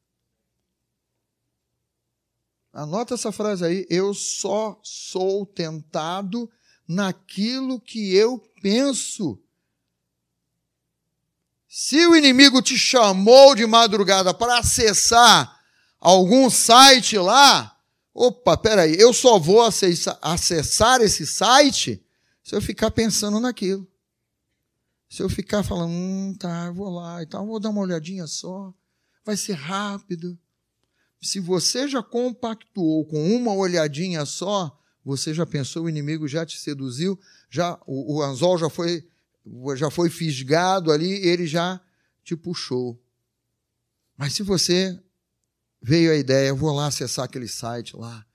Anota 2.73 3.15
essa 3.15 3.31
frase 3.31 3.65
aí. 3.65 3.87
Eu 3.89 4.13
só 4.13 4.79
sou 4.83 5.45
tentado 5.45 6.49
naquilo 6.87 7.79
que 7.79 8.15
eu 8.15 8.39
penso. 8.61 9.39
Se 11.67 12.05
o 12.07 12.15
inimigo 12.15 12.61
te 12.61 12.77
chamou 12.77 13.53
de 13.53 13.65
madrugada 13.67 14.33
para 14.33 14.57
acessar 14.57 15.59
algum 15.99 16.49
site 16.49 17.17
lá, 17.17 17.78
opa, 18.13 18.57
peraí, 18.57 18.95
eu 18.99 19.13
só 19.13 19.39
vou 19.39 19.61
acessar 19.61 21.01
esse 21.01 21.25
site 21.25 22.03
se 22.43 22.55
eu 22.55 22.61
ficar 22.61 22.91
pensando 22.91 23.39
naquilo. 23.39 23.87
Se 25.09 25.23
eu 25.23 25.29
ficar 25.29 25.63
falando, 25.63 25.91
hum, 25.91 26.35
tá, 26.37 26.71
vou 26.71 26.89
lá 26.89 27.21
e 27.23 27.25
tal, 27.25 27.45
vou 27.45 27.59
dar 27.59 27.69
uma 27.69 27.81
olhadinha 27.81 28.27
só, 28.27 28.73
vai 29.25 29.35
ser 29.35 29.53
rápido. 29.53 30.37
Se 31.21 31.39
você 31.39 31.87
já 31.87 32.03
compactuou 32.03 33.05
com 33.05 33.35
uma 33.35 33.53
olhadinha 33.53 34.25
só, 34.25 34.77
você 35.03 35.33
já 35.33 35.45
pensou, 35.45 35.85
o 35.85 35.89
inimigo 35.89 36.27
já 36.27 36.45
te 36.45 36.59
seduziu, 36.59 37.19
já 37.49 37.79
o, 37.87 38.17
o 38.17 38.21
anzol 38.21 38.57
já 38.57 38.69
foi 38.69 39.07
já 39.75 39.89
foi 39.89 40.09
fisgado 40.09 40.91
ali, 40.91 41.11
ele 41.25 41.47
já 41.47 41.81
te 42.23 42.35
puxou. 42.35 43.01
Mas 44.15 44.33
se 44.33 44.43
você 44.43 45.01
veio 45.81 46.11
a 46.11 46.15
ideia, 46.15 46.49
eu 46.49 46.55
vou 46.55 46.73
lá 46.73 46.87
acessar 46.87 47.25
aquele 47.25 47.47
site 47.47 47.95
lá, 47.95 48.25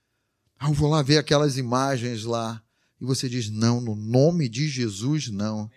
eu 0.61 0.73
vou 0.73 0.89
lá 0.89 1.01
ver 1.01 1.17
aquelas 1.17 1.57
imagens 1.57 2.23
lá, 2.23 2.61
e 2.99 3.05
você 3.05 3.27
diz, 3.27 3.49
não, 3.49 3.81
no 3.81 3.95
nome 3.95 4.47
de 4.47 4.67
Jesus, 4.67 5.29
não. 5.29 5.69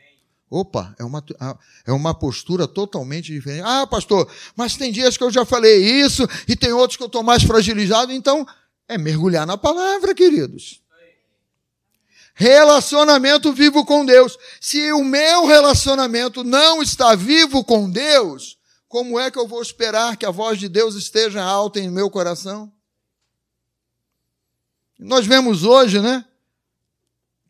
Opa, 0.51 0.95
é 0.99 1.05
uma, 1.05 1.23
é 1.87 1.93
uma 1.93 2.15
postura 2.15 2.67
totalmente 2.67 3.31
diferente. 3.33 3.65
Ah, 3.67 3.87
pastor, 3.87 4.31
mas 4.57 4.77
tem 4.77 4.91
dias 4.91 5.17
que 5.17 5.23
eu 5.23 5.31
já 5.31 5.45
falei 5.45 6.01
isso 6.01 6.27
e 6.47 6.57
tem 6.57 6.73
outros 6.73 6.97
que 6.97 7.03
eu 7.03 7.09
estou 7.09 7.23
mais 7.23 7.43
fragilizado, 7.43 8.13
então 8.13 8.47
é 8.89 8.97
mergulhar 8.97 9.47
na 9.47 9.59
palavra, 9.59 10.15
queridos. 10.15 10.81
Relacionamento 12.35 13.53
vivo 13.53 13.85
com 13.85 14.07
Deus. 14.07 14.39
Se 14.61 14.93
o 14.93 15.05
meu 15.05 15.45
relacionamento 15.47 16.45
não 16.45 16.81
está 16.81 17.15
vivo 17.15 17.65
com 17.65 17.91
Deus, 17.91 18.58
como 18.89 19.21
é 19.21 19.31
que 19.31 19.39
eu 19.39 19.47
vou 19.47 19.63
esperar 19.63 20.17
que 20.17 20.27
a 20.27 20.31
voz 20.31 20.59
de 20.59 20.69
Deus 20.69 20.95
esteja 20.95 21.43
alta 21.43 21.79
em 21.79 21.91
meu 21.91 22.11
coração? 22.11 22.73
Nós 24.99 25.27
vemos 25.27 25.63
hoje, 25.63 26.01
né? 26.01 26.25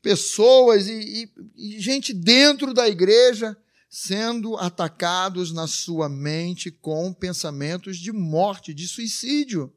pessoas 0.02 0.88
e, 0.88 1.30
e, 1.56 1.76
e 1.76 1.80
gente 1.80 2.12
dentro 2.12 2.72
da 2.72 2.88
igreja 2.88 3.56
sendo 3.90 4.56
atacados 4.56 5.52
na 5.52 5.66
sua 5.66 6.08
mente 6.08 6.70
com 6.70 7.12
pensamentos 7.12 7.96
de 7.96 8.12
morte, 8.12 8.74
de 8.74 8.86
suicídio. 8.86 9.72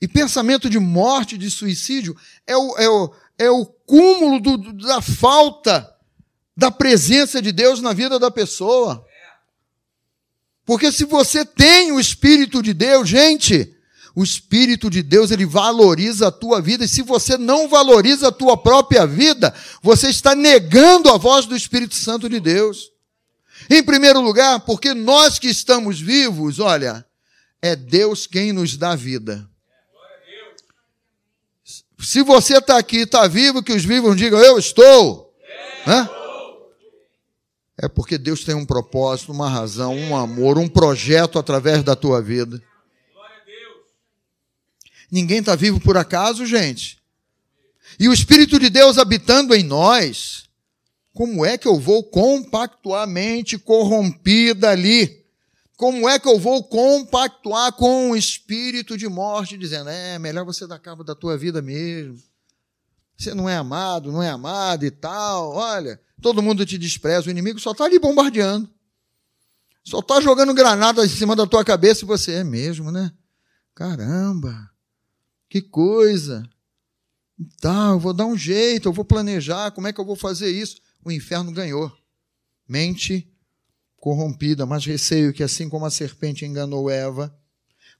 E 0.00 0.06
pensamento 0.06 0.68
de 0.68 0.78
morte, 0.78 1.36
de 1.36 1.50
suicídio, 1.50 2.16
é 2.46 2.56
o, 2.56 2.78
é 2.78 2.88
o, 2.88 3.14
é 3.38 3.50
o 3.50 3.66
cúmulo 3.66 4.40
do, 4.40 4.72
da 4.72 5.00
falta 5.00 5.92
da 6.56 6.70
presença 6.70 7.42
de 7.42 7.50
Deus 7.52 7.80
na 7.80 7.92
vida 7.92 8.18
da 8.18 8.30
pessoa. 8.30 9.06
Porque 10.66 10.90
se 10.90 11.04
você 11.04 11.44
tem 11.44 11.92
o 11.92 12.00
Espírito 12.00 12.60
de 12.60 12.74
Deus, 12.74 13.08
gente, 13.08 13.72
o 14.16 14.24
Espírito 14.24 14.90
de 14.90 15.00
Deus, 15.00 15.30
ele 15.30 15.46
valoriza 15.46 16.26
a 16.26 16.32
tua 16.32 16.60
vida. 16.60 16.84
E 16.84 16.88
se 16.88 17.02
você 17.02 17.38
não 17.38 17.68
valoriza 17.68 18.28
a 18.28 18.32
tua 18.32 18.56
própria 18.56 19.06
vida, 19.06 19.54
você 19.80 20.10
está 20.10 20.34
negando 20.34 21.08
a 21.08 21.16
voz 21.16 21.46
do 21.46 21.54
Espírito 21.54 21.94
Santo 21.94 22.28
de 22.28 22.40
Deus. 22.40 22.90
Em 23.70 23.82
primeiro 23.82 24.20
lugar, 24.20 24.60
porque 24.60 24.92
nós 24.92 25.38
que 25.38 25.48
estamos 25.48 26.00
vivos, 26.00 26.58
olha, 26.58 27.06
é 27.62 27.76
Deus 27.76 28.26
quem 28.26 28.52
nos 28.52 28.76
dá 28.76 28.96
vida. 28.96 29.48
Se 32.00 32.22
você 32.22 32.58
está 32.58 32.76
aqui, 32.76 32.98
está 32.98 33.26
vivo, 33.28 33.62
que 33.62 33.72
os 33.72 33.84
vivos 33.84 34.16
digam, 34.16 34.40
eu 34.40 34.58
estou. 34.58 35.32
É 35.86 36.25
porque 37.94 38.16
Deus 38.16 38.42
tem 38.44 38.54
um 38.54 38.64
propósito, 38.64 39.32
uma 39.32 39.50
razão, 39.50 39.94
um 39.94 40.16
amor, 40.16 40.58
um 40.58 40.68
projeto 40.68 41.38
através 41.38 41.82
da 41.82 41.94
tua 41.94 42.22
vida. 42.22 42.62
Ninguém 45.10 45.38
está 45.38 45.54
vivo 45.54 45.78
por 45.80 45.96
acaso, 45.96 46.46
gente. 46.46 46.98
E 47.98 48.08
o 48.08 48.12
Espírito 48.12 48.58
de 48.58 48.70
Deus 48.70 48.98
habitando 48.98 49.54
em 49.54 49.62
nós, 49.62 50.48
como 51.12 51.44
é 51.44 51.56
que 51.56 51.68
eu 51.68 51.78
vou 51.78 52.02
compactuar 52.02 53.04
a 53.04 53.06
mente 53.06 53.58
corrompida 53.58 54.70
ali? 54.70 55.24
Como 55.76 56.08
é 56.08 56.18
que 56.18 56.28
eu 56.28 56.38
vou 56.38 56.64
compactuar 56.64 57.72
com 57.72 58.10
o 58.10 58.16
espírito 58.16 58.96
de 58.96 59.08
morte, 59.08 59.58
dizendo: 59.58 59.90
é 59.90 60.18
melhor 60.18 60.44
você 60.44 60.66
dar 60.66 60.78
cabo 60.78 61.04
da 61.04 61.14
tua 61.14 61.36
vida 61.36 61.60
mesmo. 61.60 62.18
Você 63.16 63.34
não 63.34 63.48
é 63.48 63.56
amado, 63.56 64.12
não 64.12 64.22
é 64.22 64.28
amado 64.28 64.84
e 64.84 64.90
tal. 64.90 65.52
Olha, 65.52 66.00
todo 66.20 66.42
mundo 66.42 66.66
te 66.66 66.76
despreza, 66.76 67.28
o 67.28 67.30
inimigo 67.30 67.58
só 67.58 67.72
está 67.72 67.84
ali 67.84 67.98
bombardeando. 67.98 68.68
Só 69.84 70.00
está 70.00 70.20
jogando 70.20 70.52
granada 70.52 71.04
em 71.04 71.08
cima 71.08 71.36
da 71.36 71.46
tua 71.46 71.64
cabeça 71.64 72.04
e 72.04 72.06
você 72.06 72.34
é 72.34 72.44
mesmo, 72.44 72.90
né? 72.90 73.12
Caramba! 73.74 74.70
Que 75.48 75.62
coisa! 75.62 76.48
Tá, 77.60 77.90
eu 77.90 78.00
vou 78.00 78.12
dar 78.12 78.26
um 78.26 78.36
jeito, 78.36 78.88
eu 78.88 78.92
vou 78.92 79.04
planejar, 79.04 79.70
como 79.70 79.86
é 79.86 79.92
que 79.92 80.00
eu 80.00 80.04
vou 80.04 80.16
fazer 80.16 80.50
isso? 80.50 80.80
O 81.04 81.12
inferno 81.12 81.52
ganhou. 81.52 81.92
Mente 82.68 83.30
corrompida, 83.96 84.64
mas 84.66 84.84
receio 84.84 85.32
que 85.32 85.42
assim 85.42 85.68
como 85.68 85.84
a 85.84 85.90
serpente 85.90 86.44
enganou 86.44 86.90
Eva, 86.90 87.36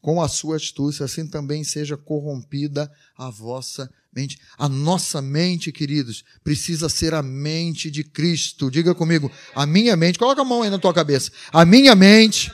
com 0.01 0.23
a 0.23 0.29
sua 0.29 0.57
astúcia, 0.57 1.05
assim 1.05 1.27
também 1.27 1.65
seja 1.65 1.97
corrompida 1.97 2.91
a 3.17 3.29
vossa 3.31 3.91
mente. 4.15 4.39
A 4.57 4.69
nossa 4.69 5.21
mente, 5.21 5.71
queridos, 5.71 6.25
precisa 6.43 6.89
ser 6.89 7.13
a 7.13 7.23
mente 7.23 7.91
de 7.91 8.03
Cristo. 8.03 8.71
Diga 8.71 8.95
comigo, 8.95 9.31
a 9.55 9.67
minha 9.67 9.97
mente, 9.97 10.19
coloca 10.19 10.41
a 10.41 10.45
mão 10.45 10.63
aí 10.63 10.71
na 10.71 10.79
tua 10.79 10.95
cabeça. 10.95 11.31
A 11.53 11.65
minha 11.65 11.95
mente 11.95 12.53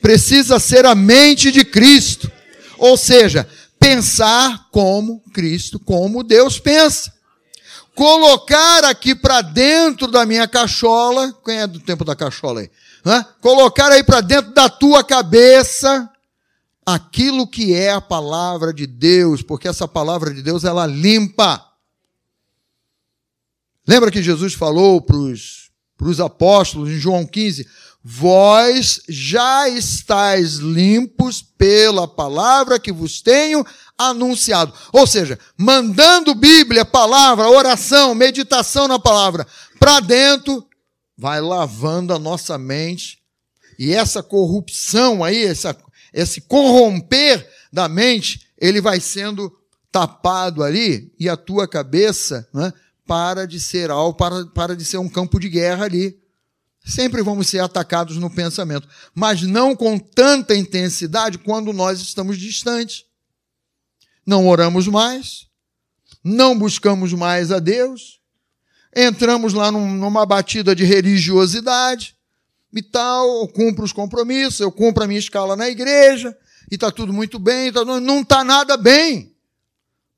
precisa 0.00 0.58
ser 0.58 0.84
a 0.84 0.94
mente 0.94 1.52
de 1.52 1.64
Cristo. 1.64 2.30
Ou 2.78 2.96
seja, 2.96 3.48
pensar 3.78 4.68
como 4.70 5.20
Cristo, 5.32 5.78
como 5.78 6.24
Deus 6.24 6.58
pensa. 6.58 7.12
Colocar 7.94 8.82
aqui 8.84 9.14
para 9.14 9.40
dentro 9.40 10.08
da 10.08 10.26
minha 10.26 10.48
cachola, 10.48 11.32
quem 11.44 11.60
é 11.60 11.66
do 11.66 11.78
tempo 11.78 12.04
da 12.04 12.16
cachola 12.16 12.60
aí? 12.60 12.70
Hã? 13.06 13.24
Colocar 13.40 13.92
aí 13.92 14.02
para 14.02 14.20
dentro 14.20 14.52
da 14.52 14.68
tua 14.68 15.04
cabeça 15.04 16.10
aquilo 16.86 17.46
que 17.46 17.74
é 17.74 17.92
a 17.92 18.00
palavra 18.00 18.72
de 18.72 18.86
Deus, 18.86 19.42
porque 19.42 19.68
essa 19.68 19.88
palavra 19.88 20.32
de 20.32 20.42
Deus 20.42 20.64
ela 20.64 20.86
limpa. 20.86 21.64
Lembra 23.86 24.10
que 24.10 24.22
Jesus 24.22 24.54
falou 24.54 25.00
para 25.00 25.16
os 25.16 26.20
apóstolos 26.20 26.90
em 26.90 26.98
João 26.98 27.26
15: 27.26 27.66
vós 28.02 29.00
já 29.08 29.68
estáis 29.68 30.56
limpos 30.56 31.42
pela 31.42 32.06
palavra 32.06 32.78
que 32.78 32.92
vos 32.92 33.22
tenho 33.22 33.64
anunciado. 33.96 34.72
Ou 34.92 35.06
seja, 35.06 35.38
mandando 35.56 36.34
Bíblia, 36.34 36.84
palavra, 36.84 37.48
oração, 37.48 38.14
meditação 38.14 38.86
na 38.86 38.98
palavra 38.98 39.46
para 39.78 40.00
dentro, 40.00 40.66
vai 41.16 41.40
lavando 41.40 42.12
a 42.12 42.18
nossa 42.18 42.58
mente. 42.58 43.18
E 43.78 43.92
essa 43.92 44.22
corrupção 44.22 45.24
aí, 45.24 45.44
essa, 45.44 45.76
esse 46.14 46.40
corromper 46.40 47.46
da 47.72 47.88
mente, 47.88 48.48
ele 48.56 48.80
vai 48.80 49.00
sendo 49.00 49.52
tapado 49.90 50.62
ali 50.62 51.12
e 51.18 51.28
a 51.28 51.36
tua 51.36 51.66
cabeça 51.66 52.48
né, 52.54 52.72
para 53.04 53.46
de 53.46 53.58
ser 53.58 53.90
algo, 53.90 54.16
para, 54.16 54.46
para 54.46 54.76
de 54.76 54.84
ser 54.84 54.98
um 54.98 55.08
campo 55.08 55.40
de 55.40 55.48
guerra 55.48 55.84
ali. 55.84 56.16
Sempre 56.84 57.22
vamos 57.22 57.48
ser 57.48 57.58
atacados 57.58 58.16
no 58.16 58.30
pensamento, 58.30 58.86
mas 59.14 59.42
não 59.42 59.74
com 59.74 59.98
tanta 59.98 60.54
intensidade 60.54 61.38
quando 61.38 61.72
nós 61.72 62.00
estamos 62.00 62.38
distantes. 62.38 63.04
Não 64.24 64.46
oramos 64.48 64.86
mais, 64.86 65.48
não 66.22 66.56
buscamos 66.58 67.12
mais 67.12 67.50
a 67.50 67.58
Deus, 67.58 68.20
entramos 68.94 69.52
lá 69.52 69.70
num, 69.70 69.94
numa 69.94 70.24
batida 70.24 70.74
de 70.74 70.84
religiosidade, 70.84 72.16
e 72.74 72.82
tal, 72.82 73.40
eu 73.40 73.48
cumpro 73.48 73.84
os 73.84 73.92
compromissos, 73.92 74.60
eu 74.60 74.72
cumpro 74.72 75.04
a 75.04 75.06
minha 75.06 75.18
escala 75.18 75.54
na 75.54 75.68
igreja, 75.68 76.36
e 76.70 76.74
está 76.74 76.90
tudo 76.90 77.12
muito 77.12 77.38
bem, 77.38 77.72
tá, 77.72 77.84
não 77.84 78.20
está 78.20 78.42
nada 78.42 78.76
bem. 78.76 79.34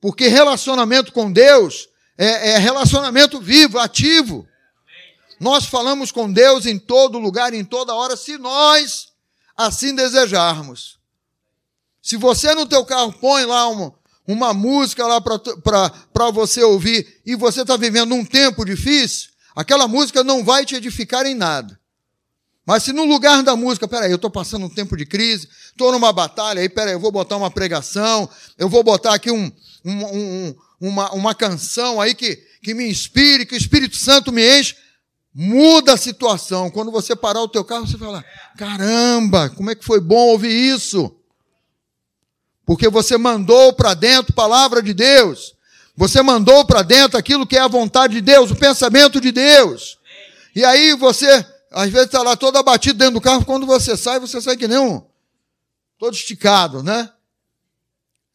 Porque 0.00 0.28
relacionamento 0.28 1.12
com 1.12 1.30
Deus 1.30 1.88
é, 2.16 2.52
é 2.52 2.58
relacionamento 2.58 3.40
vivo, 3.40 3.78
ativo. 3.78 4.46
Nós 5.38 5.66
falamos 5.66 6.10
com 6.10 6.32
Deus 6.32 6.64
em 6.64 6.78
todo 6.78 7.18
lugar, 7.18 7.52
em 7.52 7.64
toda 7.64 7.94
hora, 7.94 8.16
se 8.16 8.38
nós 8.38 9.08
assim 9.56 9.94
desejarmos. 9.94 10.98
Se 12.02 12.16
você 12.16 12.54
no 12.54 12.66
teu 12.66 12.84
carro 12.84 13.12
põe 13.12 13.44
lá 13.44 13.68
uma, 13.68 13.92
uma 14.26 14.54
música 14.54 15.06
lá 15.06 15.20
para 15.20 16.30
você 16.30 16.62
ouvir 16.62 17.20
e 17.26 17.34
você 17.34 17.62
está 17.62 17.76
vivendo 17.76 18.14
um 18.14 18.24
tempo 18.24 18.64
difícil, 18.64 19.30
aquela 19.54 19.88
música 19.88 20.22
não 20.22 20.44
vai 20.44 20.64
te 20.64 20.76
edificar 20.76 21.26
em 21.26 21.34
nada. 21.34 21.78
Mas 22.66 22.82
se 22.82 22.92
no 22.92 23.04
lugar 23.04 23.44
da 23.44 23.54
música, 23.54 23.86
peraí, 23.86 24.10
eu 24.10 24.16
estou 24.16 24.30
passando 24.30 24.66
um 24.66 24.68
tempo 24.68 24.96
de 24.96 25.06
crise, 25.06 25.48
estou 25.68 25.92
numa 25.92 26.12
batalha, 26.12 26.60
aí 26.60 26.68
peraí, 26.68 26.94
eu 26.94 27.00
vou 27.00 27.12
botar 27.12 27.36
uma 27.36 27.50
pregação, 27.50 28.28
eu 28.58 28.68
vou 28.68 28.82
botar 28.82 29.14
aqui 29.14 29.30
um, 29.30 29.52
um, 29.84 30.04
um, 30.04 30.56
uma, 30.80 31.12
uma 31.12 31.32
canção 31.32 32.00
aí 32.00 32.12
que, 32.12 32.34
que 32.60 32.74
me 32.74 32.90
inspire, 32.90 33.46
que 33.46 33.54
o 33.54 33.56
Espírito 33.56 33.94
Santo 33.96 34.32
me 34.32 34.58
enche, 34.58 34.74
muda 35.32 35.92
a 35.92 35.96
situação. 35.96 36.68
Quando 36.68 36.90
você 36.90 37.14
parar 37.14 37.42
o 37.42 37.48
teu 37.48 37.64
carro, 37.64 37.86
você 37.86 37.96
fala, 37.96 38.24
caramba, 38.58 39.48
como 39.50 39.70
é 39.70 39.76
que 39.76 39.84
foi 39.84 40.00
bom 40.00 40.30
ouvir 40.30 40.50
isso? 40.50 41.14
Porque 42.66 42.88
você 42.88 43.16
mandou 43.16 43.72
para 43.74 43.94
dentro 43.94 44.32
palavra 44.34 44.82
de 44.82 44.92
Deus. 44.92 45.54
Você 45.96 46.20
mandou 46.20 46.64
para 46.64 46.82
dentro 46.82 47.16
aquilo 47.16 47.46
que 47.46 47.56
é 47.56 47.60
a 47.60 47.68
vontade 47.68 48.14
de 48.14 48.20
Deus, 48.20 48.50
o 48.50 48.56
pensamento 48.56 49.20
de 49.20 49.30
Deus. 49.30 49.98
E 50.54 50.64
aí 50.64 50.94
você 50.94 51.46
às 51.70 51.90
vezes 51.90 52.06
está 52.06 52.22
lá 52.22 52.36
todo 52.36 52.56
abatido 52.56 52.98
dentro 52.98 53.14
do 53.14 53.20
carro, 53.20 53.44
quando 53.44 53.66
você 53.66 53.96
sai, 53.96 54.20
você 54.20 54.40
sai 54.40 54.56
que 54.56 54.68
nem 54.68 54.78
um. 54.78 55.04
todo 55.98 56.14
esticado, 56.14 56.82
né? 56.82 57.12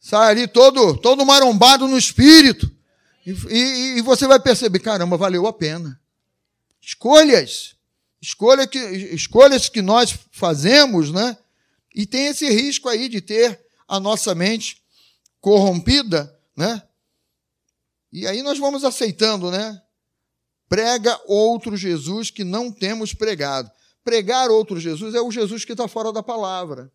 Sai 0.00 0.30
ali 0.30 0.48
todo, 0.48 0.96
todo 0.96 1.24
marombado 1.24 1.86
no 1.86 1.96
espírito. 1.96 2.70
E, 3.24 3.30
e, 3.30 3.98
e 3.98 4.02
você 4.02 4.26
vai 4.26 4.40
perceber, 4.40 4.80
caramba, 4.80 5.16
valeu 5.16 5.46
a 5.46 5.52
pena. 5.52 6.00
Escolhas. 6.80 7.76
Escolha 8.20 8.66
que, 8.66 8.78
escolhas 8.78 9.68
que 9.68 9.80
nós 9.82 10.16
fazemos, 10.30 11.10
né? 11.10 11.36
E 11.94 12.06
tem 12.06 12.26
esse 12.26 12.48
risco 12.48 12.88
aí 12.88 13.08
de 13.08 13.20
ter 13.20 13.60
a 13.86 14.00
nossa 14.00 14.34
mente 14.34 14.82
corrompida, 15.40 16.36
né? 16.56 16.82
E 18.12 18.26
aí 18.26 18.42
nós 18.42 18.58
vamos 18.58 18.84
aceitando, 18.84 19.50
né? 19.50 19.80
Prega 20.72 21.20
outro 21.26 21.76
Jesus 21.76 22.30
que 22.30 22.42
não 22.42 22.72
temos 22.72 23.12
pregado. 23.12 23.70
Pregar 24.02 24.48
outro 24.48 24.80
Jesus 24.80 25.14
é 25.14 25.20
o 25.20 25.30
Jesus 25.30 25.66
que 25.66 25.72
está 25.72 25.86
fora 25.86 26.10
da 26.10 26.22
palavra. 26.22 26.90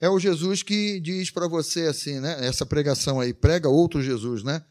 É 0.00 0.08
o 0.08 0.18
Jesus 0.18 0.64
que 0.64 0.98
diz 0.98 1.30
para 1.30 1.46
você 1.46 1.82
assim, 1.82 2.18
né? 2.18 2.44
Essa 2.44 2.66
pregação 2.66 3.20
aí, 3.20 3.32
prega 3.32 3.68
outro 3.68 4.02
Jesus, 4.02 4.42
né? 4.42 4.64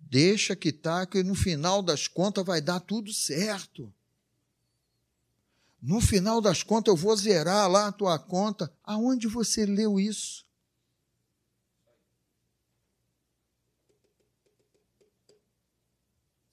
Deixa 0.00 0.56
que 0.56 0.72
tá, 0.72 1.06
que 1.06 1.22
no 1.22 1.36
final 1.36 1.80
das 1.80 2.08
contas 2.08 2.44
vai 2.44 2.60
dar 2.60 2.80
tudo 2.80 3.12
certo. 3.12 3.94
No 5.80 6.00
final 6.00 6.40
das 6.40 6.64
contas 6.64 6.90
eu 6.90 6.96
vou 6.96 7.14
zerar 7.14 7.70
lá 7.70 7.86
a 7.86 7.92
tua 7.92 8.18
conta. 8.18 8.68
Aonde 8.82 9.28
você 9.28 9.64
leu 9.64 10.00
isso? 10.00 10.44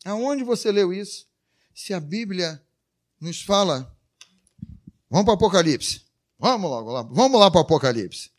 Aonde 0.06 0.44
você 0.44 0.72
leu 0.72 0.94
isso? 0.94 1.28
Se 1.74 1.92
a 1.92 2.00
Bíblia 2.00 2.64
nos 3.20 3.42
fala. 3.42 3.92
Vamos 5.10 5.26
para 5.26 5.34
o 5.34 5.36
Apocalipse. 5.36 6.06
Vamos 6.38 6.70
logo 6.70 6.92
lá. 6.92 7.02
Vamos 7.02 7.40
lá 7.40 7.50
para 7.50 7.58
o 7.58 7.62
Apocalipse. 7.64 8.32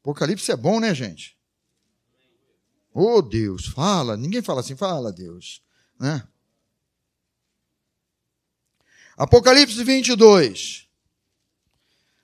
Apocalipse 0.00 0.50
é 0.50 0.56
bom, 0.56 0.80
né, 0.80 0.92
gente? 0.92 1.38
Oh, 2.92 3.22
Deus, 3.22 3.66
fala. 3.66 4.16
Ninguém 4.16 4.42
fala 4.42 4.60
assim, 4.60 4.74
fala, 4.74 5.12
Deus. 5.12 5.62
Né? 6.00 6.26
Apocalipse 9.16 9.82
22, 9.84 10.88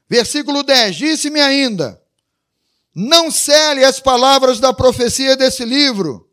versículo 0.09 0.63
10: 0.63 0.97
Disse-me 0.97 1.41
ainda 1.41 2.04
não 2.95 3.31
cele 3.31 3.85
as 3.85 3.99
palavras 3.99 4.61
da 4.61 4.73
profecia 4.73 5.37
desse 5.37 5.65
livro, 5.65 6.31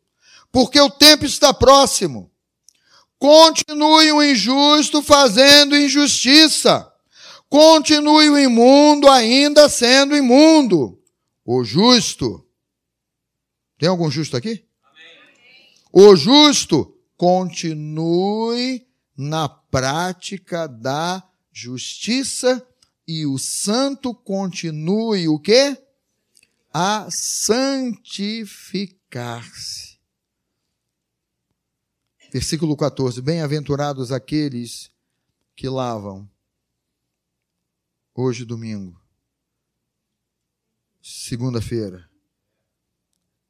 porque 0.52 0.80
o 0.80 0.90
tempo 0.90 1.26
está 1.26 1.54
próximo. 1.54 2.32
Continue 3.18 4.12
o 4.12 4.24
injusto 4.24 5.02
fazendo 5.02 5.76
injustiça. 5.76 6.92
Continue 7.50 8.30
o 8.30 8.40
imundo 8.40 9.10
ainda 9.10 9.68
sendo 9.70 10.16
imundo. 10.16 11.00
O 11.46 11.64
justo. 11.64 12.46
Tem 13.78 13.90
algum 13.90 14.10
justo 14.10 14.38
aqui? 14.38 14.64
Amém. 14.84 15.70
O 15.92 16.16
justo 16.16 16.98
continue 17.18 18.88
na 19.18 19.48
prática 19.48 20.68
da 20.68 21.24
justiça 21.52 22.66
e 23.08 23.26
o 23.26 23.38
santo 23.38 24.14
continue 24.14 25.28
o 25.28 25.38
quê? 25.38 25.78
A 26.74 27.10
santificar-se. 27.12 30.00
Versículo 32.32 32.78
14: 32.78 33.22
Bem-aventurados 33.22 34.10
aqueles 34.12 34.90
que 35.56 35.68
lavam, 35.68 36.30
hoje 38.16 38.46
domingo, 38.46 39.00
segunda-feira, 41.02 42.10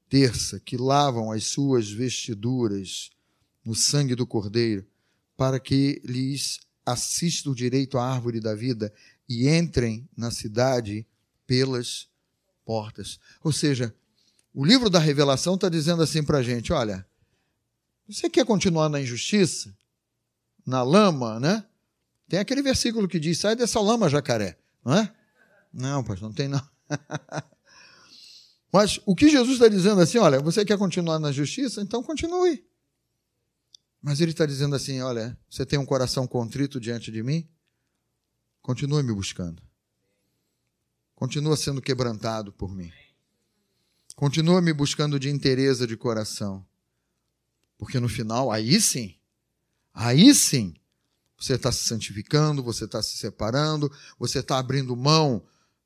terça, 0.10 0.60
que 0.60 0.76
lavam 0.76 1.32
as 1.32 1.46
suas 1.46 1.92
vestiduras 1.92 3.12
no 3.64 3.76
sangue 3.76 4.16
do 4.16 4.26
Cordeiro, 4.26 4.88
para 5.38 5.60
que 5.60 6.02
lhes 6.04 6.60
assista 6.84 7.52
o 7.52 7.56
direito 7.56 8.00
à 8.00 8.12
árvore 8.12 8.40
da 8.40 8.56
vida 8.56 8.92
e 9.30 9.48
entrem 9.48 10.10
na 10.18 10.32
cidade 10.32 11.06
pelas 11.46 12.11
portas. 12.66 13.20
Ou 13.44 13.52
seja, 13.52 13.94
o 14.54 14.66
livro 14.66 14.90
da 14.90 15.00
revelação 15.00 15.56
está 15.56 15.70
dizendo 15.70 16.04
assim 16.04 16.24
para 16.24 16.40
a 16.40 16.44
gente: 16.44 16.74
olha, 16.74 17.06
você 18.08 18.30
quer 18.30 18.46
continuar 18.46 18.90
na 18.90 19.00
injustiça, 19.00 19.76
na 20.66 20.84
lama, 20.84 21.40
né? 21.40 21.66
Tem 22.28 22.40
aquele 22.40 22.62
versículo 22.62 23.08
que 23.08 23.20
diz: 23.20 23.40
sai 23.40 23.56
dessa 23.56 23.80
lama, 23.80 24.10
jacaré, 24.10 24.58
não 24.84 24.94
é? 24.94 25.14
Não, 25.74 26.04
pastor, 26.04 26.30
não 26.30 26.36
tem 26.36 26.48
não. 26.48 26.62
Mas 28.72 29.00
o 29.06 29.16
que 29.16 29.30
Jesus 29.30 29.56
está 29.56 29.68
dizendo 29.68 30.02
assim: 30.02 30.18
olha, 30.18 30.40
você 30.40 30.64
quer 30.64 30.78
continuar 30.78 31.20
na 31.20 31.32
justiça? 31.32 31.82
Então 31.82 32.02
continue. 32.02 32.66
Mas 34.02 34.20
ele 34.20 34.32
está 34.32 34.46
dizendo 34.46 34.76
assim: 34.76 35.02
olha, 35.02 35.38
você 35.50 35.66
tem 35.66 35.78
um 35.78 35.86
coração 35.86 36.26
contrito 36.26 36.80
diante 36.80 37.12
de 37.12 37.22
mim? 37.22 37.48
Continue 38.62 39.04
me 39.04 39.14
buscando. 39.14 39.62
Continua 41.22 41.56
sendo 41.56 41.84
quebrantado 41.84 42.52
por 42.52 42.76
mim. 42.76 42.92
Continua 44.16 44.60
me 44.60 44.74
buscando 44.74 45.20
de 45.20 45.30
interesse 45.30 45.86
de 45.86 45.96
coração. 45.96 46.66
Porque 47.78 48.00
no 48.00 48.10
final, 48.10 48.52
aí 48.52 48.82
sim, 48.82 49.14
aí 49.94 50.34
sim, 50.34 50.74
você 51.40 51.54
está 51.54 51.72
se 51.72 51.84
santificando, 51.84 52.64
você 52.64 52.86
está 52.86 53.04
se 53.04 53.20
separando, 53.20 53.92
você 54.18 54.40
está 54.40 54.58
abrindo 54.58 54.96
mão 54.96 55.44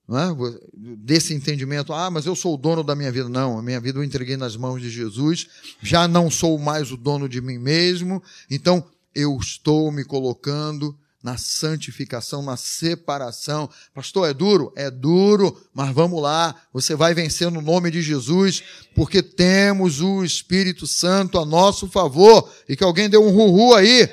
é? 0.07 0.95
desse 0.97 1.33
entendimento. 1.33 1.91
Ah, 1.91 2.09
mas 2.09 2.25
eu 2.25 2.33
sou 2.33 2.53
o 2.53 2.57
dono 2.57 2.81
da 2.81 2.95
minha 2.95 3.11
vida. 3.11 3.27
Não, 3.27 3.59
a 3.59 3.61
minha 3.61 3.81
vida 3.81 3.99
eu 3.99 4.05
entreguei 4.05 4.38
nas 4.38 4.55
mãos 4.55 4.81
de 4.81 4.89
Jesus, 4.89 5.49
já 5.81 6.07
não 6.07 6.31
sou 6.31 6.57
mais 6.57 6.93
o 6.93 6.97
dono 6.97 7.27
de 7.27 7.41
mim 7.41 7.57
mesmo, 7.57 8.23
então 8.49 8.89
eu 9.13 9.38
estou 9.38 9.91
me 9.91 10.05
colocando 10.05 10.97
na 11.26 11.39
santificação, 11.39 12.43
na 12.43 12.55
separação. 12.55 13.67
Pastor, 13.95 14.30
é 14.30 14.34
duro? 14.34 14.71
É 14.76 14.91
duro, 14.91 15.59
mas 15.73 15.91
vamos 15.91 16.21
lá. 16.21 16.53
Você 16.71 16.93
vai 16.93 17.15
vencer 17.15 17.49
no 17.49 17.63
nome 17.63 17.89
de 17.89 17.99
Jesus, 17.99 18.61
porque 18.93 19.23
temos 19.23 20.01
o 20.01 20.23
Espírito 20.23 20.86
Santo 20.86 21.39
a 21.39 21.43
nosso 21.45 21.88
favor. 21.88 22.47
E 22.69 22.76
que 22.76 22.84
alguém 22.84 23.09
dê 23.09 23.17
um 23.17 23.32
ruhu 23.32 23.73
aí, 23.73 24.07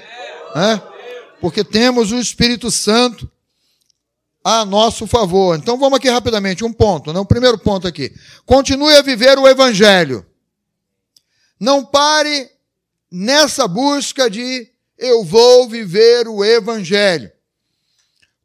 né? 0.55 0.83
Porque 1.39 1.63
temos 1.63 2.13
o 2.13 2.19
Espírito 2.19 2.71
Santo 2.71 3.31
a 4.43 4.65
nosso 4.65 5.07
favor. 5.07 5.59
Então 5.59 5.79
vamos 5.79 5.99
aqui 5.99 6.09
rapidamente, 6.09 6.65
um 6.65 6.73
ponto, 6.73 7.13
né? 7.13 7.21
O 7.21 7.27
primeiro 7.27 7.59
ponto 7.59 7.87
aqui. 7.87 8.11
Continue 8.47 8.97
a 8.97 9.03
viver 9.03 9.39
o 9.39 9.47
Evangelho. 9.47 10.25
Não 11.61 11.85
pare 11.85 12.49
nessa 13.11 13.69
busca 13.69 14.31
de 14.31 14.72
eu 14.99 15.25
vou 15.25 15.69
viver 15.69 16.29
o 16.29 16.45
Evangelho. 16.45 17.31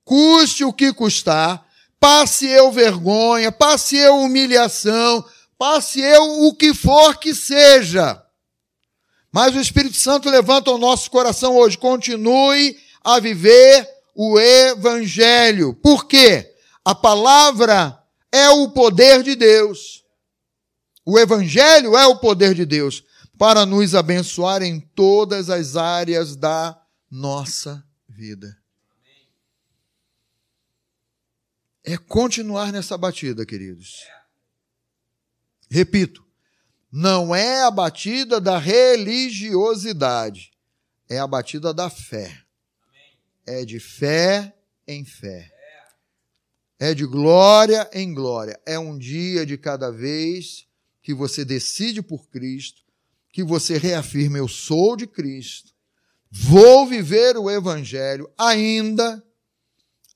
Custe 0.04 0.64
o 0.64 0.74
que 0.74 0.94
custar, 0.94 1.66
passe 2.00 2.48
eu 2.48 2.72
vergonha, 2.72 3.52
passe 3.52 3.98
eu 3.98 4.18
humilhação, 4.18 5.24
passe 5.58 6.00
eu 6.00 6.46
o 6.46 6.56
que 6.56 6.74
for 6.74 7.18
que 7.18 7.36
seja. 7.36 8.22
Mas 9.32 9.56
o 9.56 9.60
Espírito 9.60 9.98
Santo 9.98 10.30
levanta 10.30 10.72
o 10.72 10.78
nosso 10.78 11.12
coração 11.12 11.56
hoje. 11.56 11.78
Continue 11.78 12.78
a 13.04 13.20
viver 13.20 13.88
o 14.16 14.40
Evangelho. 14.40 15.74
Por 15.76 16.08
quê? 16.08 16.54
A 16.84 16.96
palavra 16.96 18.02
é 18.32 18.50
o 18.50 18.70
poder 18.70 19.22
de 19.22 19.36
Deus. 19.36 20.04
O 21.06 21.20
Evangelho 21.20 21.98
é 21.98 22.08
o 22.08 22.18
poder 22.18 22.54
de 22.54 22.66
Deus 22.66 23.04
para 23.38 23.66
nos 23.66 23.94
abençoar 23.94 24.62
em 24.62 24.80
todas 24.80 25.50
as 25.50 25.76
áreas 25.76 26.36
da 26.36 26.82
nossa 27.10 27.86
vida. 28.10 28.58
É 31.84 31.98
continuar 31.98 32.72
nessa 32.72 32.98
batida, 32.98 33.46
queridos. 33.46 34.06
Repito, 35.70 36.26
não 36.92 37.36
é 37.36 37.64
a 37.64 37.72
batida 37.72 38.42
da 38.42 38.58
religiosidade, 38.58 40.52
é 41.08 41.20
a 41.20 41.28
batida 41.28 41.74
da 41.74 41.90
fé. 41.90 42.44
É 43.46 43.64
de 43.64 43.80
fé 43.80 44.54
em 44.86 45.06
fé. 45.06 45.54
É 46.80 46.94
de 46.94 47.06
glória 47.06 47.90
em 47.94 48.14
glória. 48.14 48.60
É 48.66 48.78
um 48.78 48.98
dia 48.98 49.46
de 49.46 49.58
cada 49.58 49.90
vez 49.90 50.68
que 51.02 51.14
você 51.14 51.46
decide 51.46 52.02
por 52.02 52.28
Cristo, 52.28 52.87
que 53.32 53.44
você 53.44 53.78
reafirma: 53.78 54.38
eu 54.38 54.48
sou 54.48 54.96
de 54.96 55.08
Cristo, 55.08 55.72
vou 56.32 56.86
viver 56.86 57.38
o 57.38 57.50
Evangelho, 57.50 58.30
ainda, 58.38 59.24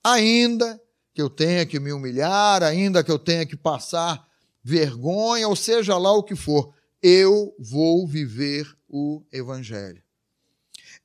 ainda 0.04 0.82
que 1.14 1.22
eu 1.22 1.30
tenha 1.30 1.66
que 1.66 1.80
me 1.80 1.92
humilhar, 1.92 2.64
ainda 2.64 3.04
que 3.04 3.12
eu 3.12 3.20
tenha 3.20 3.46
que 3.46 3.56
passar 3.56 4.26
vergonha, 4.64 5.48
ou 5.48 5.56
seja 5.56 5.98
lá 5.98 6.12
o 6.12 6.24
que 6.24 6.36
for, 6.36 6.74
eu 7.02 7.56
vou 7.60 8.08
viver 8.08 8.68
o 8.88 9.24
Evangelho. 9.32 10.02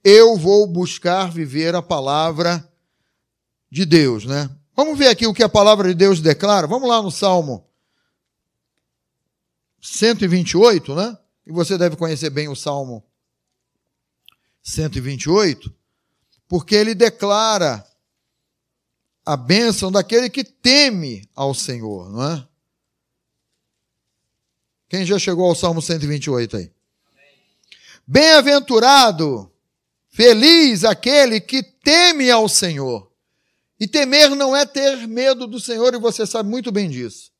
Eu 0.04 0.36
vou 0.36 0.66
buscar 0.66 1.30
viver 1.30 1.74
a 1.74 1.82
palavra 1.82 2.70
de 3.70 3.84
Deus, 3.84 4.24
né? 4.24 4.48
Vamos 4.76 4.98
ver 4.98 5.08
aqui 5.08 5.26
o 5.26 5.34
que 5.34 5.42
a 5.42 5.48
palavra 5.48 5.88
de 5.88 5.94
Deus 5.94 6.20
declara. 6.20 6.66
Vamos 6.66 6.88
lá 6.88 7.02
no 7.02 7.10
Salmo 7.10 7.66
128, 9.80 10.94
né? 10.94 11.16
E 11.46 11.52
você 11.52 11.78
deve 11.78 11.96
conhecer 11.96 12.30
bem 12.30 12.48
o 12.48 12.56
Salmo 12.56 13.04
128, 14.62 15.72
porque 16.48 16.74
ele 16.74 16.94
declara 16.94 17.86
a 19.24 19.36
bênção 19.36 19.92
daquele 19.92 20.28
que 20.28 20.42
teme 20.42 21.28
ao 21.34 21.54
Senhor, 21.54 22.10
não 22.10 22.32
é? 22.32 22.48
Quem 24.88 25.04
já 25.04 25.18
chegou 25.18 25.48
ao 25.48 25.54
Salmo 25.54 25.80
128 25.80 26.56
aí? 26.56 26.72
Bem-aventurado, 28.06 29.52
feliz 30.08 30.84
aquele 30.84 31.40
que 31.40 31.62
teme 31.62 32.30
ao 32.30 32.48
Senhor. 32.48 33.10
E 33.78 33.86
temer 33.86 34.30
não 34.30 34.56
é 34.56 34.64
ter 34.64 35.06
medo 35.06 35.46
do 35.46 35.60
Senhor, 35.60 35.92
e 35.94 35.98
você 35.98 36.26
sabe 36.26 36.48
muito 36.48 36.72
bem 36.72 36.88
disso. 36.88 37.32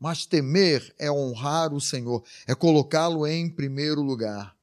Mas 0.00 0.24
temer 0.24 0.94
é 0.98 1.12
honrar 1.12 1.74
o 1.74 1.80
Senhor, 1.80 2.24
é 2.46 2.54
colocá-lo 2.54 3.26
em 3.26 3.50
primeiro 3.50 4.00
lugar. 4.00 4.56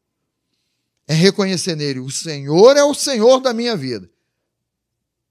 É 1.07 1.13
reconhecer 1.13 1.75
nele: 1.75 1.99
o 1.99 2.09
Senhor 2.09 2.75
é 2.75 2.83
o 2.83 2.95
Senhor 2.95 3.39
da 3.39 3.53
minha 3.53 3.77
vida. 3.77 4.09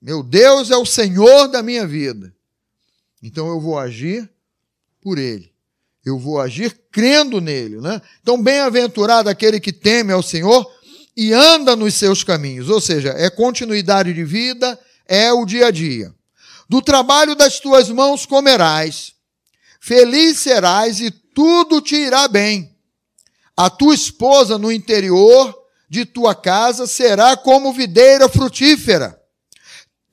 Meu 0.00 0.22
Deus 0.22 0.70
é 0.70 0.76
o 0.76 0.86
Senhor 0.86 1.48
da 1.48 1.62
minha 1.62 1.86
vida. 1.86 2.32
Então 3.20 3.48
eu 3.48 3.60
vou 3.60 3.76
agir 3.76 4.30
por 5.02 5.18
Ele. 5.18 5.52
Eu 6.04 6.20
vou 6.20 6.40
agir 6.40 6.78
crendo 6.92 7.40
nele, 7.40 7.80
né? 7.80 8.00
Então, 8.22 8.40
bem-aventurado 8.40 9.28
aquele 9.28 9.58
que 9.58 9.72
teme 9.72 10.12
ao 10.12 10.22
Senhor 10.22 10.64
e 11.16 11.32
anda 11.32 11.74
nos 11.74 11.94
seus 11.94 12.22
caminhos. 12.22 12.70
Ou 12.70 12.80
seja, 12.80 13.10
é 13.10 13.28
continuidade 13.28 14.14
de 14.14 14.24
vida, 14.24 14.78
é 15.04 15.32
o 15.32 15.44
dia 15.44 15.66
a 15.66 15.70
dia. 15.72 16.14
Do 16.68 16.80
trabalho 16.80 17.34
das 17.34 17.58
tuas 17.58 17.88
mãos 17.90 18.24
comerás, 18.24 19.15
feliz 19.86 20.38
serás 20.38 21.00
e 21.00 21.10
tudo 21.10 21.80
te 21.80 21.94
irá 21.94 22.26
bem. 22.26 22.74
A 23.56 23.70
tua 23.70 23.94
esposa 23.94 24.58
no 24.58 24.72
interior 24.72 25.56
de 25.88 26.04
tua 26.04 26.34
casa 26.34 26.86
será 26.86 27.36
como 27.36 27.72
videira 27.72 28.28
frutífera 28.28 29.16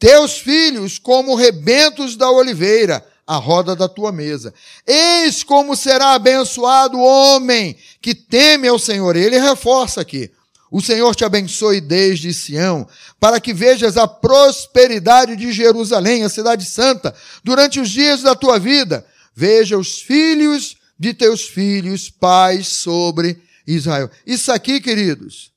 teus 0.03 0.37
filhos 0.37 0.99
como 0.99 1.33
rebentos 1.33 2.17
da 2.17 2.29
oliveira, 2.29 3.01
a 3.25 3.37
roda 3.37 3.73
da 3.73 3.87
tua 3.87 4.11
mesa. 4.11 4.53
Eis 4.85 5.43
como 5.43 5.77
será 5.77 6.11
abençoado 6.11 6.97
o 6.97 7.01
homem 7.05 7.77
que 8.01 8.13
teme 8.13 8.67
ao 8.67 8.77
Senhor. 8.77 9.15
Ele 9.15 9.39
reforça 9.39 10.01
aqui. 10.01 10.29
O 10.69 10.81
Senhor 10.81 11.15
te 11.15 11.23
abençoe 11.23 11.79
desde 11.79 12.33
Sião, 12.33 12.85
para 13.17 13.39
que 13.39 13.53
vejas 13.53 13.95
a 13.95 14.05
prosperidade 14.05 15.37
de 15.37 15.53
Jerusalém, 15.53 16.25
a 16.25 16.29
cidade 16.29 16.65
santa, 16.65 17.15
durante 17.41 17.79
os 17.79 17.89
dias 17.89 18.21
da 18.21 18.35
tua 18.35 18.59
vida. 18.59 19.05
Veja 19.35 19.77
os 19.77 20.01
filhos 20.01 20.77
de 20.97 21.13
teus 21.13 21.47
filhos, 21.47 22.09
pais 22.09 22.67
sobre 22.67 23.41
Israel. 23.65 24.09
Isso 24.25 24.51
aqui, 24.51 24.79
queridos, 24.79 25.51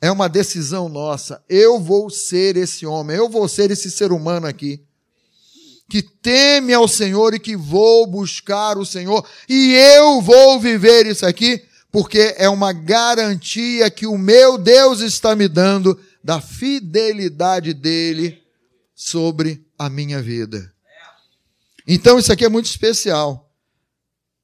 é 0.00 0.10
uma 0.10 0.28
decisão 0.28 0.88
nossa. 0.88 1.42
Eu 1.48 1.78
vou 1.78 2.10
ser 2.10 2.56
esse 2.56 2.86
homem, 2.86 3.16
eu 3.16 3.28
vou 3.28 3.48
ser 3.48 3.70
esse 3.70 3.90
ser 3.90 4.12
humano 4.12 4.46
aqui. 4.46 4.82
Que 5.88 6.02
teme 6.02 6.72
ao 6.72 6.86
Senhor 6.86 7.34
e 7.34 7.40
que 7.40 7.56
vou 7.56 8.06
buscar 8.06 8.78
o 8.78 8.86
Senhor. 8.86 9.26
E 9.48 9.74
eu 9.74 10.20
vou 10.20 10.58
viver 10.60 11.06
isso 11.06 11.26
aqui, 11.26 11.62
porque 11.90 12.34
é 12.38 12.48
uma 12.48 12.72
garantia 12.72 13.90
que 13.90 14.06
o 14.06 14.16
meu 14.16 14.56
Deus 14.56 15.00
está 15.00 15.34
me 15.34 15.48
dando 15.48 15.98
da 16.22 16.40
fidelidade 16.40 17.74
dele 17.74 18.40
sobre 18.94 19.64
a 19.78 19.90
minha 19.90 20.22
vida. 20.22 20.72
Então 21.92 22.20
isso 22.20 22.32
aqui 22.32 22.44
é 22.44 22.48
muito 22.48 22.66
especial. 22.66 23.52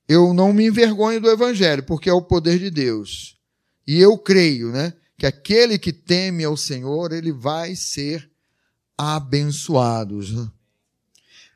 Eu 0.09 0.35
não 0.35 0.53
me 0.53 0.67
envergonho 0.67 1.21
do 1.21 1.31
Evangelho, 1.31 1.85
porque 1.85 2.11
é 2.11 2.13
o 2.13 2.21
poder 2.21 2.59
de 2.59 2.71
Deus. 2.71 3.39
E 3.87 4.01
eu 4.01 4.19
creio, 4.19 4.73
né? 4.73 4.93
que 5.17 5.27
aquele 5.27 5.79
que 5.79 5.93
teme 5.93 6.43
ao 6.45 6.57
Senhor, 6.57 7.13
ele 7.13 7.33
vai 7.33 7.77
ser 7.77 8.29
abençoado. 8.99 10.21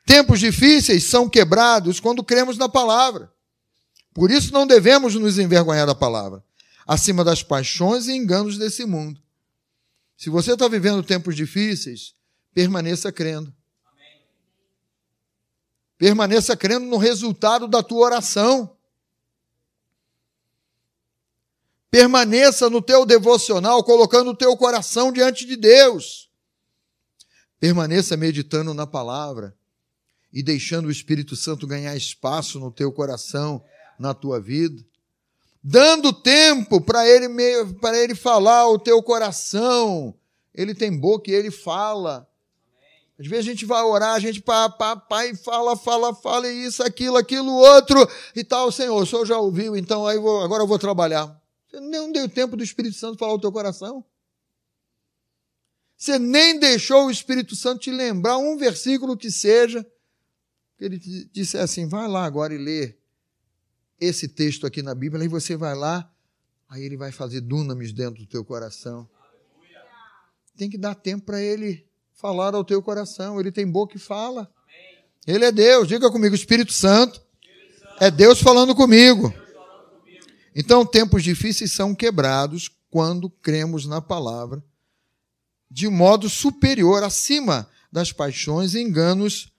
Tempos 0.06 0.38
difíceis 0.38 1.04
são 1.04 1.28
quebrados 1.28 1.98
quando 1.98 2.22
cremos 2.22 2.56
na 2.56 2.68
palavra. 2.68 3.30
Por 4.14 4.30
isso 4.30 4.52
não 4.52 4.68
devemos 4.68 5.16
nos 5.16 5.38
envergonhar 5.38 5.88
da 5.88 5.94
palavra, 5.94 6.42
acima 6.86 7.24
das 7.24 7.42
paixões 7.42 8.06
e 8.06 8.12
enganos 8.12 8.56
desse 8.56 8.84
mundo. 8.84 9.20
Se 10.16 10.30
você 10.30 10.52
está 10.52 10.68
vivendo 10.68 11.02
tempos 11.02 11.34
difíceis, 11.34 12.14
permaneça 12.54 13.10
crendo. 13.10 13.52
Permaneça 16.00 16.56
crendo 16.56 16.86
no 16.86 16.96
resultado 16.96 17.68
da 17.68 17.82
tua 17.82 18.06
oração. 18.06 18.74
Permaneça 21.90 22.70
no 22.70 22.80
teu 22.80 23.04
devocional, 23.04 23.84
colocando 23.84 24.30
o 24.30 24.34
teu 24.34 24.56
coração 24.56 25.12
diante 25.12 25.44
de 25.44 25.56
Deus. 25.56 26.30
Permaneça 27.58 28.16
meditando 28.16 28.72
na 28.72 28.86
palavra 28.86 29.54
e 30.32 30.42
deixando 30.42 30.86
o 30.86 30.90
Espírito 30.90 31.36
Santo 31.36 31.66
ganhar 31.66 31.94
espaço 31.94 32.58
no 32.58 32.72
teu 32.72 32.90
coração, 32.90 33.62
na 33.98 34.14
tua 34.14 34.40
vida. 34.40 34.82
Dando 35.62 36.14
tempo 36.14 36.80
para 36.80 37.06
ele, 37.06 37.28
para 37.74 37.98
ele 37.98 38.14
falar 38.14 38.66
o 38.70 38.78
teu 38.78 39.02
coração. 39.02 40.14
Ele 40.54 40.74
tem 40.74 40.98
boca 40.98 41.30
e 41.30 41.34
ele 41.34 41.50
fala. 41.50 42.26
Às 43.20 43.26
vezes 43.26 43.48
a 43.48 43.50
gente 43.50 43.66
vai 43.66 43.82
orar, 43.82 44.14
a 44.14 44.18
gente 44.18 44.40
pá, 44.40 44.66
pá, 44.70 44.96
pá, 44.96 45.26
e 45.26 45.36
fala, 45.36 45.76
fala, 45.76 46.14
fala, 46.14 46.50
isso, 46.50 46.82
aquilo, 46.82 47.18
aquilo, 47.18 47.52
outro, 47.52 47.98
e 48.34 48.42
tal, 48.42 48.72
Senhor, 48.72 48.96
o 48.96 49.04
Senhor 49.04 49.26
já 49.26 49.38
ouviu, 49.38 49.76
então 49.76 50.06
aí 50.06 50.18
vou, 50.18 50.40
agora 50.40 50.62
eu 50.62 50.66
vou 50.66 50.78
trabalhar. 50.78 51.38
Você 51.68 51.78
não 51.80 52.10
deu 52.10 52.26
tempo 52.30 52.56
do 52.56 52.64
Espírito 52.64 52.96
Santo 52.96 53.18
falar 53.18 53.34
o 53.34 53.38
teu 53.38 53.52
coração. 53.52 54.02
Você 55.98 56.18
nem 56.18 56.58
deixou 56.58 57.08
o 57.08 57.10
Espírito 57.10 57.54
Santo 57.54 57.82
te 57.82 57.90
lembrar 57.90 58.38
um 58.38 58.56
versículo 58.56 59.14
que 59.18 59.30
seja. 59.30 59.86
Ele 60.78 60.98
disse 61.30 61.58
assim: 61.58 61.86
vai 61.86 62.08
lá 62.08 62.24
agora 62.24 62.54
e 62.54 62.58
lê 62.58 62.96
esse 64.00 64.28
texto 64.28 64.66
aqui 64.66 64.80
na 64.80 64.94
Bíblia, 64.94 65.22
e 65.22 65.28
você 65.28 65.58
vai 65.58 65.74
lá, 65.74 66.10
aí 66.70 66.82
ele 66.82 66.96
vai 66.96 67.12
fazer 67.12 67.42
dunamis 67.42 67.92
dentro 67.92 68.22
do 68.22 68.26
teu 68.26 68.42
coração. 68.42 69.06
Tem 70.56 70.70
que 70.70 70.78
dar 70.78 70.94
tempo 70.94 71.26
para 71.26 71.42
ele 71.42 71.89
falar 72.20 72.54
ao 72.54 72.64
teu 72.64 72.82
coração. 72.82 73.40
Ele 73.40 73.50
tem 73.50 73.66
boca 73.66 73.94
que 73.94 73.98
fala. 73.98 74.50
Ele 75.26 75.44
é 75.44 75.52
Deus. 75.52 75.88
Diga 75.88 76.10
comigo, 76.10 76.34
Espírito 76.34 76.72
Santo. 76.72 77.20
É 77.98 78.10
Deus 78.10 78.40
falando 78.40 78.74
comigo. 78.74 79.32
Então, 80.54 80.84
tempos 80.84 81.22
difíceis 81.22 81.72
são 81.72 81.94
quebrados 81.94 82.70
quando 82.90 83.30
cremos 83.30 83.86
na 83.86 84.00
palavra 84.00 84.62
de 85.70 85.88
modo 85.88 86.28
superior, 86.28 87.04
acima 87.04 87.70
das 87.92 88.12
paixões 88.12 88.74
e 88.74 88.80
enganos 88.80 89.52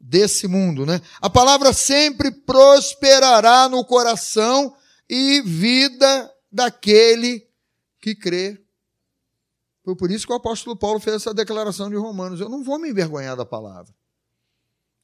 desse 0.00 0.48
mundo, 0.48 0.86
né? 0.86 1.02
A 1.20 1.28
palavra 1.28 1.72
sempre 1.72 2.30
prosperará 2.30 3.68
no 3.68 3.84
coração 3.84 4.74
e 5.08 5.42
vida 5.42 6.32
daquele 6.50 7.46
que 8.00 8.14
crê. 8.14 8.58
Foi 9.88 9.96
por 9.96 10.10
isso 10.10 10.26
que 10.26 10.32
o 10.34 10.36
apóstolo 10.36 10.76
Paulo 10.76 11.00
fez 11.00 11.16
essa 11.16 11.32
declaração 11.32 11.88
de 11.88 11.96
Romanos: 11.96 12.40
eu 12.40 12.48
não 12.50 12.62
vou 12.62 12.78
me 12.78 12.90
envergonhar 12.90 13.34
da 13.34 13.46
palavra. 13.46 13.90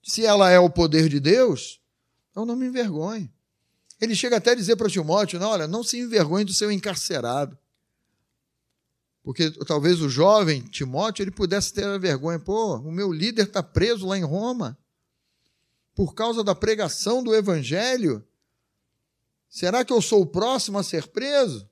Se 0.03 0.27
ela 0.27 0.51
é 0.51 0.59
o 0.59 0.69
poder 0.69 1.09
de 1.09 1.19
Deus, 1.19 1.81
eu 2.37 2.45
não 2.45 2.55
me 2.55 2.67
envergonho. 2.67 3.33
Ele 3.99 4.15
chega 4.15 4.37
até 4.37 4.51
a 4.51 4.55
dizer 4.55 4.77
para 4.77 4.91
Timóteo: 4.91 5.41
não, 5.41 5.49
olha, 5.49 5.67
não 5.67 5.83
se 5.83 5.99
envergonhe 5.99 6.45
do 6.45 6.53
seu 6.53 6.71
encarcerado. 6.71 7.57
Porque 9.23 9.51
talvez 9.65 10.03
o 10.03 10.09
jovem 10.11 10.61
Timóteo 10.61 11.23
ele 11.23 11.31
pudesse 11.31 11.73
ter 11.73 11.87
a 11.87 11.97
vergonha, 11.97 12.39
pô, 12.39 12.77
o 12.77 12.93
meu 12.93 13.11
líder 13.11 13.47
está 13.47 13.63
preso 13.63 14.07
lá 14.07 14.19
em 14.19 14.23
Roma 14.23 14.77
por 15.95 16.15
causa 16.15 16.45
da 16.45 16.55
pregação 16.55 17.25
do 17.25 17.35
evangelho. 17.35 18.23
Será 19.49 19.83
que 19.83 19.95
eu 19.95 20.03
sou 20.03 20.21
o 20.21 20.27
próximo 20.27 20.77
a 20.77 20.83
ser 20.83 21.07
preso? 21.09 21.67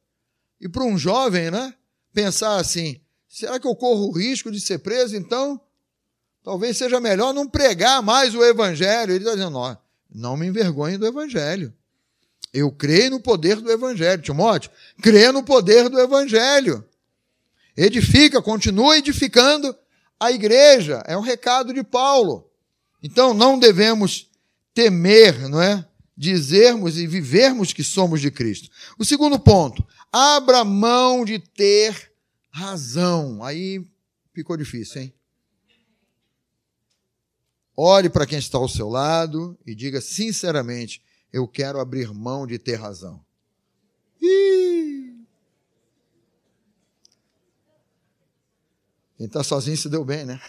E 0.58 0.66
para 0.66 0.84
um 0.84 0.96
jovem, 0.96 1.50
né, 1.50 1.76
pensar 2.12 2.56
assim: 2.56 3.00
será 3.28 3.58
que 3.58 3.66
eu 3.66 3.74
corro 3.74 4.08
o 4.08 4.12
risco 4.12 4.50
de 4.50 4.60
ser 4.60 4.78
preso? 4.78 5.16
Então, 5.16 5.60
talvez 6.42 6.76
seja 6.76 7.00
melhor 7.00 7.32
não 7.32 7.48
pregar 7.48 8.02
mais 8.02 8.34
o 8.34 8.44
evangelho. 8.44 9.12
Ele 9.12 9.24
está 9.24 9.34
dizendo: 9.34 9.50
não, 9.50 9.78
não 10.14 10.36
me 10.36 10.46
envergonhe 10.46 10.98
do 10.98 11.06
evangelho. 11.06 11.72
Eu 12.52 12.70
creio 12.70 13.12
no 13.12 13.20
poder 13.20 13.56
do 13.56 13.70
evangelho. 13.70 14.20
Timóteo, 14.20 14.70
crê 15.00 15.32
no 15.32 15.42
poder 15.42 15.88
do 15.88 15.98
evangelho. 15.98 16.84
Edifica, 17.74 18.42
continua 18.42 18.98
edificando 18.98 19.74
a 20.20 20.30
igreja. 20.30 21.02
É 21.06 21.16
um 21.16 21.22
recado 21.22 21.72
de 21.72 21.82
Paulo. 21.82 22.50
Então 23.02 23.32
não 23.32 23.58
devemos 23.58 24.30
temer, 24.74 25.48
não 25.48 25.60
é? 25.60 25.84
Dizermos 26.16 26.98
e 26.98 27.06
vivermos 27.06 27.72
que 27.72 27.82
somos 27.82 28.20
de 28.20 28.30
Cristo. 28.30 28.68
O 28.98 29.04
segundo 29.04 29.38
ponto, 29.38 29.84
abra 30.12 30.62
mão 30.64 31.24
de 31.24 31.38
ter 31.38 32.12
razão. 32.50 33.42
Aí 33.42 33.84
ficou 34.34 34.56
difícil, 34.56 35.02
hein? 35.02 35.14
Olhe 37.74 38.10
para 38.10 38.26
quem 38.26 38.38
está 38.38 38.58
ao 38.58 38.68
seu 38.68 38.88
lado 38.88 39.58
e 39.66 39.74
diga 39.74 40.02
sinceramente: 40.02 41.02
eu 41.32 41.48
quero 41.48 41.80
abrir 41.80 42.12
mão 42.12 42.46
de 42.46 42.58
ter 42.58 42.76
razão. 42.76 43.24
Ih! 44.20 45.24
Quem 49.16 49.26
está 49.26 49.42
sozinho 49.42 49.76
se 49.76 49.88
deu 49.88 50.04
bem, 50.04 50.26
né? 50.26 50.38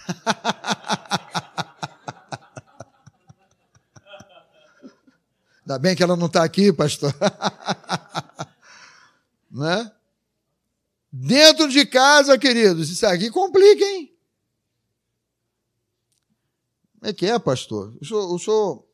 Ainda 5.62 5.80
bem 5.80 5.96
que 5.96 6.04
ela 6.04 6.18
não 6.18 6.28
está 6.28 6.44
aqui, 6.44 6.74
pastor. 6.74 7.16
né? 9.54 9.92
Dentro 11.12 11.70
de 11.70 11.86
casa, 11.86 12.38
queridos, 12.40 12.90
isso 12.90 13.06
aqui 13.06 13.30
complica, 13.30 13.86
hein? 13.86 14.12
Como 17.00 17.12
é 17.12 17.14
que 17.14 17.28
é, 17.28 17.38
pastor? 17.38 17.96
O 18.02 18.40
senhor 18.40 18.88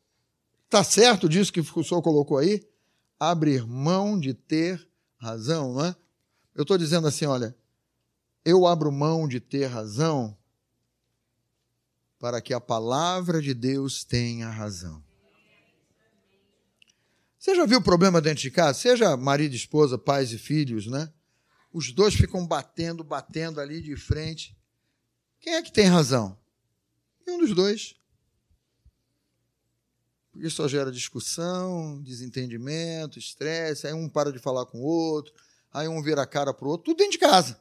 está 0.65 0.83
certo 0.83 1.29
disso 1.29 1.53
que 1.53 1.61
o 1.61 1.83
senhor 1.83 2.01
colocou 2.01 2.37
aí? 2.37 2.67
Abrir 3.17 3.65
mão 3.65 4.19
de 4.19 4.33
ter 4.33 4.85
razão, 5.17 5.73
não 5.73 5.85
é? 5.85 5.95
Eu 6.53 6.63
estou 6.63 6.77
dizendo 6.77 7.07
assim, 7.07 7.25
olha, 7.25 7.55
eu 8.43 8.67
abro 8.67 8.91
mão 8.91 9.27
de 9.27 9.39
ter 9.39 9.67
razão 9.67 10.37
para 12.19 12.41
que 12.41 12.53
a 12.53 12.59
palavra 12.59 13.41
de 13.41 13.53
Deus 13.53 14.03
tenha 14.03 14.49
razão. 14.49 15.01
Você 17.39 17.55
já 17.55 17.65
viu 17.65 17.79
o 17.79 17.83
problema 17.83 18.19
dentro 18.19 18.41
de 18.41 18.51
casa? 18.51 18.77
Seja 18.77 19.15
marido, 19.15 19.55
esposa, 19.55 19.97
pais 19.97 20.33
e 20.33 20.37
filhos, 20.37 20.87
né? 20.87 21.09
Os 21.71 21.89
dois 21.93 22.13
ficam 22.13 22.45
batendo, 22.45 23.01
batendo 23.01 23.61
ali 23.61 23.81
de 23.81 23.95
frente. 23.95 24.57
Quem 25.39 25.53
é 25.53 25.61
que 25.61 25.71
tem 25.71 25.85
razão? 25.85 26.37
Nenhum 27.25 27.39
dos 27.39 27.55
dois. 27.55 27.95
Porque 30.33 30.49
só 30.49 30.67
gera 30.67 30.91
discussão, 30.91 32.01
desentendimento, 32.01 33.17
estresse, 33.17 33.87
aí 33.87 33.93
um 33.93 34.09
para 34.09 34.33
de 34.33 34.39
falar 34.39 34.65
com 34.65 34.79
o 34.79 34.83
outro, 34.83 35.33
aí 35.71 35.87
um 35.87 36.01
vira 36.01 36.23
a 36.23 36.27
cara 36.27 36.53
para 36.53 36.67
o 36.67 36.71
outro, 36.71 36.85
tudo 36.85 36.97
dentro 36.97 37.13
de 37.13 37.19
casa. 37.19 37.57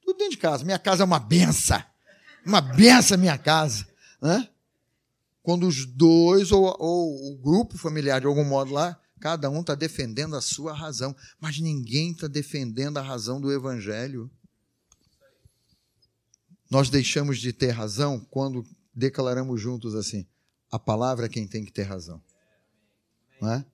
Tudo 0.00 0.18
dentro 0.18 0.32
de 0.32 0.38
casa. 0.38 0.64
Minha 0.64 0.78
casa 0.78 1.04
é 1.04 1.06
uma 1.06 1.20
benção. 1.20 1.82
Uma 2.44 2.60
benção 2.60 3.16
minha 3.16 3.38
casa. 3.38 3.86
Né? 4.20 4.48
Quando 5.42 5.66
os 5.66 5.86
dois 5.86 6.52
ou, 6.52 6.64
ou 6.78 7.32
o 7.32 7.38
grupo 7.38 7.78
familiar, 7.78 8.20
de 8.20 8.26
algum 8.26 8.44
modo 8.44 8.72
lá, 8.72 9.00
cada 9.18 9.48
um 9.48 9.60
está 9.60 9.74
defendendo 9.74 10.36
a 10.36 10.40
sua 10.40 10.72
razão. 10.72 11.14
Mas 11.40 11.58
ninguém 11.58 12.12
está 12.12 12.26
defendendo 12.26 12.98
a 12.98 13.02
razão 13.02 13.40
do 13.40 13.52
Evangelho. 13.52 14.30
Nós 16.70 16.88
deixamos 16.88 17.38
de 17.38 17.52
ter 17.52 17.70
razão 17.70 18.20
quando 18.30 18.64
declaramos 18.94 19.60
juntos 19.60 19.94
assim: 19.94 20.26
a 20.70 20.78
palavra 20.78 21.26
é 21.26 21.28
quem 21.28 21.46
tem 21.46 21.64
que 21.64 21.72
ter 21.72 21.82
razão. 21.82 22.22
Não 23.40 23.52
é? 23.52 23.64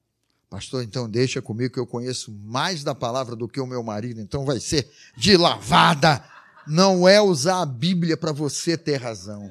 Pastor, 0.49 0.85
então 0.85 1.11
deixa 1.11 1.43
comigo 1.43 1.75
que 1.75 1.81
eu 1.81 1.87
conheço 1.87 2.33
mais 2.33 2.85
da 2.85 2.95
palavra 2.95 3.35
do 3.35 3.49
que 3.49 3.61
o 3.61 3.67
meu 3.67 3.83
marido, 3.83 4.21
então 4.21 4.45
vai 4.45 4.61
ser 4.61 4.91
de 5.17 5.37
lavada. 5.37 6.25
Não 6.67 7.07
é 7.07 7.21
usar 7.21 7.63
a 7.63 7.67
Bíblia 7.67 8.17
para 8.17 8.33
você 8.33 8.77
ter 8.77 8.97
razão. 8.97 9.51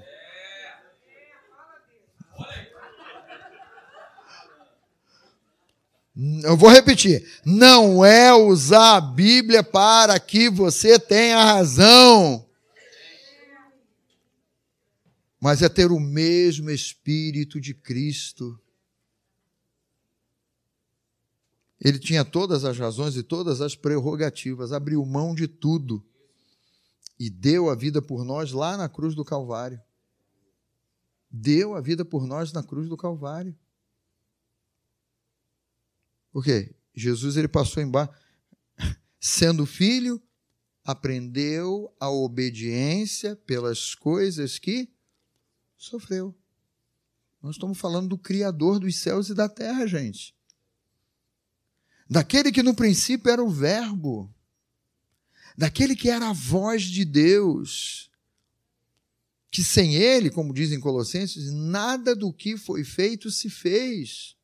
Eu 6.43 6.55
vou 6.55 6.70
repetir. 6.70 7.28
Não 7.45 8.03
é 8.05 8.34
usar 8.34 8.97
a 8.97 9.01
Bíblia 9.01 9.63
para 9.63 10.20
que 10.20 10.49
você 10.49 10.97
tenha 10.97 11.43
razão. 11.43 12.45
Mas 15.39 15.61
é 15.61 15.70
ter 15.70 15.91
o 15.91 15.99
mesmo 15.99 16.70
Espírito 16.70 17.59
de 17.59 17.74
Cristo 17.74 18.59
Ele 21.86 21.99
tinha 21.99 22.26
todas 22.26 22.66
as 22.66 22.80
razões 22.80 23.16
e 23.16 23.22
todas 23.22 23.61
as 23.61 23.76
prerrogativas, 23.76 24.72
abriu 24.72 25.05
mão 25.05 25.36
de 25.36 25.47
tudo 25.47 26.03
e 27.20 27.30
deu 27.30 27.70
a 27.70 27.76
vida 27.76 28.01
por 28.01 28.26
nós 28.26 28.51
lá 28.51 28.76
na 28.76 28.89
cruz 28.89 29.13
do 29.13 29.24
Calvário. 29.24 29.80
Deu 31.30 31.76
a 31.76 31.82
vida 31.82 32.03
por 32.03 32.26
nós 32.26 32.51
na 32.51 32.63
cruz 32.63 32.89
do 32.89 32.97
Calvário. 32.97 33.55
Por 36.36 36.43
quê? 36.43 36.75
Jesus 36.93 37.38
ele 37.38 37.47
passou 37.47 37.81
embaixo, 37.81 38.11
sendo 39.21 39.65
filho, 39.65 40.21
aprendeu 40.83 41.95
a 41.97 42.09
obediência 42.09 43.38
pelas 43.38 43.95
coisas 43.95 44.59
que 44.59 44.91
sofreu. 45.77 46.36
Nós 47.41 47.55
estamos 47.55 47.77
falando 47.77 48.09
do 48.09 48.17
Criador 48.17 48.79
dos 48.79 48.97
céus 48.97 49.29
e 49.29 49.33
da 49.33 49.47
terra, 49.47 49.88
gente 49.88 50.36
daquele 52.09 52.51
que 52.51 52.63
no 52.63 52.75
princípio 52.75 53.31
era 53.31 53.43
o 53.43 53.49
Verbo, 53.49 54.33
daquele 55.57 55.95
que 55.95 56.09
era 56.09 56.29
a 56.29 56.33
voz 56.33 56.83
de 56.83 57.03
Deus, 57.03 58.09
que 59.51 59.63
sem 59.63 59.95
ele, 59.95 60.29
como 60.29 60.53
dizem 60.53 60.79
Colossenses, 60.79 61.51
nada 61.51 62.15
do 62.15 62.31
que 62.31 62.57
foi 62.57 62.83
feito 62.83 63.31
se 63.31 63.49
fez. 63.49 64.34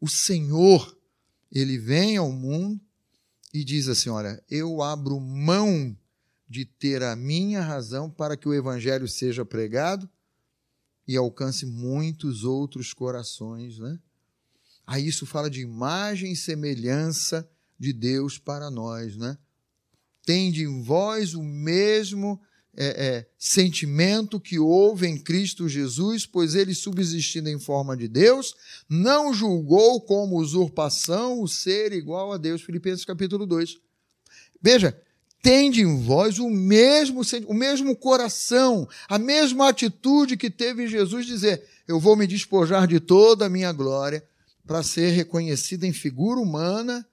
O 0.00 0.08
Senhor, 0.08 0.96
ele 1.52 1.76
vem 1.76 2.16
ao 2.16 2.32
mundo 2.32 2.80
e 3.52 3.62
diz 3.62 3.86
assim: 3.88 4.08
Olha, 4.08 4.42
eu 4.48 4.82
abro 4.82 5.20
mão 5.20 5.96
de 6.48 6.64
ter 6.64 7.02
a 7.02 7.14
minha 7.14 7.60
razão 7.60 8.10
para 8.10 8.36
que 8.36 8.48
o 8.48 8.54
evangelho 8.54 9.06
seja 9.06 9.44
pregado 9.44 10.08
e 11.06 11.16
alcance 11.16 11.66
muitos 11.66 12.44
outros 12.44 12.94
corações, 12.94 13.78
né? 13.78 13.98
Aí 14.86 15.06
isso 15.06 15.26
fala 15.26 15.50
de 15.50 15.60
imagem 15.60 16.32
e 16.32 16.36
semelhança 16.36 17.48
de 17.78 17.92
Deus 17.92 18.38
para 18.38 18.70
nós, 18.70 19.16
né? 19.16 19.38
Tende 20.24 20.64
em 20.64 20.82
vós 20.82 21.34
o 21.34 21.42
mesmo 21.42 22.40
é, 22.76 22.86
é, 22.86 23.26
sentimento 23.36 24.38
que 24.38 24.58
houve 24.58 25.06
em 25.06 25.18
Cristo 25.18 25.68
Jesus, 25.68 26.24
pois 26.24 26.54
ele, 26.54 26.74
subsistindo 26.74 27.48
em 27.48 27.58
forma 27.58 27.96
de 27.96 28.06
Deus, 28.06 28.54
não 28.88 29.34
julgou 29.34 30.00
como 30.00 30.38
usurpação 30.38 31.40
o 31.40 31.48
ser 31.48 31.92
igual 31.92 32.32
a 32.32 32.36
Deus. 32.36 32.62
Filipenses 32.62 33.04
capítulo 33.04 33.44
2. 33.44 33.76
Veja, 34.62 34.96
tende 35.42 35.80
em 35.80 36.00
vós 36.02 36.38
o 36.38 36.48
mesmo, 36.48 37.22
o 37.46 37.54
mesmo 37.54 37.96
coração, 37.96 38.88
a 39.08 39.18
mesma 39.18 39.68
atitude 39.68 40.36
que 40.36 40.50
teve 40.50 40.86
Jesus 40.86 41.26
dizer: 41.26 41.64
Eu 41.88 41.98
vou 41.98 42.14
me 42.14 42.26
despojar 42.26 42.86
de 42.86 43.00
toda 43.00 43.46
a 43.46 43.50
minha 43.50 43.72
glória 43.72 44.24
para 44.64 44.82
ser 44.82 45.10
reconhecida 45.10 45.86
em 45.86 45.92
figura 45.92 46.38
humana 46.38 47.04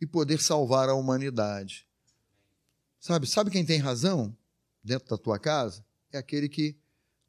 e 0.00 0.06
poder 0.06 0.40
salvar 0.40 0.88
a 0.88 0.94
humanidade. 0.94 1.84
Sabe, 3.00 3.26
sabe 3.26 3.50
quem 3.50 3.64
tem 3.64 3.78
razão 3.78 4.36
dentro 4.82 5.08
da 5.08 5.18
tua 5.18 5.38
casa? 5.38 5.84
É 6.12 6.18
aquele 6.18 6.48
que 6.48 6.76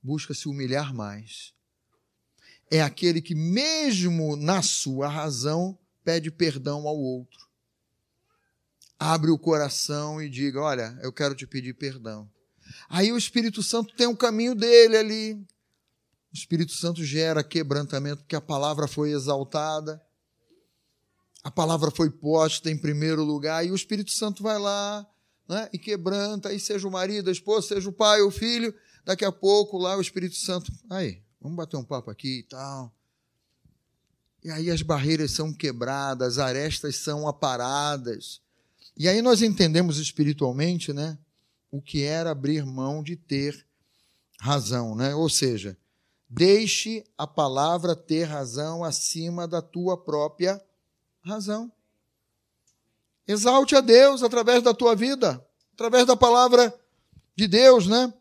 busca 0.01 0.33
se 0.33 0.47
humilhar 0.47 0.93
mais. 0.93 1.53
É 2.69 2.81
aquele 2.81 3.21
que 3.21 3.35
mesmo 3.35 4.35
na 4.35 4.61
sua 4.61 5.07
razão 5.07 5.77
pede 6.03 6.31
perdão 6.31 6.87
ao 6.87 6.97
outro. 6.97 7.47
Abre 8.97 9.31
o 9.31 9.37
coração 9.37 10.21
e 10.21 10.29
diga: 10.29 10.61
Olha, 10.61 10.97
eu 11.01 11.11
quero 11.11 11.35
te 11.35 11.45
pedir 11.45 11.73
perdão. 11.73 12.29
Aí 12.89 13.11
o 13.11 13.17
Espírito 13.17 13.61
Santo 13.61 13.95
tem 13.95 14.07
um 14.07 14.15
caminho 14.15 14.55
dele 14.55 14.97
ali. 14.97 15.33
O 15.33 16.33
Espírito 16.33 16.71
Santo 16.71 17.03
gera 17.03 17.43
quebrantamento, 17.43 18.23
porque 18.23 18.35
a 18.35 18.41
palavra 18.41 18.87
foi 18.87 19.11
exaltada, 19.11 20.01
a 21.43 21.51
palavra 21.51 21.91
foi 21.91 22.09
posta 22.09 22.71
em 22.71 22.77
primeiro 22.77 23.21
lugar, 23.23 23.65
e 23.65 23.71
o 23.71 23.75
Espírito 23.75 24.11
Santo 24.11 24.41
vai 24.41 24.57
lá 24.57 25.05
né, 25.51 25.67
e 25.73 25.77
quebranta, 25.77 26.47
aí 26.47 26.57
seja 26.57 26.87
o 26.87 26.91
marido, 26.91 27.29
a 27.29 27.33
esposa, 27.33 27.67
seja 27.67 27.89
o 27.89 27.91
pai, 27.91 28.21
o 28.21 28.31
filho, 28.31 28.73
daqui 29.03 29.25
a 29.25 29.31
pouco 29.33 29.77
lá 29.77 29.97
o 29.97 30.01
Espírito 30.01 30.37
Santo, 30.37 30.71
aí, 30.89 31.21
vamos 31.41 31.57
bater 31.57 31.75
um 31.75 31.83
papo 31.83 32.09
aqui 32.09 32.39
e 32.39 32.43
tal. 32.43 32.89
E 34.41 34.49
aí 34.49 34.71
as 34.71 34.81
barreiras 34.81 35.31
são 35.31 35.53
quebradas, 35.53 36.37
as 36.37 36.39
arestas 36.39 36.95
são 36.95 37.27
aparadas. 37.27 38.41
E 38.95 39.09
aí 39.09 39.21
nós 39.21 39.41
entendemos 39.41 39.97
espiritualmente, 39.97 40.93
né, 40.93 41.17
o 41.69 41.81
que 41.81 42.01
era 42.01 42.31
abrir 42.31 42.65
mão 42.65 43.03
de 43.03 43.17
ter 43.17 43.65
razão, 44.39 44.95
né? 44.95 45.13
Ou 45.13 45.29
seja, 45.29 45.77
deixe 46.29 47.03
a 47.17 47.27
palavra 47.27 47.93
ter 47.93 48.23
razão 48.23 48.85
acima 48.85 49.45
da 49.45 49.61
tua 49.61 49.97
própria 49.97 50.61
razão. 51.21 51.69
Exalte 53.27 53.75
a 53.75 53.81
Deus 53.81 54.23
através 54.23 54.63
da 54.63 54.73
tua 54.73 54.95
vida, 54.95 55.45
através 55.73 56.05
da 56.05 56.15
palavra 56.15 56.73
de 57.35 57.47
Deus, 57.47 57.87
né? 57.87 58.13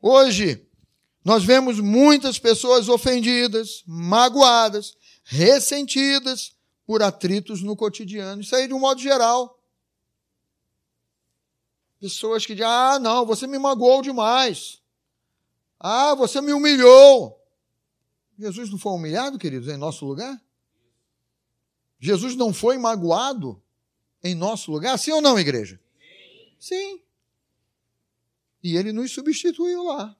Hoje, 0.00 0.66
nós 1.24 1.44
vemos 1.44 1.78
muitas 1.78 2.38
pessoas 2.38 2.88
ofendidas, 2.88 3.82
magoadas, 3.86 4.96
ressentidas 5.24 6.54
por 6.84 7.02
atritos 7.02 7.62
no 7.62 7.76
cotidiano. 7.76 8.42
Isso 8.42 8.54
aí 8.56 8.66
de 8.66 8.74
um 8.74 8.80
modo 8.80 9.00
geral. 9.00 9.58
Pessoas 12.00 12.44
que 12.44 12.54
dizem: 12.54 12.68
ah, 12.68 12.98
não, 12.98 13.24
você 13.24 13.46
me 13.46 13.58
magoou 13.58 14.02
demais. 14.02 14.82
Ah, 15.78 16.14
você 16.14 16.40
me 16.40 16.52
humilhou. 16.52 17.40
Jesus 18.36 18.70
não 18.70 18.78
foi 18.78 18.92
humilhado, 18.92 19.38
queridos, 19.38 19.68
em 19.68 19.76
nosso 19.76 20.04
lugar? 20.04 20.40
Jesus 22.00 22.34
não 22.34 22.52
foi 22.52 22.76
magoado 22.76 23.61
em 24.22 24.34
nosso 24.34 24.70
lugar? 24.70 24.98
Sim 24.98 25.12
ou 25.12 25.20
não, 25.20 25.38
igreja? 25.38 25.80
Sim. 26.58 27.00
E 28.62 28.76
ele 28.76 28.92
nos 28.92 29.10
substituiu 29.10 29.82
lá. 29.84 30.16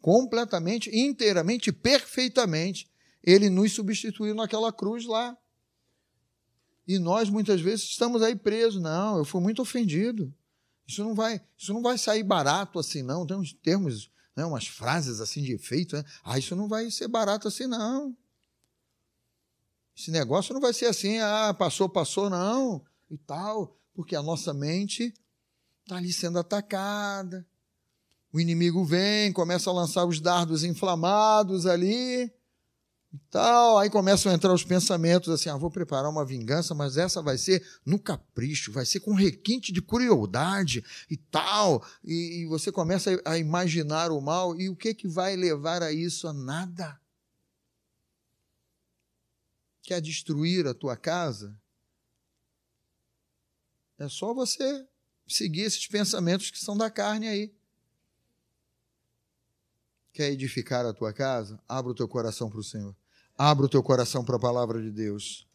Completamente, 0.00 0.90
inteiramente, 0.94 1.72
perfeitamente 1.72 2.88
ele 3.24 3.48
nos 3.48 3.72
substituiu 3.72 4.34
naquela 4.34 4.72
cruz 4.72 5.06
lá. 5.06 5.36
E 6.86 6.98
nós 6.98 7.30
muitas 7.30 7.60
vezes 7.60 7.86
estamos 7.86 8.22
aí 8.22 8.36
presos. 8.36 8.80
Não, 8.80 9.16
eu 9.16 9.24
fui 9.24 9.40
muito 9.40 9.62
ofendido. 9.62 10.32
Isso 10.86 11.02
não 11.02 11.14
vai, 11.14 11.40
isso 11.56 11.72
não 11.72 11.80
vai 11.80 11.96
sair 11.96 12.22
barato 12.22 12.78
assim, 12.78 13.02
não. 13.02 13.26
Tem 13.26 13.36
uns 13.36 13.54
termos, 13.54 14.10
né, 14.36 14.44
umas 14.44 14.66
frases 14.66 15.20
assim 15.20 15.42
de 15.42 15.54
efeito. 15.54 15.96
Né? 15.96 16.04
Ah, 16.22 16.38
isso 16.38 16.54
não 16.54 16.68
vai 16.68 16.90
ser 16.90 17.08
barato 17.08 17.48
assim, 17.48 17.66
não. 17.66 18.14
Esse 19.96 20.10
negócio 20.10 20.52
não 20.52 20.60
vai 20.60 20.72
ser 20.72 20.86
assim, 20.86 21.18
ah, 21.18 21.54
passou, 21.56 21.88
passou, 21.88 22.28
não, 22.28 22.84
e 23.10 23.16
tal, 23.16 23.76
porque 23.94 24.16
a 24.16 24.22
nossa 24.22 24.52
mente 24.52 25.14
está 25.84 25.96
ali 25.96 26.12
sendo 26.12 26.38
atacada. 26.38 27.46
O 28.32 28.40
inimigo 28.40 28.84
vem, 28.84 29.32
começa 29.32 29.70
a 29.70 29.72
lançar 29.72 30.04
os 30.04 30.18
dardos 30.18 30.64
inflamados 30.64 31.66
ali 31.66 32.24
e 33.14 33.18
tal. 33.30 33.78
Aí 33.78 33.88
começam 33.88 34.32
a 34.32 34.34
entrar 34.34 34.52
os 34.52 34.64
pensamentos 34.64 35.28
assim: 35.28 35.48
ah, 35.48 35.56
vou 35.56 35.70
preparar 35.70 36.10
uma 36.10 36.24
vingança, 36.24 36.74
mas 36.74 36.96
essa 36.96 37.22
vai 37.22 37.38
ser 37.38 37.64
no 37.86 37.96
capricho, 37.96 38.72
vai 38.72 38.84
ser 38.84 38.98
com 38.98 39.14
requinte 39.14 39.72
de 39.72 39.80
crueldade 39.80 40.84
e 41.08 41.16
tal. 41.16 41.84
E, 42.02 42.42
e 42.42 42.46
você 42.46 42.72
começa 42.72 43.22
a, 43.24 43.38
imaginar 43.38 44.10
o 44.10 44.20
mal, 44.20 44.58
e 44.60 44.68
o 44.68 44.74
que, 44.74 44.92
que 44.92 45.06
vai 45.06 45.36
levar 45.36 45.80
a 45.82 45.92
isso? 45.92 46.26
A 46.26 46.32
nada. 46.32 46.98
Quer 49.84 50.00
destruir 50.00 50.66
a 50.66 50.72
tua 50.72 50.96
casa? 50.96 51.54
É 53.98 54.08
só 54.08 54.32
você 54.32 54.88
seguir 55.28 55.60
esses 55.60 55.86
pensamentos 55.86 56.50
que 56.50 56.58
são 56.58 56.76
da 56.76 56.90
carne 56.90 57.28
aí. 57.28 57.54
Quer 60.10 60.30
edificar 60.30 60.86
a 60.86 60.94
tua 60.94 61.12
casa? 61.12 61.62
Abra 61.68 61.92
o 61.92 61.94
teu 61.94 62.08
coração 62.08 62.48
para 62.48 62.60
o 62.60 62.64
Senhor. 62.64 62.96
Abra 63.36 63.66
o 63.66 63.68
teu 63.68 63.82
coração 63.82 64.24
para 64.24 64.36
a 64.36 64.40
palavra 64.40 64.80
de 64.80 64.90
Deus. 64.90 65.46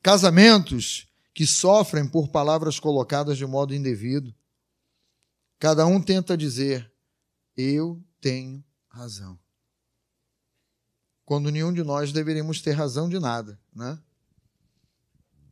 Casamentos 0.00 1.08
que 1.34 1.44
sofrem 1.44 2.06
por 2.08 2.28
palavras 2.28 2.78
colocadas 2.78 3.36
de 3.36 3.46
modo 3.46 3.74
indevido. 3.74 4.32
Cada 5.58 5.86
um 5.86 6.00
tenta 6.00 6.36
dizer: 6.36 6.92
Eu 7.56 8.00
tenho 8.20 8.64
razão. 8.88 9.38
Quando 11.30 11.48
nenhum 11.48 11.72
de 11.72 11.84
nós 11.84 12.10
deveríamos 12.10 12.60
ter 12.60 12.72
razão 12.72 13.08
de 13.08 13.20
nada, 13.20 13.56
né? 13.72 13.96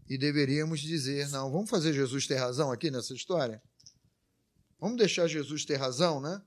E 0.08 0.18
deveríamos 0.18 0.80
dizer: 0.80 1.28
Não, 1.28 1.52
vamos 1.52 1.70
fazer 1.70 1.92
Jesus 1.92 2.26
ter 2.26 2.34
razão 2.34 2.72
aqui 2.72 2.90
nessa 2.90 3.14
história? 3.14 3.62
Vamos 4.80 4.96
deixar 4.96 5.28
Jesus 5.28 5.64
ter 5.64 5.76
razão, 5.76 6.20
né? 6.20 6.42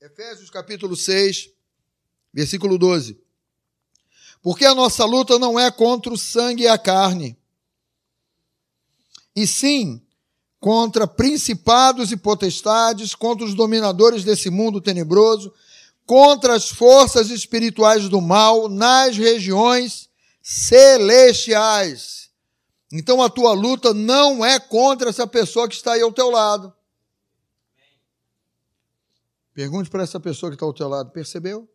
Efésios 0.00 0.48
capítulo 0.48 0.94
6, 0.94 1.50
versículo 2.32 2.78
12. 2.78 3.20
Porque 4.40 4.64
a 4.64 4.72
nossa 4.72 5.04
luta 5.04 5.36
não 5.36 5.58
é 5.58 5.68
contra 5.72 6.12
o 6.12 6.16
sangue 6.16 6.62
e 6.62 6.68
a 6.68 6.78
carne, 6.78 7.36
e 9.34 9.48
sim 9.48 10.00
contra 10.60 11.06
principados 11.06 12.12
e 12.12 12.16
potestades, 12.18 13.14
contra 13.14 13.46
os 13.46 13.54
dominadores 13.54 14.22
desse 14.22 14.50
mundo 14.50 14.78
tenebroso, 14.80 15.52
contra 16.04 16.54
as 16.54 16.68
forças 16.68 17.30
espirituais 17.30 18.08
do 18.10 18.20
mal 18.20 18.68
nas 18.68 19.16
regiões 19.16 20.10
celestiais. 20.42 22.30
Então 22.92 23.22
a 23.22 23.30
tua 23.30 23.52
luta 23.52 23.94
não 23.94 24.44
é 24.44 24.60
contra 24.60 25.08
essa 25.08 25.26
pessoa 25.26 25.66
que 25.66 25.74
está 25.74 25.94
aí 25.94 26.02
ao 26.02 26.12
teu 26.12 26.30
lado. 26.30 26.72
Pergunte 29.54 29.88
para 29.88 30.02
essa 30.02 30.20
pessoa 30.20 30.50
que 30.50 30.56
está 30.56 30.66
ao 30.66 30.74
teu 30.74 30.88
lado, 30.88 31.10
percebeu? 31.10 31.68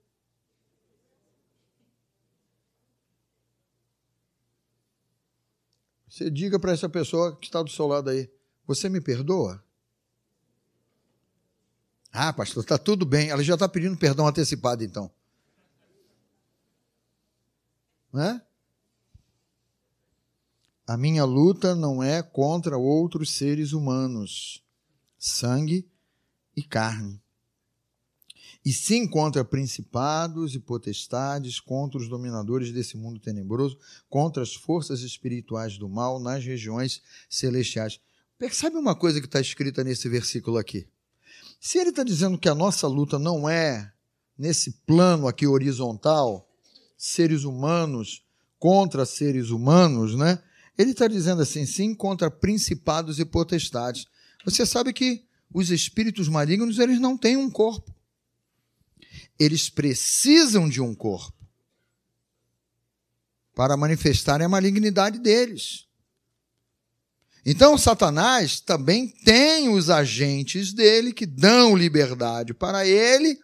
Você 6.10 6.30
diga 6.30 6.60
para 6.60 6.72
essa 6.72 6.88
pessoa 6.88 7.36
que 7.36 7.48
está 7.48 7.62
do 7.62 7.70
seu 7.70 7.88
lado 7.88 8.10
aí, 8.10 8.30
você 8.66 8.90
me 8.90 9.02
perdoa? 9.02 9.64
Ah, 12.12 12.32
pastor, 12.32 12.64
está 12.64 12.78
tudo 12.78 13.06
bem. 13.06 13.30
Ela 13.30 13.44
já 13.44 13.56
está 13.56 13.68
pedindo 13.68 13.98
perdão 13.98 14.28
antecipado, 14.28 14.84
então. 14.84 15.12
Não 18.12 18.22
é? 18.22 18.42
A 20.88 20.96
minha 20.96 21.26
luta 21.26 21.76
não 21.76 22.02
é 22.02 22.22
contra 22.22 22.78
outros 22.78 23.32
seres 23.32 23.74
humanos, 23.74 24.64
sangue 25.18 25.90
e 26.56 26.64
carne 26.64 27.22
e 28.66 28.74
sim 28.74 29.08
contra 29.08 29.46
principados 29.46 30.56
e 30.56 30.60
potestades, 30.60 31.60
contra 31.60 32.00
os 32.00 32.10
dominadores 32.10 32.72
desse 32.72 32.98
mundo 32.98 33.20
tenebroso, 33.20 33.78
contra 34.10 34.42
as 34.42 34.56
forças 34.56 35.02
espirituais 35.02 35.78
do 35.78 35.88
mal 35.88 36.20
nas 36.20 36.44
regiões 36.44 37.04
celestiais. 37.30 38.00
Percebe 38.38 38.76
uma 38.76 38.96
coisa 38.96 39.22
que 39.22 39.28
está 39.28 39.40
escrita 39.40 39.84
nesse 39.84 40.10
versículo 40.10 40.58
aqui? 40.58 40.88
Se 41.60 41.78
ele 41.78 41.90
está 41.90 42.04
dizendo 42.04 42.38
que 42.38 42.50
a 42.50 42.56
nossa 42.56 42.88
luta 42.88 43.18
não 43.18 43.50
é 43.50 43.92
nesse 44.38 44.72
plano 44.86 45.28
aqui 45.28 45.48
horizontal, 45.48 46.50
seres 46.98 47.44
humanos 47.44 48.24
contra 48.60 49.06
seres 49.06 49.50
humanos, 49.50 50.16
né? 50.16 50.42
Ele 50.78 50.92
está 50.92 51.08
dizendo 51.08 51.42
assim, 51.42 51.66
sim, 51.66 51.96
contra 51.96 52.30
principados 52.30 53.20
e 53.20 53.26
potestades. 53.26 54.06
Você 54.44 54.66
sabe 54.66 54.92
que 54.92 55.26
os 55.54 55.72
espíritos 55.72 56.28
malignos, 56.28 56.80
eles 56.80 57.00
não 57.00 57.18
têm 57.18 57.38
um 57.38 57.50
corpo. 57.50 57.96
Eles 59.40 59.70
precisam 59.70 60.68
de 60.68 60.82
um 60.82 60.94
corpo 60.94 61.34
para 63.54 63.78
manifestarem 63.78 64.46
a 64.46 64.50
malignidade 64.50 65.20
deles. 65.20 65.85
Então, 67.46 67.78
Satanás 67.78 68.60
também 68.60 69.08
tem 69.08 69.70
os 69.70 69.90
agentes 69.90 70.74
dele 70.74 71.14
que 71.14 71.26
dão 71.26 71.76
liberdade 71.76 72.54
para 72.54 72.88
ele 72.88 73.40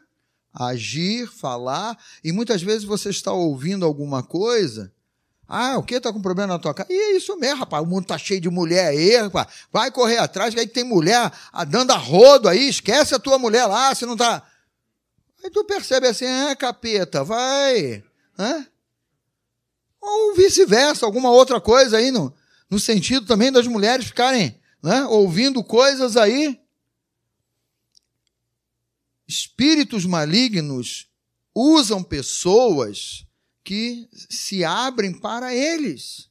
agir, 0.54 1.28
falar, 1.28 1.97
e 2.24 2.32
muitas 2.32 2.62
vezes 2.62 2.84
você 2.84 3.10
está 3.10 3.32
ouvindo 3.32 3.86
alguma 3.86 4.22
coisa, 4.24 4.91
Ah, 5.54 5.78
o 5.78 5.84
que 5.84 5.99
tá 5.99 6.14
com 6.14 6.22
problema 6.22 6.54
na 6.54 6.60
tua 6.60 6.74
casa? 6.74 6.88
E 6.89 6.95
é 6.95 7.18
isso 7.18 7.36
mesmo, 7.36 7.58
rapaz. 7.60 7.84
O 7.84 7.86
mundo 7.86 8.06
tá 8.06 8.18
cheio 8.18 8.39
de 8.39 8.49
mulher 8.49 8.88
aí, 8.88 9.18
rapaz. 9.18 9.47
Vai 9.70 9.91
correr 9.91 10.18
atrás, 10.18 10.54
que 10.54 10.60
aí 10.62 10.66
tem 10.66 10.86
mulher 10.86 11.30
dando 11.68 11.91
a 11.91 11.97
rodo 11.97 12.47
aí. 12.47 12.70
Esquece 12.70 13.14
a 13.14 13.20
tua 13.20 13.38
mulher 13.38 13.66
lá, 13.66 13.93
você 13.93 14.06
não 14.06 14.16
tá. 14.16 14.41
Aí 15.43 15.49
tu 15.49 15.66
percebe 15.66 16.08
assim, 16.08 16.26
ah, 16.26 16.56
capeta, 16.56 17.22
vai. 17.26 18.02
Hã? 18.39 18.66
Ou 20.02 20.34
vice-versa, 20.36 21.06
alguma 21.06 21.30
outra 21.32 21.60
coisa 21.60 21.97
aí, 21.97 22.12
no, 22.12 22.34
no 22.72 22.80
sentido 22.80 23.26
também 23.26 23.52
das 23.52 23.68
mulheres 23.68 24.06
ficarem 24.06 24.58
né, 24.82 25.04
ouvindo 25.04 25.62
coisas 25.62 26.16
aí. 26.16 26.58
Espíritos 29.28 30.06
malignos 30.06 31.08
usam 31.54 32.02
pessoas 32.02 33.26
que 33.62 34.08
se 34.30 34.64
abrem 34.64 35.14
para 35.14 35.54
eles. 35.54 36.30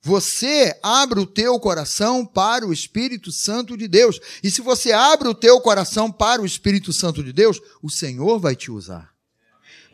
Você 0.00 0.78
abre 0.82 1.20
o 1.20 1.26
teu 1.26 1.58
coração 1.60 2.24
para 2.24 2.66
o 2.66 2.72
Espírito 2.72 3.30
Santo 3.30 3.76
de 3.76 3.86
Deus. 3.86 4.20
E 4.42 4.50
se 4.50 4.60
você 4.60 4.92
abre 4.92 5.28
o 5.28 5.34
teu 5.34 5.60
coração 5.60 6.10
para 6.10 6.40
o 6.40 6.46
Espírito 6.46 6.92
Santo 6.92 7.22
de 7.22 7.32
Deus, 7.32 7.60
o 7.82 7.90
Senhor 7.90 8.38
vai 8.38 8.56
te 8.56 8.70
usar. 8.70 9.12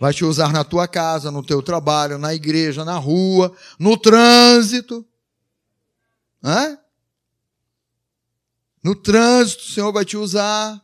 Vai 0.00 0.14
te 0.14 0.24
usar 0.24 0.52
na 0.52 0.62
tua 0.62 0.86
casa, 0.86 1.30
no 1.30 1.42
teu 1.42 1.62
trabalho, 1.62 2.18
na 2.18 2.34
igreja, 2.34 2.84
na 2.84 2.96
rua, 2.96 3.54
no 3.78 3.96
trânsito. 3.96 5.04
Hã? 6.42 6.78
No 8.82 8.94
trânsito, 8.94 9.62
o 9.64 9.66
Senhor 9.66 9.92
vai 9.92 10.04
te 10.04 10.16
usar. 10.16 10.82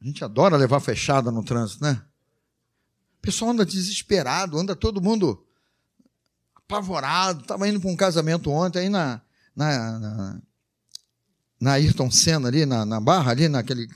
A 0.00 0.04
gente 0.04 0.24
adora 0.24 0.56
levar 0.56 0.80
fechada 0.80 1.30
no 1.30 1.44
trânsito, 1.44 1.82
né? 1.82 2.04
O 3.18 3.20
pessoal 3.20 3.50
anda 3.50 3.64
desesperado, 3.64 4.58
anda 4.58 4.76
todo 4.76 5.02
mundo 5.02 5.44
apavorado. 6.54 7.40
Estava 7.40 7.68
indo 7.68 7.80
para 7.80 7.90
um 7.90 7.96
casamento 7.96 8.50
ontem, 8.50 8.80
aí 8.80 8.88
na, 8.88 9.20
na, 9.54 9.98
na, 9.98 10.42
na 11.60 11.72
Ayrton 11.72 12.10
Senna, 12.10 12.48
ali 12.48 12.64
na, 12.64 12.84
na 12.84 13.00
Barra, 13.00 13.32
ali 13.32 13.48
naquele. 13.48 13.88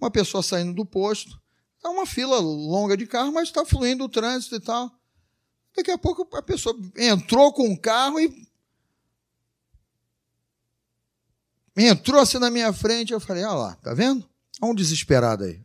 Uma 0.00 0.10
pessoa 0.10 0.42
saindo 0.42 0.74
do 0.74 0.84
posto. 0.84 1.40
É 1.84 1.88
uma 1.88 2.06
fila 2.06 2.38
longa 2.38 2.96
de 2.96 3.06
carro, 3.06 3.32
mas 3.32 3.48
está 3.48 3.64
fluindo 3.64 4.04
o 4.04 4.08
trânsito 4.08 4.56
e 4.56 4.60
tal. 4.60 4.99
Daqui 5.76 5.90
a 5.90 5.98
pouco 5.98 6.28
a 6.36 6.42
pessoa 6.42 6.76
entrou 6.96 7.52
com 7.52 7.72
o 7.72 7.78
carro 7.78 8.20
e. 8.20 8.48
Entrou 11.76 12.20
assim 12.20 12.38
na 12.38 12.50
minha 12.50 12.72
frente, 12.72 13.12
eu 13.12 13.20
falei, 13.20 13.44
olha 13.44 13.54
lá, 13.54 13.74
tá 13.76 13.94
vendo? 13.94 14.28
Olha 14.60 14.72
um 14.72 14.74
desesperado 14.74 15.44
aí. 15.44 15.64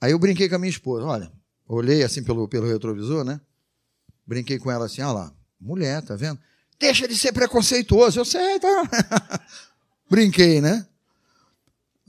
Aí 0.00 0.12
eu 0.12 0.18
brinquei 0.18 0.48
com 0.48 0.54
a 0.54 0.58
minha 0.58 0.70
esposa, 0.70 1.04
olha, 1.04 1.30
olhei 1.68 2.02
assim 2.02 2.22
pelo, 2.22 2.48
pelo 2.48 2.66
retrovisor, 2.66 3.24
né? 3.24 3.40
Brinquei 4.26 4.58
com 4.58 4.70
ela 4.70 4.86
assim, 4.86 5.02
olha 5.02 5.12
lá, 5.12 5.34
mulher, 5.60 6.00
tá 6.02 6.16
vendo? 6.16 6.40
Deixa 6.78 7.06
de 7.06 7.18
ser 7.18 7.32
preconceituoso, 7.32 8.18
eu 8.18 8.24
sei, 8.24 8.58
tá? 8.58 9.40
Brinquei, 10.08 10.60
né? 10.60 10.86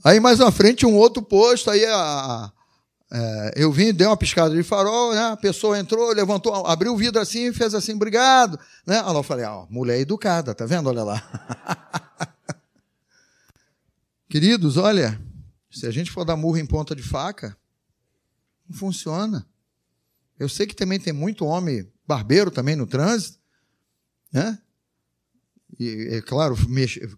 Aí 0.02 0.18
mais 0.18 0.38
na 0.38 0.50
frente 0.50 0.86
um 0.86 0.96
outro 0.96 1.22
posto, 1.22 1.70
aí 1.70 1.84
a, 1.84 2.50
é, 3.14 3.52
eu 3.56 3.70
vim, 3.70 3.92
dei 3.92 4.06
uma 4.06 4.16
piscada 4.16 4.54
de 4.54 4.62
farol, 4.62 5.12
né? 5.12 5.20
A 5.32 5.36
pessoa 5.36 5.78
entrou, 5.78 6.14
levantou, 6.14 6.66
abriu 6.66 6.94
o 6.94 6.96
vidro 6.96 7.20
assim 7.20 7.48
e 7.48 7.52
fez 7.52 7.74
assim, 7.74 7.92
obrigado. 7.92 8.58
Né? 8.86 9.02
Aí 9.04 9.14
eu 9.14 9.22
falei, 9.22 9.44
ó, 9.44 9.66
mulher 9.68 10.00
educada, 10.00 10.54
tá 10.54 10.64
vendo? 10.64 10.88
Olha 10.88 11.04
lá. 11.04 11.22
Queridos, 14.30 14.78
olha, 14.78 15.20
se 15.70 15.86
a 15.86 15.90
gente 15.90 16.10
for 16.10 16.24
dar 16.24 16.36
murro 16.36 16.56
em 16.56 16.64
ponta 16.64 16.96
de 16.96 17.02
faca, 17.02 17.54
não 18.66 18.74
funciona. 18.74 19.46
Eu 20.38 20.48
sei 20.48 20.66
que 20.66 20.74
também 20.74 20.98
tem 20.98 21.12
muito 21.12 21.44
homem 21.44 21.86
barbeiro 22.08 22.50
também 22.50 22.76
no 22.76 22.86
trânsito, 22.86 23.38
né? 24.32 24.58
E, 25.78 26.08
é 26.12 26.22
claro, 26.22 26.56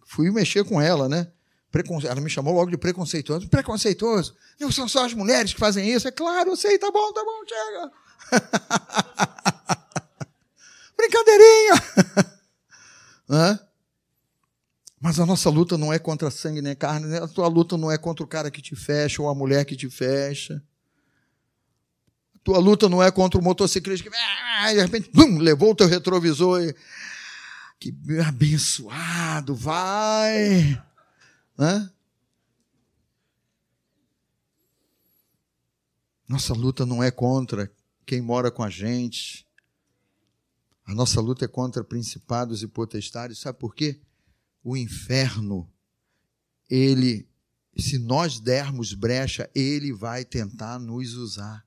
fui 0.06 0.28
mexer 0.32 0.64
com 0.64 0.80
ela, 0.80 1.08
né? 1.08 1.30
Preconce... 1.74 2.06
Ela 2.06 2.20
me 2.20 2.30
chamou 2.30 2.54
logo 2.54 2.70
de 2.70 2.78
preconceituoso. 2.78 3.48
Preconceituoso? 3.48 4.36
Não 4.60 4.70
são 4.70 4.86
só 4.86 5.04
as 5.04 5.12
mulheres 5.12 5.52
que 5.52 5.58
fazem 5.58 5.90
isso? 5.90 6.06
É 6.06 6.12
claro, 6.12 6.50
eu 6.50 6.56
sei, 6.56 6.78
tá 6.78 6.88
bom, 6.88 7.12
tá 7.12 7.24
bom, 7.24 7.42
chega. 7.48 7.90
Brincadeirinha. 10.96 11.74
Mas 15.00 15.18
a 15.18 15.26
nossa 15.26 15.50
luta 15.50 15.76
não 15.76 15.92
é 15.92 15.98
contra 15.98 16.30
sangue 16.30 16.62
nem 16.62 16.76
carne, 16.76 17.08
né? 17.08 17.18
a 17.18 17.26
tua 17.26 17.48
luta 17.48 17.76
não 17.76 17.90
é 17.90 17.98
contra 17.98 18.24
o 18.24 18.28
cara 18.28 18.52
que 18.52 18.62
te 18.62 18.76
fecha 18.76 19.20
ou 19.20 19.28
a 19.28 19.34
mulher 19.34 19.64
que 19.64 19.74
te 19.74 19.90
fecha. 19.90 20.62
A 22.36 22.38
tua 22.44 22.58
luta 22.58 22.88
não 22.88 23.02
é 23.02 23.10
contra 23.10 23.40
o 23.40 23.42
motociclista 23.42 24.08
que 24.08 24.16
ah, 24.16 24.72
de 24.72 24.80
repente 24.80 25.10
bum, 25.12 25.38
levou 25.38 25.72
o 25.72 25.74
teu 25.74 25.88
retrovisor 25.88 26.62
e 26.62 26.72
que 27.80 27.92
abençoado, 28.20 29.56
vai. 29.56 30.80
Né? 31.56 31.90
Nossa 36.28 36.52
luta 36.52 36.84
não 36.84 37.02
é 37.02 37.10
contra 37.10 37.70
quem 38.06 38.20
mora 38.20 38.50
com 38.50 38.62
a 38.62 38.70
gente. 38.70 39.46
A 40.84 40.94
nossa 40.94 41.20
luta 41.20 41.44
é 41.44 41.48
contra 41.48 41.84
principados 41.84 42.62
e 42.62 42.68
potestades. 42.68 43.38
Sabe 43.38 43.58
por 43.58 43.74
quê? 43.74 44.00
O 44.62 44.76
inferno, 44.76 45.70
ele, 46.68 47.28
se 47.76 47.98
nós 47.98 48.40
dermos 48.40 48.94
brecha, 48.94 49.48
ele 49.54 49.92
vai 49.92 50.24
tentar 50.24 50.78
nos 50.78 51.14
usar. 51.14 51.64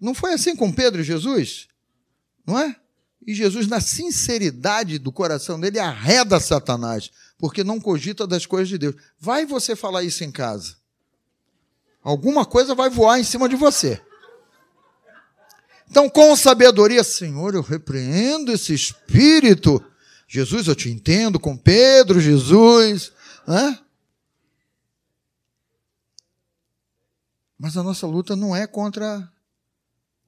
Não 0.00 0.14
foi 0.14 0.34
assim 0.34 0.54
com 0.54 0.72
Pedro 0.72 1.00
e 1.00 1.04
Jesus? 1.04 1.68
Não 2.46 2.58
é? 2.58 2.76
E 3.26 3.34
Jesus, 3.34 3.66
na 3.66 3.80
sinceridade 3.80 4.98
do 4.98 5.10
coração 5.10 5.58
dele, 5.58 5.78
arreda 5.78 6.38
Satanás 6.38 7.10
porque 7.38 7.62
não 7.62 7.80
cogita 7.80 8.26
das 8.26 8.44
coisas 8.44 8.68
de 8.68 8.76
Deus. 8.76 8.96
Vai 9.18 9.46
você 9.46 9.76
falar 9.76 10.02
isso 10.02 10.24
em 10.24 10.30
casa. 10.30 10.76
Alguma 12.02 12.44
coisa 12.44 12.74
vai 12.74 12.90
voar 12.90 13.20
em 13.20 13.24
cima 13.24 13.48
de 13.48 13.54
você. 13.54 14.02
Então, 15.88 16.08
com 16.08 16.36
sabedoria, 16.36 17.02
Senhor, 17.02 17.54
eu 17.54 17.62
repreendo 17.62 18.52
esse 18.52 18.74
espírito. 18.74 19.82
Jesus, 20.26 20.66
eu 20.66 20.74
te 20.74 20.90
entendo, 20.90 21.40
com 21.40 21.56
Pedro, 21.56 22.20
Jesus. 22.20 23.12
Né? 23.46 23.78
Mas 27.58 27.76
a 27.76 27.82
nossa 27.82 28.06
luta 28.06 28.36
não 28.36 28.54
é 28.54 28.66
contra 28.66 29.30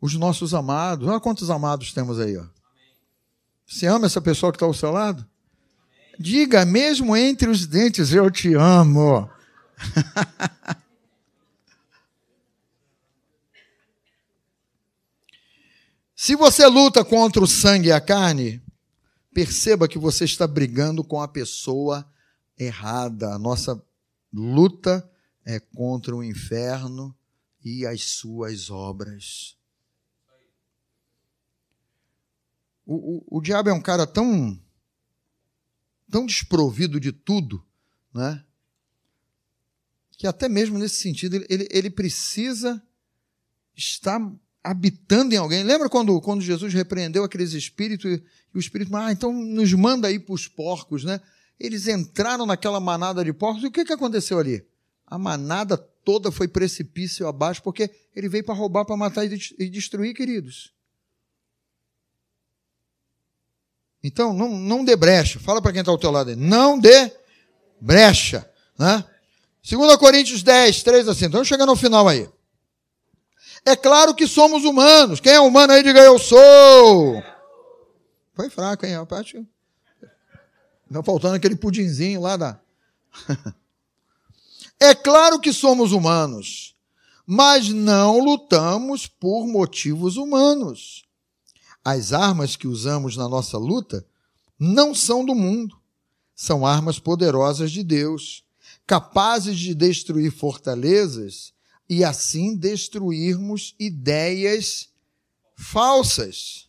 os 0.00 0.14
nossos 0.14 0.54
amados. 0.54 1.06
Olha 1.06 1.20
quantos 1.20 1.50
amados 1.50 1.92
temos 1.92 2.18
aí. 2.18 2.36
Ó. 2.38 2.46
Você 3.66 3.86
ama 3.86 4.06
essa 4.06 4.20
pessoa 4.20 4.50
que 4.50 4.56
está 4.56 4.66
ao 4.66 4.72
seu 4.72 4.90
lado? 4.90 5.28
Diga, 6.22 6.66
mesmo 6.66 7.16
entre 7.16 7.48
os 7.48 7.66
dentes, 7.66 8.12
eu 8.12 8.30
te 8.30 8.52
amo. 8.52 9.26
Se 16.14 16.36
você 16.36 16.66
luta 16.66 17.02
contra 17.02 17.42
o 17.42 17.46
sangue 17.46 17.88
e 17.88 17.92
a 17.92 18.02
carne, 18.02 18.62
perceba 19.32 19.88
que 19.88 19.98
você 19.98 20.26
está 20.26 20.46
brigando 20.46 21.02
com 21.02 21.22
a 21.22 21.26
pessoa 21.26 22.06
errada. 22.58 23.32
A 23.32 23.38
nossa 23.38 23.82
luta 24.30 25.10
é 25.42 25.58
contra 25.58 26.14
o 26.14 26.22
inferno 26.22 27.16
e 27.64 27.86
as 27.86 28.02
suas 28.02 28.68
obras. 28.68 29.56
O, 32.84 33.24
o, 33.32 33.38
o 33.38 33.40
diabo 33.40 33.70
é 33.70 33.72
um 33.72 33.80
cara 33.80 34.06
tão 34.06 34.60
tão 36.10 36.26
desprovido 36.26 36.98
de 36.98 37.12
tudo, 37.12 37.64
né? 38.12 38.44
que 40.20 40.26
até 40.26 40.50
mesmo 40.50 40.78
nesse 40.78 40.96
sentido 40.96 41.42
ele, 41.48 41.66
ele 41.70 41.88
precisa 41.88 42.82
estar 43.74 44.20
habitando 44.62 45.34
em 45.34 45.38
alguém. 45.38 45.62
Lembra 45.62 45.88
quando, 45.88 46.20
quando 46.20 46.42
Jesus 46.42 46.74
repreendeu 46.74 47.24
aqueles 47.24 47.54
espíritos 47.54 48.12
e, 48.12 48.22
o 48.52 48.58
espírito, 48.58 48.94
ah, 48.94 49.10
então 49.10 49.32
nos 49.32 49.72
manda 49.72 50.08
aí 50.08 50.18
para 50.18 50.34
os 50.34 50.46
porcos, 50.46 51.04
né? 51.04 51.22
Eles 51.58 51.86
entraram 51.86 52.44
naquela 52.44 52.78
manada 52.78 53.24
de 53.24 53.32
porcos 53.32 53.62
e 53.62 53.68
o 53.68 53.70
que, 53.70 53.82
que 53.82 53.94
aconteceu 53.94 54.38
ali? 54.38 54.62
A 55.06 55.18
manada 55.18 55.78
toda 55.78 56.30
foi 56.30 56.46
precipício 56.46 57.26
abaixo 57.26 57.62
porque 57.62 57.90
ele 58.14 58.28
veio 58.28 58.44
para 58.44 58.54
roubar, 58.54 58.84
para 58.84 58.98
matar 58.98 59.24
e 59.24 59.70
destruir, 59.70 60.14
queridos. 60.14 60.74
Então, 64.02 64.32
não, 64.32 64.48
não 64.48 64.84
dê 64.84 64.96
brecha. 64.96 65.38
Fala 65.38 65.60
para 65.60 65.72
quem 65.72 65.80
está 65.80 65.92
ao 65.92 65.98
teu 65.98 66.10
lado 66.10 66.30
aí. 66.30 66.36
Não 66.36 66.78
dê 66.78 67.12
brecha. 67.80 68.48
Né? 68.78 69.04
2 69.68 69.96
Coríntios 69.96 70.42
10, 70.42 70.82
3 70.82 71.08
assim. 71.08 71.26
Então, 71.26 71.44
chegando 71.44 71.70
ao 71.70 71.76
final 71.76 72.08
aí. 72.08 72.28
É 73.64 73.76
claro 73.76 74.14
que 74.14 74.26
somos 74.26 74.64
humanos. 74.64 75.20
Quem 75.20 75.32
é 75.32 75.40
humano 75.40 75.72
aí, 75.72 75.82
diga 75.82 76.00
eu 76.00 76.18
sou. 76.18 77.22
Foi 78.34 78.48
fraco, 78.48 78.86
hein? 78.86 78.94
A 78.94 79.04
parte... 79.04 79.46
Não 80.90 81.04
faltando 81.04 81.36
aquele 81.36 81.54
pudinzinho 81.54 82.20
lá 82.20 82.36
da... 82.36 82.58
é 84.80 84.94
claro 84.94 85.38
que 85.38 85.52
somos 85.52 85.92
humanos. 85.92 86.74
mas 87.26 87.68
não 87.68 88.18
lutamos 88.18 89.06
por 89.06 89.46
motivos 89.46 90.16
humanos. 90.16 91.04
As 91.84 92.12
armas 92.12 92.56
que 92.56 92.68
usamos 92.68 93.16
na 93.16 93.28
nossa 93.28 93.56
luta 93.56 94.06
não 94.58 94.94
são 94.94 95.24
do 95.24 95.34
mundo, 95.34 95.80
são 96.34 96.66
armas 96.66 96.98
poderosas 96.98 97.70
de 97.70 97.82
Deus, 97.82 98.44
capazes 98.86 99.58
de 99.58 99.74
destruir 99.74 100.30
fortalezas 100.30 101.52
e 101.88 102.04
assim 102.04 102.56
destruirmos 102.56 103.74
ideias 103.78 104.88
falsas. 105.56 106.68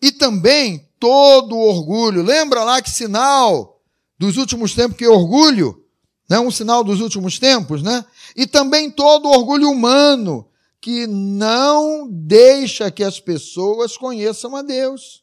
E 0.00 0.12
também 0.12 0.88
todo 0.98 1.56
orgulho. 1.56 2.22
Lembra 2.22 2.64
lá 2.64 2.82
que 2.82 2.90
sinal 2.90 3.80
dos 4.18 4.36
últimos 4.36 4.74
tempos 4.74 4.96
que 4.96 5.04
é 5.04 5.08
orgulho? 5.08 5.84
Né? 6.28 6.38
Um 6.38 6.50
sinal 6.50 6.82
dos 6.82 7.00
últimos 7.00 7.38
tempos, 7.38 7.82
né? 7.82 8.04
E 8.34 8.46
também 8.46 8.90
todo 8.90 9.28
orgulho 9.28 9.70
humano 9.70 10.48
que 10.80 11.06
não 11.06 12.08
deixa 12.08 12.90
que 12.90 13.02
as 13.02 13.18
pessoas 13.18 13.96
conheçam 13.96 14.54
a 14.54 14.62
Deus. 14.62 15.22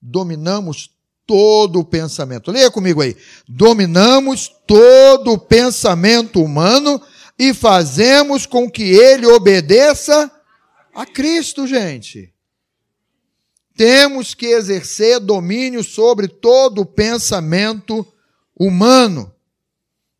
Dominamos 0.00 0.90
todo 1.26 1.80
o 1.80 1.84
pensamento. 1.84 2.50
Leia 2.50 2.70
comigo 2.70 3.02
aí. 3.02 3.16
Dominamos 3.48 4.52
todo 4.66 5.32
o 5.32 5.38
pensamento 5.38 6.42
humano 6.42 7.00
e 7.38 7.54
fazemos 7.54 8.46
com 8.46 8.70
que 8.70 8.82
ele 8.82 9.26
obedeça 9.26 10.30
a 10.94 11.06
Cristo, 11.06 11.66
gente. 11.66 12.32
Temos 13.76 14.34
que 14.34 14.46
exercer 14.46 15.18
domínio 15.18 15.82
sobre 15.82 16.28
todo 16.28 16.82
o 16.82 16.86
pensamento 16.86 18.06
humano. 18.54 19.32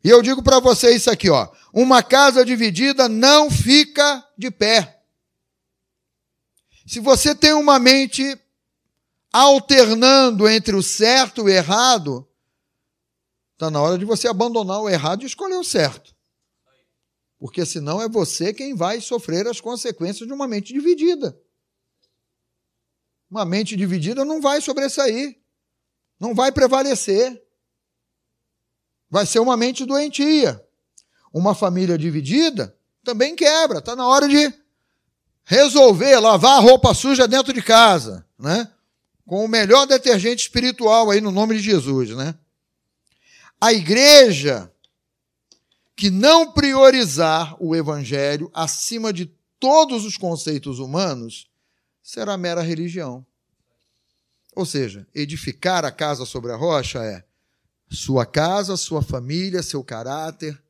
E 0.03 0.09
eu 0.09 0.23
digo 0.23 0.43
para 0.43 0.59
você 0.59 0.95
isso 0.95 1.11
aqui, 1.11 1.31
ó. 1.31 1.49
Uma 1.73 2.03
casa 2.03 2.45
dividida 2.45 3.09
não 3.09 3.51
fica 3.51 4.23
de 4.37 4.51
pé. 4.51 5.03
Se 6.87 7.01
você 7.01 7.35
tem 7.35 7.55
uma 7.55 7.79
mente 7.79 8.39
alternando 9.33 10.47
entre 10.47 10.77
o 10.77 10.83
certo 10.83 11.41
e 11.41 11.45
o 11.45 11.49
errado, 11.49 12.29
está 13.55 13.71
na 13.71 13.81
hora 13.81 13.97
de 13.97 14.05
você 14.05 14.29
abandonar 14.29 14.81
o 14.81 14.91
errado 14.91 15.23
e 15.23 15.27
escolher 15.27 15.57
o 15.57 15.65
certo. 15.65 16.15
Porque 17.39 17.65
senão 17.65 18.01
é 18.03 18.09
você 18.09 18.53
quem 18.53 18.75
vai 18.75 19.01
sofrer 19.01 19.49
as 19.49 19.61
consequências 19.61 20.27
de 20.27 20.35
uma 20.35 20.47
mente 20.47 20.73
dividida. 20.73 21.41
Uma 23.31 23.47
mente 23.47 23.75
dividida 23.75 24.27
não 24.27 24.43
vai 24.43 24.61
sobressair, 24.61 25.41
não 26.21 26.35
vai 26.35 26.53
prevalecer. 26.53 27.43
Vai 29.09 29.25
ser 29.25 29.39
uma 29.39 29.57
mente 29.57 29.87
doentia. 29.87 30.63
Uma 31.33 31.55
família 31.55 31.97
dividida 31.97 32.77
também 33.05 33.35
quebra. 33.35 33.79
Está 33.79 33.97
na 33.97 34.07
hora 34.07 34.29
de 34.29 34.53
resolver, 35.45 36.19
lavar 36.19 36.59
a 36.59 36.61
roupa 36.61 36.95
suja 36.95 37.27
dentro 37.27 37.53
de 37.53 37.63
casa, 37.63 38.25
né? 38.39 38.69
com 39.27 39.45
o 39.45 39.49
melhor 39.49 39.87
detergente 39.87 40.43
espiritual 40.43 41.11
aí 41.11 41.21
no 41.21 41.31
nome 41.31 41.57
de 41.57 41.63
Jesus, 41.63 42.11
né? 42.11 42.35
A 43.61 43.73
igreja 43.73 44.71
que 45.97 46.11
não 46.11 46.53
priorizar 46.53 47.57
o 47.59 47.75
evangelho 47.75 48.51
acima 48.53 49.13
de 49.13 49.27
todos 49.59 50.05
os 50.05 50.17
conceitos 50.17 50.79
humanos 50.79 51.49
será 52.03 52.37
mera 52.37 52.61
religião. 52.61 53.25
Ou 54.55 54.67
seja, 54.67 55.07
edificar 55.15 55.85
a 55.85 55.91
casa 55.91 56.27
sobre 56.27 56.53
a 56.53 56.57
rocha 56.57 57.03
é 57.03 57.25
sua 57.89 58.27
casa, 58.27 58.77
sua 58.77 59.01
família, 59.01 59.63
seu 59.63 59.85
caráter, 59.85 60.62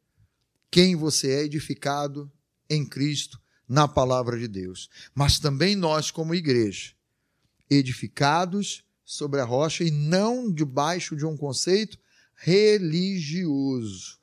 quem 0.72 0.96
você 0.96 1.30
é 1.30 1.44
edificado 1.44 2.32
em 2.68 2.82
Cristo, 2.82 3.38
na 3.68 3.86
palavra 3.86 4.38
de 4.38 4.48
Deus. 4.48 4.88
Mas 5.14 5.38
também 5.38 5.76
nós, 5.76 6.10
como 6.10 6.34
igreja, 6.34 6.94
edificados 7.68 8.82
sobre 9.04 9.38
a 9.40 9.44
rocha 9.44 9.84
e 9.84 9.90
não 9.90 10.50
debaixo 10.50 11.14
de 11.14 11.26
um 11.26 11.36
conceito 11.36 11.98
religioso. 12.34 14.18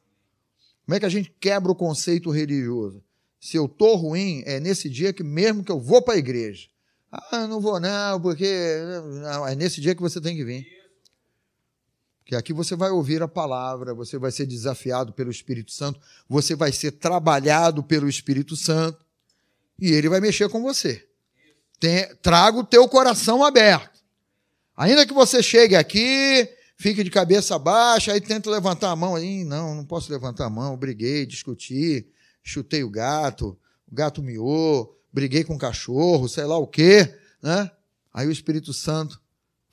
Como 0.83 0.95
é 0.95 0.99
que 0.99 1.05
a 1.05 1.09
gente 1.09 1.31
quebra 1.39 1.71
o 1.71 1.75
conceito 1.75 2.31
religioso? 2.31 3.03
Se 3.39 3.55
eu 3.55 3.65
estou 3.65 3.95
ruim, 3.95 4.41
é 4.47 4.59
nesse 4.59 4.89
dia 4.89 5.13
que 5.13 5.23
mesmo 5.23 5.63
que 5.63 5.71
eu 5.71 5.79
vou 5.79 6.01
para 6.01 6.15
a 6.15 6.17
igreja. 6.17 6.67
Ah, 7.11 7.47
não 7.47 7.61
vou 7.61 7.79
não, 7.79 8.19
porque 8.19 8.47
não, 9.21 9.47
é 9.47 9.55
nesse 9.55 9.79
dia 9.79 9.93
que 9.93 10.01
você 10.01 10.19
tem 10.19 10.35
que 10.35 10.43
vir. 10.43 10.78
Porque 12.29 12.35
aqui 12.35 12.53
você 12.53 12.75
vai 12.75 12.91
ouvir 12.91 13.23
a 13.23 13.27
palavra, 13.27 13.91
você 13.91 14.15
vai 14.19 14.29
ser 14.29 14.45
desafiado 14.45 15.11
pelo 15.11 15.31
Espírito 15.31 15.71
Santo, 15.71 15.99
você 16.27 16.55
vai 16.55 16.71
ser 16.71 16.91
trabalhado 16.91 17.81
pelo 17.81 18.07
Espírito 18.07 18.55
Santo 18.55 19.03
e 19.81 19.91
ele 19.91 20.07
vai 20.07 20.21
mexer 20.21 20.47
com 20.47 20.61
você 20.61 21.09
traga 22.21 22.59
o 22.59 22.63
teu 22.63 22.87
coração 22.87 23.43
aberto. 23.43 23.99
Ainda 24.77 25.07
que 25.07 25.13
você 25.13 25.41
chegue 25.41 25.75
aqui, 25.75 26.47
fique 26.77 27.03
de 27.03 27.09
cabeça 27.09 27.57
baixa, 27.57 28.13
aí 28.13 28.21
tenta 28.21 28.47
levantar 28.51 28.91
a 28.91 28.95
mão, 28.95 29.15
aí, 29.15 29.43
não, 29.43 29.73
não 29.73 29.83
posso 29.83 30.11
levantar 30.11 30.45
a 30.45 30.49
mão, 30.51 30.77
briguei, 30.77 31.25
discuti, 31.25 32.05
chutei 32.43 32.83
o 32.83 32.91
gato, 32.91 33.57
o 33.91 33.95
gato 33.95 34.21
miou, 34.21 34.95
briguei 35.11 35.43
com 35.43 35.55
o 35.55 35.59
cachorro, 35.59 36.29
sei 36.29 36.43
lá 36.43 36.59
o 36.59 36.67
quê, 36.67 37.11
né? 37.41 37.71
Aí 38.13 38.27
o 38.27 38.31
Espírito 38.31 38.71
Santo 38.71 39.19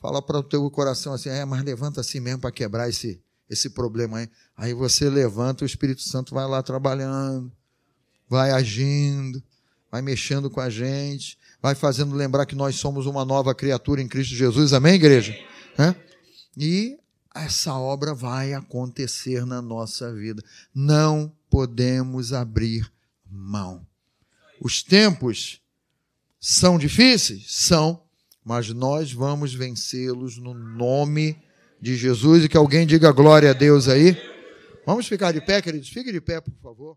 fala 0.07 0.23
para 0.23 0.39
o 0.39 0.43
teu 0.43 0.71
coração 0.71 1.15
assim, 1.15 1.29
é, 1.31 1.45
mas 1.45 1.65
levanta 1.65 2.01
assim 2.01 2.21
mesmo 2.21 2.39
para 2.39 2.53
quebrar 2.53 2.89
esse, 2.89 3.21
esse 3.51 3.71
problema 3.71 4.19
aí. 4.19 4.29
Aí 4.57 4.73
você 4.73 5.11
levanta, 5.11 5.65
o 5.65 5.67
Espírito 5.67 6.01
Santo 6.03 6.33
vai 6.33 6.47
lá 6.47 6.63
trabalhando, 6.63 7.51
vai 8.29 8.53
agindo, 8.53 9.43
vai 9.91 10.01
mexendo 10.03 10.49
com 10.49 10.61
a 10.61 10.71
gente, 10.71 11.37
vai 11.61 11.75
fazendo 11.75 12.15
lembrar 12.15 12.47
que 12.47 12.55
nós 12.55 12.77
somos 12.77 13.05
uma 13.05 13.25
nova 13.25 13.53
criatura 13.53 14.01
em 14.01 14.07
Cristo 14.07 14.37
Jesus. 14.37 14.73
Amém, 14.73 14.95
igreja? 14.95 15.37
É? 15.77 15.93
E 16.57 16.97
essa 17.35 17.75
obra 17.75 18.15
vai 18.15 18.55
acontecer 18.55 19.45
na 19.45 19.61
nossa 19.61 20.15
vida. 20.15 20.41
Não 20.73 21.33
podemos 21.51 22.33
abrir 22.33 22.89
mão. 23.29 23.85
Os 24.61 24.85
tempos 24.85 25.61
são 26.39 26.79
difíceis? 26.79 27.47
São, 27.49 28.01
mas 28.47 28.69
nós 28.73 29.13
vamos 29.13 29.53
vencê-los 29.53 30.39
no 30.39 30.55
nome 30.55 31.37
de 31.81 31.97
Jesus. 31.97 32.45
E 32.45 32.49
que 32.49 32.57
alguém 32.57 32.87
diga 32.87 33.11
glória 33.11 33.51
a 33.51 33.53
Deus 33.53 33.89
aí. 33.89 34.17
Vamos 34.87 35.09
ficar 35.09 35.33
de 35.33 35.41
pé, 35.41 35.61
queridos? 35.61 35.89
Fique 35.89 36.13
de 36.13 36.21
pé, 36.21 36.41
por 36.41 36.55
favor. 36.63 36.97